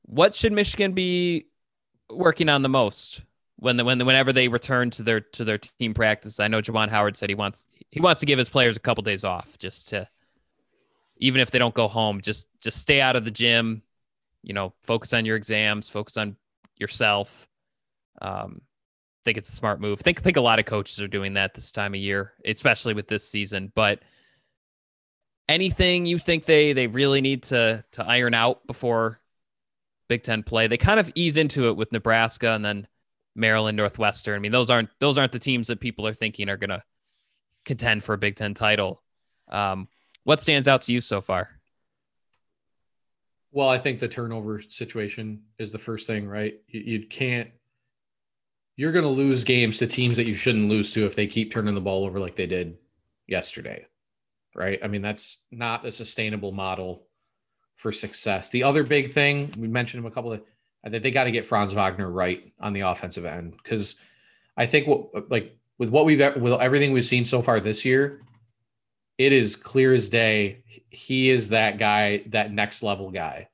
what 0.03 0.33
should 0.33 0.53
Michigan 0.53 0.93
be 0.93 1.47
working 2.09 2.49
on 2.49 2.61
the 2.61 2.69
most 2.69 3.23
when 3.57 3.77
the, 3.77 3.85
when 3.85 3.97
the, 3.97 4.05
whenever 4.05 4.33
they 4.33 4.47
return 4.47 4.89
to 4.91 5.03
their 5.03 5.19
to 5.19 5.43
their 5.43 5.57
team 5.57 5.93
practice? 5.93 6.39
I 6.39 6.47
know 6.47 6.61
Juwan 6.61 6.89
Howard 6.89 7.17
said 7.17 7.29
he 7.29 7.35
wants 7.35 7.67
he 7.89 7.99
wants 7.99 8.19
to 8.21 8.25
give 8.25 8.39
his 8.39 8.49
players 8.49 8.77
a 8.77 8.81
couple 8.81 9.03
days 9.03 9.23
off 9.23 9.57
just 9.59 9.89
to 9.89 10.07
even 11.17 11.39
if 11.39 11.51
they 11.51 11.59
don't 11.59 11.73
go 11.73 11.87
home, 11.87 12.21
just 12.21 12.49
just 12.59 12.79
stay 12.79 13.01
out 13.01 13.15
of 13.15 13.25
the 13.25 13.31
gym. 13.31 13.83
You 14.43 14.53
know, 14.53 14.73
focus 14.81 15.13
on 15.13 15.25
your 15.25 15.35
exams, 15.35 15.89
focus 15.89 16.17
on 16.17 16.35
yourself. 16.77 17.47
Um, 18.21 18.61
think 19.23 19.37
it's 19.37 19.49
a 19.49 19.55
smart 19.55 19.79
move. 19.79 19.99
I 19.99 20.03
think 20.03 20.21
think 20.21 20.37
a 20.37 20.41
lot 20.41 20.59
of 20.59 20.65
coaches 20.65 20.99
are 21.01 21.07
doing 21.07 21.33
that 21.35 21.53
this 21.53 21.71
time 21.71 21.93
of 21.93 21.99
year, 21.99 22.33
especially 22.45 22.93
with 22.93 23.07
this 23.07 23.27
season. 23.27 23.71
But 23.75 24.01
anything 25.47 26.05
you 26.05 26.17
think 26.17 26.45
they 26.45 26.73
they 26.73 26.87
really 26.87 27.21
need 27.21 27.43
to 27.43 27.83
to 27.93 28.05
iron 28.05 28.33
out 28.33 28.65
before 28.67 29.19
Big 30.07 30.23
Ten 30.23 30.43
play? 30.43 30.67
They 30.67 30.77
kind 30.77 30.99
of 30.99 31.11
ease 31.15 31.37
into 31.37 31.67
it 31.69 31.77
with 31.77 31.91
Nebraska 31.91 32.51
and 32.51 32.63
then 32.63 32.87
Maryland, 33.35 33.77
Northwestern. 33.77 34.35
I 34.35 34.39
mean, 34.39 34.51
those 34.51 34.69
aren't 34.69 34.89
those 34.99 35.17
aren't 35.17 35.31
the 35.31 35.39
teams 35.39 35.67
that 35.67 35.79
people 35.79 36.07
are 36.07 36.13
thinking 36.13 36.49
are 36.49 36.57
going 36.57 36.69
to 36.69 36.83
contend 37.65 38.03
for 38.03 38.13
a 38.13 38.17
Big 38.17 38.35
Ten 38.35 38.53
title. 38.53 39.01
Um, 39.49 39.87
what 40.23 40.41
stands 40.41 40.67
out 40.67 40.81
to 40.83 40.93
you 40.93 41.01
so 41.01 41.21
far? 41.21 41.49
Well, 43.51 43.69
I 43.69 43.77
think 43.77 43.99
the 43.99 44.07
turnover 44.07 44.61
situation 44.61 45.41
is 45.59 45.71
the 45.71 45.77
first 45.77 46.07
thing, 46.07 46.27
right? 46.27 46.59
You, 46.67 46.79
you 46.79 47.07
can't. 47.07 47.49
You're 48.77 48.91
going 48.91 49.03
to 49.03 49.09
lose 49.09 49.43
games 49.43 49.77
to 49.79 49.87
teams 49.87 50.17
that 50.17 50.27
you 50.27 50.33
shouldn't 50.33 50.69
lose 50.69 50.91
to 50.93 51.05
if 51.05 51.15
they 51.15 51.27
keep 51.27 51.51
turning 51.51 51.75
the 51.75 51.81
ball 51.81 52.05
over 52.05 52.19
like 52.19 52.35
they 52.35 52.47
did 52.47 52.77
yesterday, 53.27 53.85
right? 54.55 54.79
I 54.81 54.87
mean, 54.87 55.01
that's 55.01 55.39
not 55.51 55.85
a 55.85 55.91
sustainable 55.91 56.51
model 56.51 57.07
for 57.75 57.91
success. 57.91 58.49
The 58.49 58.63
other 58.63 58.83
big 58.83 59.11
thing 59.11 59.53
we 59.57 59.67
mentioned 59.67 60.03
him 60.03 60.11
a 60.11 60.13
couple 60.13 60.33
of. 60.33 60.41
I 60.83 60.89
think 60.89 61.03
they 61.03 61.11
got 61.11 61.25
to 61.25 61.31
get 61.31 61.45
Franz 61.45 61.73
Wagner 61.73 62.09
right 62.09 62.43
on 62.59 62.73
the 62.73 62.81
offensive 62.81 63.25
end 63.25 63.53
because 63.61 63.99
I 64.57 64.65
think 64.65 64.87
what 64.87 65.29
like 65.29 65.55
with 65.77 65.89
what 65.89 66.05
we've 66.05 66.19
with 66.37 66.53
everything 66.59 66.91
we've 66.91 67.05
seen 67.05 67.25
so 67.25 67.41
far 67.41 67.59
this 67.59 67.85
year, 67.85 68.21
it 69.17 69.31
is 69.31 69.55
clear 69.55 69.93
as 69.93 70.09
day 70.09 70.63
he 70.89 71.29
is 71.29 71.49
that 71.49 71.77
guy, 71.77 72.23
that 72.27 72.51
next 72.51 72.83
level 72.83 73.11
guy. 73.11 73.47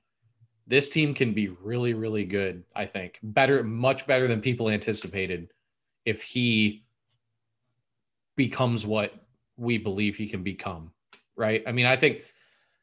This 0.68 0.90
team 0.90 1.14
can 1.14 1.34
be 1.34 1.48
really, 1.48 1.94
really 1.94 2.26
good. 2.26 2.64
I 2.76 2.86
think 2.86 3.20
better, 3.24 3.64
much 3.64 4.06
better 4.06 4.28
than 4.28 4.42
people 4.42 4.70
anticipated. 4.70 5.50
If 6.06 6.22
he 6.22 6.84
becomes 8.36 8.86
what 8.86 9.14
we 9.56 9.78
believe 9.78 10.16
he 10.16 10.28
can 10.28 10.44
become, 10.44 10.92
right? 11.36 11.64
I 11.66 11.72
mean, 11.72 11.86
I 11.86 11.96
think 11.96 12.24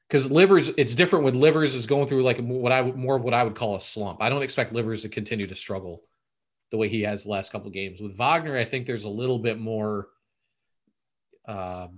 because 0.09 0.31
livers, 0.31 0.69
it's 0.77 0.95
different 0.95 1.25
with 1.25 1.35
livers 1.35 1.75
is 1.75 1.87
going 1.87 2.07
through 2.07 2.23
like 2.23 2.39
what 2.39 2.73
I 2.73 2.81
would 2.83 2.97
more 2.97 3.17
of 3.17 3.23
what 3.23 3.35
I 3.35 3.43
would 3.43 3.55
call 3.55 3.77
a 3.77 3.81
slump. 3.81 4.23
I 4.23 4.29
don't 4.29 4.43
expect 4.43 4.73
livers 4.73 5.03
to 5.03 5.09
continue 5.09 5.47
to 5.47 5.55
struggle 5.55 6.03
the 6.71 6.77
way 6.77 6.89
he 6.89 7.03
has 7.03 7.25
the 7.25 7.31
last 7.31 7.53
couple 7.53 7.71
games. 7.71 8.01
With 8.01 8.17
Wagner, 8.17 8.57
I 8.57 8.65
think 8.65 8.87
there's 8.87 9.05
a 9.05 9.09
little 9.09 9.39
bit 9.39 9.59
more, 9.61 10.09
uh, 11.47 11.89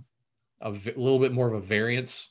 a 0.60 0.72
v- 0.72 0.92
little 0.96 1.18
bit 1.18 1.32
more 1.32 1.48
of 1.48 1.54
a 1.54 1.60
variance, 1.60 2.30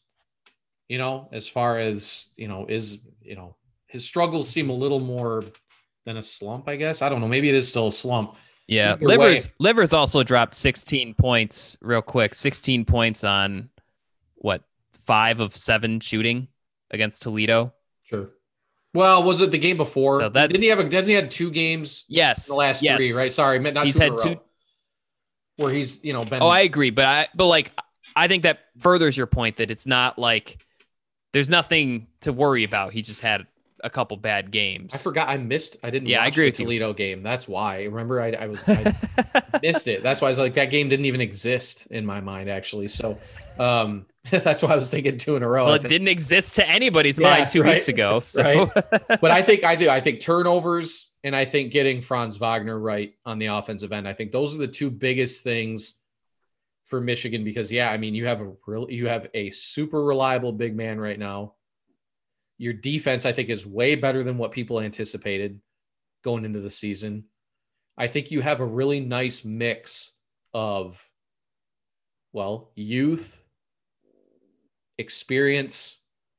you 0.90 0.98
know, 0.98 1.30
as 1.32 1.48
far 1.48 1.78
as 1.78 2.30
you 2.38 2.48
know, 2.48 2.66
is 2.68 3.00
you 3.22 3.36
know 3.36 3.56
his 3.88 4.06
struggles 4.06 4.50
seem 4.50 4.70
a 4.70 4.74
little 4.74 5.00
more 5.00 5.44
than 6.06 6.18
a 6.18 6.24
slump. 6.24 6.68
I 6.68 6.76
guess 6.76 7.02
I 7.02 7.10
don't 7.10 7.22
know. 7.22 7.28
Maybe 7.28 7.50
it 7.50 7.56
is 7.56 7.68
still 7.68 7.88
a 7.88 7.92
slump. 7.92 8.36
Yeah, 8.68 8.94
Either 8.94 9.06
way- 9.08 9.16
Livers 9.18 9.50
Livers 9.60 9.94
also 9.94 10.24
dropped 10.24 10.56
16 10.56 11.14
points 11.16 11.78
real 11.82 12.02
quick. 12.02 12.34
16 12.36 12.86
points 12.86 13.24
on 13.24 13.70
what 14.36 14.64
five 15.06 15.40
of 15.40 15.56
seven 15.56 16.00
shooting 16.00 16.48
against 16.92 17.22
Toledo. 17.22 17.74
Sure. 18.04 18.32
Well, 18.94 19.24
was 19.24 19.42
it 19.42 19.52
the 19.52 19.58
game 19.58 19.78
before? 19.78 20.20
So 20.20 20.30
that's- 20.30 20.50
didn't 20.52 20.64
he 20.64 20.70
have 20.70 20.80
a? 20.80 20.90
Doesn't 20.90 21.10
he 21.10 21.16
had 21.16 21.30
two 21.30 21.52
games 21.52 22.06
Yes, 22.08 22.48
in 22.48 22.54
the 22.54 22.58
last 22.58 22.82
yes. 22.82 22.98
three? 22.98 23.14
Right. 23.14 23.32
Sorry, 23.34 23.60
not 23.60 23.86
He's 23.86 23.98
two 23.98 24.02
had 24.04 24.18
two- 24.18 24.40
Where 25.58 25.72
he's 25.72 26.04
you 26.04 26.14
know 26.14 26.24
been. 26.26 26.42
Oh, 26.42 26.48
I 26.48 26.62
agree, 26.62 26.90
but 26.90 27.06
I 27.06 27.28
but 27.36 27.48
like 27.48 27.72
I 28.16 28.28
think 28.28 28.44
that 28.44 28.60
furthers 28.80 29.16
your 29.18 29.28
point 29.28 29.58
that 29.58 29.70
it's 29.72 29.86
not 29.88 30.18
like 30.18 30.58
there's 31.36 31.50
nothing 31.50 32.08
to 32.22 32.32
worry 32.32 32.64
about. 32.64 32.94
He 32.94 33.02
just 33.02 33.20
had 33.20 33.46
a 33.84 33.90
couple 33.90 34.16
bad 34.16 34.52
games. 34.52 34.96
I 34.96 34.98
forgot 35.00 35.28
I 35.28 35.36
missed. 35.36 35.76
I 35.84 35.90
didn't. 35.90 36.08
Yeah, 36.08 36.24
I 36.24 36.28
agree 36.28 36.50
the. 36.50 36.64
Toledo 36.64 36.94
game. 36.94 37.24
That's 37.24 37.46
why. 37.46 37.84
Remember, 37.84 38.22
I, 38.22 38.30
I 38.30 38.48
was 38.48 38.64
I 38.68 39.60
missed 39.62 39.90
it. 39.90 40.02
That's 40.02 40.22
why 40.22 40.30
I 40.30 40.32
was 40.32 40.38
like 40.40 40.54
that 40.54 40.70
game 40.70 40.88
didn't 40.88 41.04
even 41.08 41.20
exist 41.20 41.88
in 41.88 42.06
my 42.06 42.22
mind 42.22 42.50
actually. 42.50 42.88
So, 42.88 43.20
um, 43.60 44.06
that's 44.32 44.64
why 44.64 44.70
I 44.72 44.76
was 44.78 44.90
thinking 44.90 45.18
two 45.18 45.36
in 45.36 45.44
a 45.44 45.50
row. 45.50 45.66
well, 45.66 45.74
it 45.74 45.86
didn't 45.86 46.08
exist 46.08 46.56
to 46.56 46.70
anybody's 46.70 47.20
Yeah, 47.20 47.32
mind 47.32 47.50
two 47.50 47.64
right, 47.64 47.74
weeks 47.74 47.90
ago. 47.90 48.20
So 48.24 48.42
right. 48.42 48.72
but 49.20 49.32
I 49.32 49.42
think 49.42 49.66
I 49.66 49.76
do. 49.76 49.90
I 49.90 50.00
think 50.00 50.22
turnovers 50.22 51.12
and 51.26 51.36
I 51.36 51.44
think 51.44 51.74
getting 51.74 52.00
Franz 52.00 52.38
Wagner 52.38 52.80
right 52.80 53.14
on 53.26 53.40
the 53.40 53.48
offensive 53.48 53.92
end. 53.92 54.08
I 54.08 54.14
think 54.14 54.32
those 54.32 54.56
are 54.56 54.60
the 54.60 54.70
two 54.70 54.90
biggest 54.90 55.44
things 55.44 55.96
for 56.86 57.02
Michigan 57.02 57.44
because 57.44 57.72
yeah, 57.72 57.90
I 57.90 57.98
mean 57.98 58.16
you 58.16 58.26
have 58.26 58.42
a 58.42 58.54
real 58.66 58.90
you 58.90 59.08
have 59.08 59.28
a 59.34 59.52
super 59.52 60.04
reliable 60.04 60.52
big 60.52 60.76
man 60.76 61.00
right 61.00 61.20
now. 61.20 61.56
Your 62.58 62.74
defense, 62.74 63.26
I 63.26 63.34
think, 63.34 63.50
is 63.50 63.68
way 63.68 63.96
better 63.96 64.24
than 64.24 64.38
what 64.38 64.52
people 64.52 64.80
anticipated 64.80 65.60
going 66.24 66.46
into 66.46 66.62
the 66.62 66.72
season. 66.72 67.26
I 67.98 68.08
think 68.08 68.32
you 68.32 68.42
have 68.42 68.62
a 68.62 68.66
really 68.66 69.02
nice 69.02 69.44
mix 69.44 70.14
of, 70.54 71.04
well, 72.32 72.72
youth, 72.76 73.42
experience, 74.98 75.98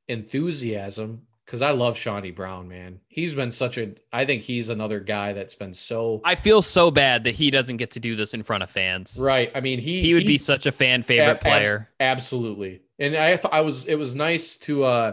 enthusiasm. 0.08 1.26
Because 1.46 1.62
I 1.62 1.70
love 1.70 1.96
Chaundee 1.96 2.34
Brown, 2.34 2.66
man. 2.66 2.98
He's 3.06 3.32
been 3.34 3.52
such 3.52 3.78
a. 3.78 3.94
I 4.12 4.24
think 4.24 4.42
he's 4.42 4.68
another 4.68 4.98
guy 4.98 5.32
that's 5.32 5.54
been 5.54 5.72
so 5.74 6.20
I 6.24 6.34
feel 6.34 6.60
so 6.60 6.90
bad 6.90 7.22
that 7.24 7.34
he 7.36 7.52
doesn't 7.52 7.76
get 7.76 7.92
to 7.92 8.00
do 8.00 8.16
this 8.16 8.34
in 8.34 8.42
front 8.42 8.64
of 8.64 8.70
fans. 8.70 9.16
right. 9.20 9.52
I 9.54 9.60
mean, 9.60 9.78
he 9.78 10.00
He 10.02 10.12
would 10.14 10.26
be 10.26 10.38
such 10.38 10.66
a 10.66 10.72
fan 10.72 11.04
favorite 11.04 11.36
Ab- 11.36 11.40
player. 11.40 11.88
absolutely. 12.00 12.82
And 12.98 13.14
I 13.16 13.38
I 13.52 13.60
was 13.60 13.86
it 13.86 13.94
was 13.96 14.16
nice 14.16 14.56
to 14.58 14.82
uh 14.84 15.12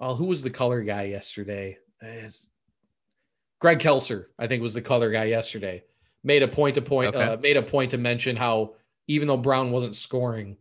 oh 0.00 0.14
who 0.16 0.24
was 0.26 0.42
the 0.42 0.50
color 0.50 0.82
guy 0.82 1.04
yesterday? 1.04 1.78
It's- 2.02 2.48
Greg 3.60 3.78
Kelser, 3.80 4.26
I 4.38 4.46
think 4.46 4.62
was 4.62 4.74
the 4.74 4.82
color 4.82 5.10
guy 5.10 5.24
yesterday. 5.24 5.84
Made 6.24 6.42
a 6.42 6.48
point 6.48 6.74
to 6.76 6.82
point 6.82 7.14
Okay. 7.14 7.22
uh, 7.24 7.36
made 7.36 7.56
a 7.56 7.62
point 7.62 7.90
to 7.92 7.98
mention 7.98 8.34
how 8.36 8.74
even 9.06 9.28
though 9.28 9.36
Brown 9.36 9.70
wasn't 9.70 9.94
scoring 9.94 10.56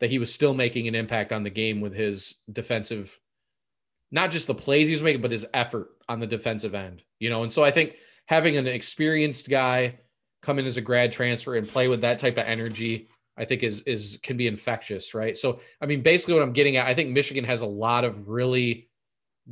that 0.00 0.10
he 0.10 0.18
was 0.18 0.32
still 0.32 0.54
making 0.54 0.86
an 0.86 0.94
impact 0.94 1.32
on 1.32 1.42
the 1.42 1.50
game 1.50 1.80
with 1.80 1.94
his 1.94 2.36
defensive 2.52 3.18
not 4.10 4.30
just 4.30 4.46
the 4.46 4.54
plays 4.54 4.88
he 4.88 4.94
was 4.94 5.02
making 5.02 5.22
but 5.22 5.30
his 5.30 5.46
effort 5.54 5.90
on 6.08 6.20
the 6.20 6.26
defensive 6.26 6.74
end. 6.74 7.02
You 7.18 7.30
know, 7.30 7.42
and 7.42 7.52
so 7.52 7.64
I 7.64 7.70
think 7.70 7.96
having 8.26 8.56
an 8.56 8.66
experienced 8.66 9.48
guy 9.48 9.98
come 10.42 10.58
in 10.58 10.66
as 10.66 10.76
a 10.76 10.80
grad 10.82 11.12
transfer 11.12 11.56
and 11.56 11.68
play 11.68 11.88
with 11.88 12.02
that 12.02 12.18
type 12.18 12.36
of 12.38 12.44
energy 12.44 13.08
I 13.38 13.44
think 13.44 13.62
is 13.62 13.82
is 13.82 14.18
can 14.22 14.36
be 14.36 14.48
infectious, 14.48 15.14
right? 15.14 15.38
So 15.38 15.60
I 15.80 15.86
mean, 15.86 16.02
basically, 16.02 16.34
what 16.34 16.42
I'm 16.42 16.52
getting 16.52 16.76
at, 16.76 16.86
I 16.86 16.94
think 16.94 17.10
Michigan 17.10 17.44
has 17.44 17.60
a 17.60 17.66
lot 17.66 18.04
of 18.04 18.28
really 18.28 18.90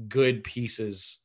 good 0.09 0.43
pieces 0.43 1.21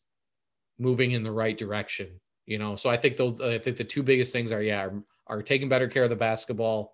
moving 0.77 1.11
in 1.11 1.23
the 1.23 1.31
right 1.31 1.57
direction. 1.57 2.19
You 2.45 2.59
know, 2.59 2.75
so 2.75 2.89
I 2.89 2.97
think 2.97 3.17
those 3.17 3.41
I 3.41 3.57
think 3.57 3.77
the 3.77 3.83
two 3.83 4.03
biggest 4.03 4.31
things 4.31 4.51
are 4.51 4.61
yeah 4.61 4.85
are, 4.85 5.03
are 5.25 5.41
taking 5.41 5.69
better 5.69 5.87
care 5.87 6.03
of 6.03 6.11
the 6.11 6.15
basketball, 6.15 6.93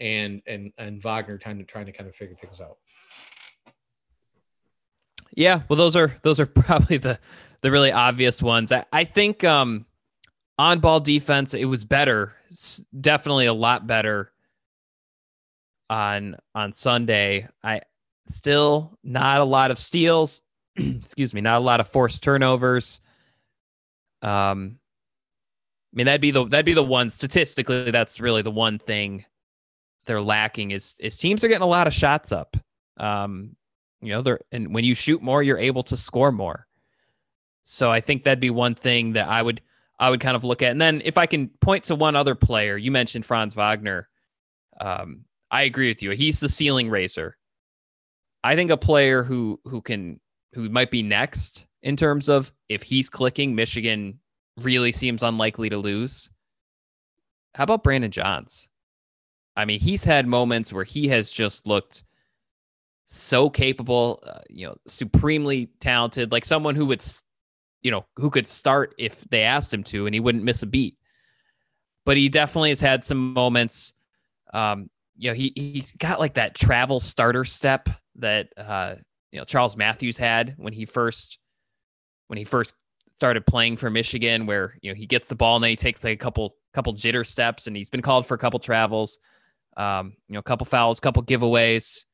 and 0.00 0.40
and 0.46 0.72
and 0.78 1.02
Wagner 1.02 1.36
trying 1.36 1.58
to 1.58 1.64
trying 1.64 1.86
to 1.86 1.92
kind 1.92 2.08
of 2.08 2.16
figure 2.16 2.36
things 2.36 2.60
out. 2.62 2.78
Yeah, 5.34 5.62
well, 5.68 5.76
those 5.76 5.96
are 5.96 6.16
those 6.22 6.40
are 6.40 6.46
probably 6.46 6.98
the 6.98 7.18
the 7.60 7.70
really 7.70 7.92
obvious 7.92 8.42
ones. 8.42 8.72
I, 8.72 8.84
I 8.92 9.04
think 9.04 9.44
um, 9.44 9.86
on 10.58 10.80
ball 10.80 11.00
defense, 11.00 11.54
it 11.54 11.64
was 11.64 11.84
better, 11.84 12.34
definitely 13.00 13.46
a 13.46 13.52
lot 13.52 13.86
better 13.86 14.32
on 15.90 16.36
on 16.54 16.72
Sunday. 16.72 17.48
I 17.62 17.82
still 18.28 18.98
not 19.02 19.40
a 19.40 19.44
lot 19.44 19.70
of 19.70 19.78
steals. 19.78 20.42
excuse 20.76 21.34
me, 21.34 21.40
not 21.40 21.58
a 21.58 21.64
lot 21.64 21.80
of 21.80 21.88
forced 21.88 22.22
turnovers. 22.22 23.00
Um, 24.22 24.78
I 25.92 25.96
mean 25.96 26.06
that'd 26.06 26.20
be 26.20 26.30
the 26.30 26.46
that'd 26.46 26.66
be 26.66 26.74
the 26.74 26.82
one 26.82 27.10
statistically. 27.10 27.90
That's 27.90 28.20
really 28.20 28.42
the 28.42 28.50
one 28.50 28.78
thing 28.78 29.24
they're 30.06 30.20
lacking 30.20 30.70
is 30.70 30.96
is 31.00 31.16
teams 31.16 31.44
are 31.44 31.48
getting 31.48 31.62
a 31.62 31.66
lot 31.66 31.86
of 31.86 31.94
shots 31.94 32.32
up. 32.32 32.56
Um, 32.98 33.56
you 34.00 34.12
know, 34.12 34.22
they're 34.22 34.40
and 34.52 34.74
when 34.74 34.84
you 34.84 34.94
shoot 34.94 35.22
more, 35.22 35.42
you're 35.42 35.58
able 35.58 35.82
to 35.84 35.96
score 35.96 36.32
more. 36.32 36.66
So 37.62 37.90
I 37.90 38.00
think 38.00 38.24
that'd 38.24 38.40
be 38.40 38.50
one 38.50 38.74
thing 38.74 39.12
that 39.12 39.28
I 39.28 39.42
would 39.42 39.60
I 39.98 40.10
would 40.10 40.20
kind 40.20 40.36
of 40.36 40.44
look 40.44 40.62
at. 40.62 40.70
And 40.70 40.80
then 40.80 41.02
if 41.04 41.18
I 41.18 41.26
can 41.26 41.48
point 41.60 41.84
to 41.84 41.94
one 41.94 42.16
other 42.16 42.34
player, 42.34 42.76
you 42.76 42.90
mentioned 42.90 43.26
Franz 43.26 43.54
Wagner. 43.54 44.08
Um, 44.80 45.24
I 45.50 45.62
agree 45.62 45.88
with 45.88 46.02
you. 46.02 46.10
He's 46.10 46.40
the 46.40 46.48
ceiling 46.48 46.88
raiser. 46.88 47.36
I 48.44 48.54
think 48.54 48.70
a 48.70 48.76
player 48.76 49.22
who 49.22 49.60
who 49.64 49.80
can 49.80 50.20
who 50.54 50.68
might 50.68 50.90
be 50.90 51.02
next 51.02 51.66
in 51.82 51.96
terms 51.96 52.28
of 52.28 52.52
if 52.68 52.82
he's 52.82 53.10
clicking, 53.10 53.54
Michigan 53.54 54.20
really 54.56 54.92
seems 54.92 55.22
unlikely 55.22 55.68
to 55.70 55.78
lose. 55.78 56.30
How 57.54 57.64
about 57.64 57.82
Brandon 57.82 58.10
Johns? 58.10 58.68
I 59.56 59.64
mean, 59.64 59.80
he's 59.80 60.04
had 60.04 60.26
moments 60.26 60.72
where 60.72 60.84
he 60.84 61.08
has 61.08 61.30
just 61.32 61.66
looked 61.66 62.04
so 63.10 63.48
capable, 63.48 64.22
uh, 64.26 64.40
you 64.50 64.66
know, 64.66 64.76
supremely 64.86 65.70
talented, 65.80 66.30
like 66.30 66.44
someone 66.44 66.74
who 66.74 66.84
would, 66.84 67.02
you 67.80 67.90
know, 67.90 68.04
who 68.16 68.28
could 68.28 68.46
start 68.46 68.94
if 68.98 69.24
they 69.30 69.42
asked 69.42 69.72
him 69.72 69.82
to 69.82 70.04
and 70.04 70.14
he 70.14 70.20
wouldn't 70.20 70.44
miss 70.44 70.62
a 70.62 70.66
beat. 70.66 70.98
But 72.04 72.18
he 72.18 72.28
definitely 72.28 72.68
has 72.68 72.80
had 72.80 73.06
some 73.06 73.32
moments. 73.32 73.94
Um, 74.52 74.90
you 75.16 75.30
know, 75.30 75.34
he 75.34 75.54
he's 75.56 75.92
got 75.92 76.20
like 76.20 76.34
that 76.34 76.54
travel 76.54 77.00
starter 77.00 77.46
step 77.46 77.88
that 78.16 78.52
uh, 78.58 78.96
you 79.32 79.38
know 79.38 79.44
Charles 79.46 79.74
Matthews 79.74 80.18
had 80.18 80.54
when 80.58 80.74
he 80.74 80.84
first 80.84 81.38
when 82.26 82.36
he 82.36 82.44
first 82.44 82.74
started 83.14 83.46
playing 83.46 83.78
for 83.78 83.88
Michigan, 83.88 84.44
where 84.44 84.74
you 84.82 84.90
know 84.90 84.94
he 84.94 85.06
gets 85.06 85.28
the 85.28 85.34
ball 85.34 85.56
and 85.56 85.64
then 85.64 85.70
he 85.70 85.76
takes 85.76 86.04
like 86.04 86.12
a 86.12 86.16
couple 86.16 86.56
couple 86.74 86.92
jitter 86.92 87.26
steps, 87.26 87.66
and 87.66 87.74
he's 87.74 87.88
been 87.88 88.02
called 88.02 88.26
for 88.26 88.34
a 88.34 88.38
couple 88.38 88.58
travels, 88.58 89.18
um, 89.78 90.14
you 90.28 90.34
know, 90.34 90.40
a 90.40 90.42
couple 90.42 90.66
fouls, 90.66 91.00
couple 91.00 91.22
giveaways. 91.22 92.04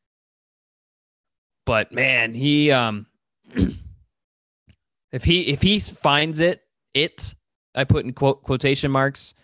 But 1.66 1.92
man, 1.92 2.34
he 2.34 2.70
um, 2.70 3.06
if 5.12 5.24
he 5.24 5.42
if 5.48 5.62
he 5.62 5.78
finds 5.80 6.40
it, 6.40 6.62
it 6.92 7.34
I 7.74 7.84
put 7.84 8.04
in 8.04 8.12
quote 8.12 8.42
quotation 8.42 8.90
marks. 8.90 9.34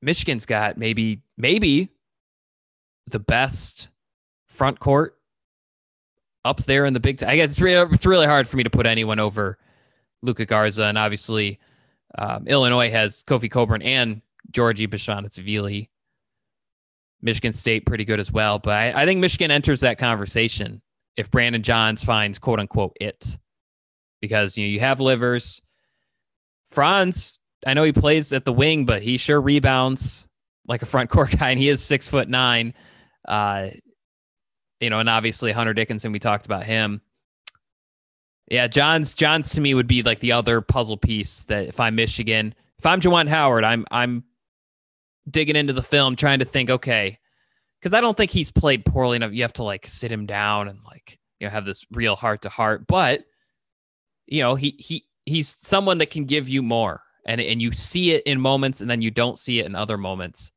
Michigan's 0.00 0.46
got 0.46 0.76
maybe 0.76 1.22
maybe 1.36 1.88
the 3.10 3.18
best 3.18 3.88
front 4.46 4.78
court 4.78 5.18
up 6.44 6.62
there 6.64 6.84
in 6.84 6.92
the 6.92 7.00
Big 7.00 7.18
Ten. 7.18 7.28
I 7.28 7.36
guess 7.36 7.52
it's 7.52 7.60
really, 7.60 7.94
it's 7.94 8.06
really 8.06 8.26
hard 8.26 8.46
for 8.46 8.56
me 8.56 8.64
to 8.64 8.70
put 8.70 8.86
anyone 8.86 9.18
over 9.18 9.58
Luka 10.22 10.46
Garza, 10.46 10.84
and 10.84 10.98
obviously 10.98 11.58
um, 12.16 12.46
Illinois 12.46 12.90
has 12.90 13.22
Kofi 13.24 13.50
Cockburn 13.50 13.82
and 13.82 14.22
Giorgi 14.52 14.88
Bezhanishvili. 14.88 15.88
Michigan 17.20 17.52
State 17.52 17.86
pretty 17.86 18.04
good 18.04 18.20
as 18.20 18.30
well, 18.30 18.58
but 18.58 18.72
I, 18.72 19.02
I 19.02 19.06
think 19.06 19.20
Michigan 19.20 19.50
enters 19.50 19.80
that 19.80 19.98
conversation 19.98 20.80
if 21.16 21.30
Brandon 21.30 21.62
Johns 21.62 22.04
finds 22.04 22.38
quote 22.38 22.60
unquote 22.60 22.96
it, 23.00 23.36
because 24.20 24.56
you 24.56 24.66
know 24.66 24.70
you 24.70 24.80
have 24.80 25.00
livers. 25.00 25.62
Franz, 26.70 27.40
I 27.66 27.74
know 27.74 27.82
he 27.82 27.92
plays 27.92 28.32
at 28.32 28.44
the 28.44 28.52
wing, 28.52 28.84
but 28.84 29.02
he 29.02 29.16
sure 29.16 29.40
rebounds 29.40 30.28
like 30.66 30.82
a 30.82 30.86
front 30.86 31.10
court 31.10 31.30
guy, 31.38 31.50
and 31.50 31.58
he 31.58 31.68
is 31.68 31.82
six 31.82 32.08
foot 32.08 32.28
nine. 32.28 32.74
Uh, 33.26 33.70
you 34.80 34.90
know, 34.90 35.00
and 35.00 35.08
obviously 35.08 35.50
Hunter 35.50 35.74
Dickinson, 35.74 36.12
we 36.12 36.18
talked 36.18 36.46
about 36.46 36.64
him. 36.64 37.00
Yeah, 38.50 38.68
Johns 38.68 39.14
Johns 39.14 39.50
to 39.50 39.60
me 39.60 39.74
would 39.74 39.88
be 39.88 40.02
like 40.02 40.20
the 40.20 40.32
other 40.32 40.60
puzzle 40.60 40.96
piece 40.96 41.44
that 41.44 41.66
if 41.66 41.80
I'm 41.80 41.96
Michigan, 41.96 42.54
if 42.78 42.86
I'm 42.86 43.00
Juwan 43.00 43.28
Howard, 43.28 43.64
I'm 43.64 43.84
I'm 43.90 44.24
digging 45.30 45.56
into 45.56 45.72
the 45.72 45.82
film 45.82 46.16
trying 46.16 46.38
to 46.38 46.44
think, 46.44 46.70
okay, 46.70 47.18
because 47.80 47.94
I 47.94 48.00
don't 48.00 48.16
think 48.16 48.30
he's 48.30 48.50
played 48.50 48.84
poorly 48.84 49.16
enough. 49.16 49.32
You 49.32 49.42
have 49.42 49.52
to 49.54 49.64
like 49.64 49.86
sit 49.86 50.10
him 50.10 50.26
down 50.26 50.68
and 50.68 50.78
like 50.84 51.18
you 51.40 51.46
know 51.46 51.50
have 51.50 51.64
this 51.64 51.84
real 51.92 52.16
heart 52.16 52.42
to 52.42 52.48
heart, 52.48 52.86
but 52.86 53.22
you 54.26 54.42
know 54.42 54.54
he 54.54 54.74
he 54.78 55.04
he's 55.26 55.48
someone 55.48 55.98
that 55.98 56.10
can 56.10 56.24
give 56.24 56.48
you 56.48 56.62
more, 56.62 57.02
and 57.26 57.40
and 57.40 57.62
you 57.62 57.72
see 57.72 58.12
it 58.12 58.24
in 58.24 58.40
moments, 58.40 58.80
and 58.80 58.90
then 58.90 59.02
you 59.02 59.10
don't 59.10 59.38
see 59.38 59.60
it 59.60 59.66
in 59.66 59.74
other 59.74 59.96
moments, 59.96 60.52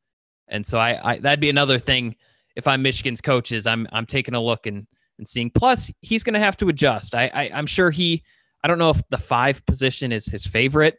and 0.47 0.65
so 0.65 0.79
I, 0.79 1.13
I 1.13 1.19
that'd 1.19 1.39
be 1.39 1.49
another 1.49 1.79
thing 1.79 2.15
if 2.55 2.67
I'm 2.67 2.81
Michigan's 2.81 3.21
coaches, 3.21 3.67
I'm 3.67 3.87
I'm 3.91 4.05
taking 4.05 4.35
a 4.35 4.41
look 4.41 4.65
and 4.65 4.87
and 5.17 5.27
seeing. 5.27 5.49
Plus, 5.49 5.91
he's 6.01 6.23
going 6.23 6.33
to 6.33 6.39
have 6.39 6.57
to 6.57 6.69
adjust. 6.69 7.15
I, 7.15 7.31
I 7.33 7.51
I'm 7.53 7.67
sure 7.67 7.91
he. 7.91 8.23
I 8.63 8.67
don't 8.67 8.77
know 8.77 8.91
if 8.91 9.01
the 9.09 9.17
five 9.17 9.65
position 9.65 10.11
is 10.11 10.25
his 10.27 10.45
favorite, 10.45 10.97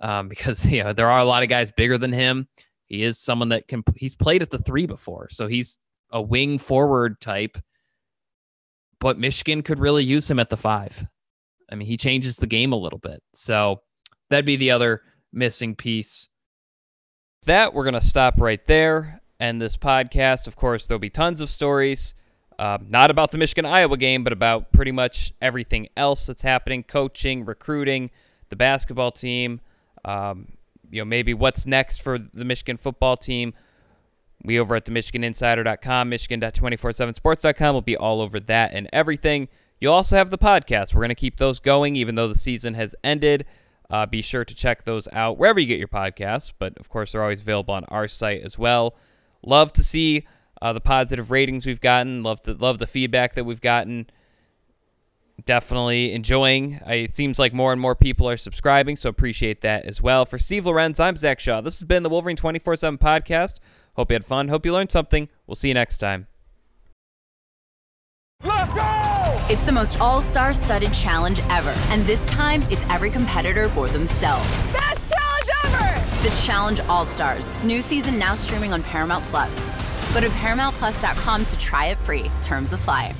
um, 0.00 0.28
because 0.30 0.64
you 0.66 0.82
know 0.82 0.92
there 0.92 1.10
are 1.10 1.20
a 1.20 1.24
lot 1.24 1.42
of 1.42 1.48
guys 1.48 1.70
bigger 1.70 1.98
than 1.98 2.12
him. 2.12 2.48
He 2.92 3.02
is 3.02 3.18
someone 3.18 3.48
that 3.48 3.68
can. 3.68 3.82
He's 3.96 4.14
played 4.14 4.42
at 4.42 4.50
the 4.50 4.58
three 4.58 4.84
before, 4.84 5.28
so 5.30 5.46
he's 5.46 5.78
a 6.10 6.20
wing 6.20 6.58
forward 6.58 7.22
type. 7.22 7.56
But 9.00 9.18
Michigan 9.18 9.62
could 9.62 9.78
really 9.78 10.04
use 10.04 10.30
him 10.30 10.38
at 10.38 10.50
the 10.50 10.58
five. 10.58 11.06
I 11.70 11.74
mean, 11.74 11.88
he 11.88 11.96
changes 11.96 12.36
the 12.36 12.46
game 12.46 12.70
a 12.70 12.76
little 12.76 12.98
bit. 12.98 13.22
So 13.32 13.80
that'd 14.28 14.44
be 14.44 14.56
the 14.56 14.72
other 14.72 15.00
missing 15.32 15.74
piece. 15.74 16.28
That 17.46 17.72
we're 17.72 17.84
going 17.84 17.94
to 17.94 18.06
stop 18.06 18.38
right 18.38 18.64
there. 18.66 19.22
And 19.40 19.58
this 19.58 19.78
podcast, 19.78 20.46
of 20.46 20.54
course, 20.56 20.84
there'll 20.84 21.00
be 21.00 21.08
tons 21.08 21.40
of 21.40 21.48
stories 21.48 22.14
Uh, 22.58 22.78
not 22.86 23.10
about 23.10 23.30
the 23.32 23.38
Michigan 23.38 23.64
Iowa 23.64 23.96
game, 23.96 24.22
but 24.22 24.32
about 24.32 24.72
pretty 24.72 24.92
much 24.92 25.32
everything 25.40 25.88
else 25.96 26.26
that's 26.26 26.42
happening 26.42 26.82
coaching, 26.82 27.44
recruiting, 27.44 28.10
the 28.50 28.56
basketball 28.56 29.10
team, 29.10 29.60
um, 30.04 30.52
you 30.92 31.00
know, 31.00 31.04
maybe 31.06 31.34
what's 31.34 31.66
next 31.66 32.02
for 32.02 32.18
the 32.18 32.44
Michigan 32.44 32.76
football 32.76 33.16
team. 33.16 33.54
We 34.44 34.58
over 34.58 34.74
at 34.74 34.84
the 34.84 34.90
MichiganInsider.com, 34.90 36.08
Michigan.247sports.com 36.08 37.74
will 37.74 37.80
be 37.80 37.96
all 37.96 38.20
over 38.20 38.38
that 38.40 38.72
and 38.74 38.88
everything. 38.92 39.48
You'll 39.80 39.94
also 39.94 40.16
have 40.16 40.30
the 40.30 40.38
podcast. 40.38 40.94
We're 40.94 41.00
going 41.00 41.08
to 41.08 41.14
keep 41.14 41.38
those 41.38 41.58
going 41.58 41.96
even 41.96 42.14
though 42.14 42.28
the 42.28 42.34
season 42.34 42.74
has 42.74 42.94
ended. 43.02 43.46
Uh, 43.88 44.06
be 44.06 44.22
sure 44.22 44.44
to 44.44 44.54
check 44.54 44.84
those 44.84 45.08
out 45.12 45.38
wherever 45.38 45.60
you 45.60 45.66
get 45.66 45.78
your 45.78 45.88
podcasts, 45.88 46.52
but 46.58 46.76
of 46.78 46.88
course, 46.88 47.12
they're 47.12 47.22
always 47.22 47.40
available 47.40 47.74
on 47.74 47.84
our 47.84 48.08
site 48.08 48.42
as 48.42 48.58
well. 48.58 48.94
Love 49.44 49.72
to 49.72 49.82
see 49.82 50.26
uh, 50.60 50.72
the 50.72 50.80
positive 50.80 51.30
ratings 51.30 51.66
we've 51.66 51.80
gotten. 51.80 52.22
Love 52.22 52.42
to 52.42 52.54
love 52.54 52.78
the 52.78 52.86
feedback 52.86 53.34
that 53.34 53.44
we've 53.44 53.60
gotten. 53.60 54.06
Definitely 55.44 56.12
enjoying. 56.12 56.80
It 56.86 57.14
seems 57.14 57.38
like 57.38 57.52
more 57.52 57.72
and 57.72 57.80
more 57.80 57.94
people 57.94 58.28
are 58.28 58.36
subscribing, 58.36 58.96
so 58.96 59.08
appreciate 59.08 59.60
that 59.62 59.86
as 59.86 60.00
well. 60.00 60.24
For 60.24 60.38
Steve 60.38 60.66
Lorenz, 60.66 61.00
I'm 61.00 61.16
Zach 61.16 61.40
Shaw. 61.40 61.60
This 61.60 61.80
has 61.80 61.86
been 61.86 62.02
the 62.02 62.08
Wolverine 62.08 62.36
24 62.36 62.76
7 62.76 62.98
podcast. 62.98 63.58
Hope 63.94 64.10
you 64.10 64.14
had 64.14 64.24
fun. 64.24 64.48
Hope 64.48 64.64
you 64.64 64.72
learned 64.72 64.92
something. 64.92 65.28
We'll 65.46 65.54
see 65.54 65.68
you 65.68 65.74
next 65.74 65.98
time. 65.98 66.28
Let's 68.44 68.74
go! 68.74 69.46
It's 69.50 69.64
the 69.64 69.72
most 69.72 70.00
all 70.00 70.20
star 70.20 70.52
studded 70.52 70.92
challenge 70.92 71.40
ever. 71.50 71.74
And 71.88 72.04
this 72.04 72.24
time, 72.26 72.62
it's 72.70 72.82
every 72.90 73.10
competitor 73.10 73.68
for 73.70 73.88
themselves. 73.88 74.72
Best 74.72 75.12
challenge 75.12 75.50
ever! 75.64 76.28
The 76.28 76.34
Challenge 76.42 76.80
All 76.80 77.04
Stars. 77.04 77.52
New 77.64 77.80
season 77.80 78.18
now 78.18 78.34
streaming 78.34 78.72
on 78.72 78.82
Paramount 78.82 79.24
Plus. 79.26 79.58
Go 80.14 80.20
to 80.20 80.28
ParamountPlus.com 80.28 81.44
to 81.46 81.58
try 81.58 81.86
it 81.86 81.98
free. 81.98 82.30
Terms 82.42 82.72
apply. 82.72 83.14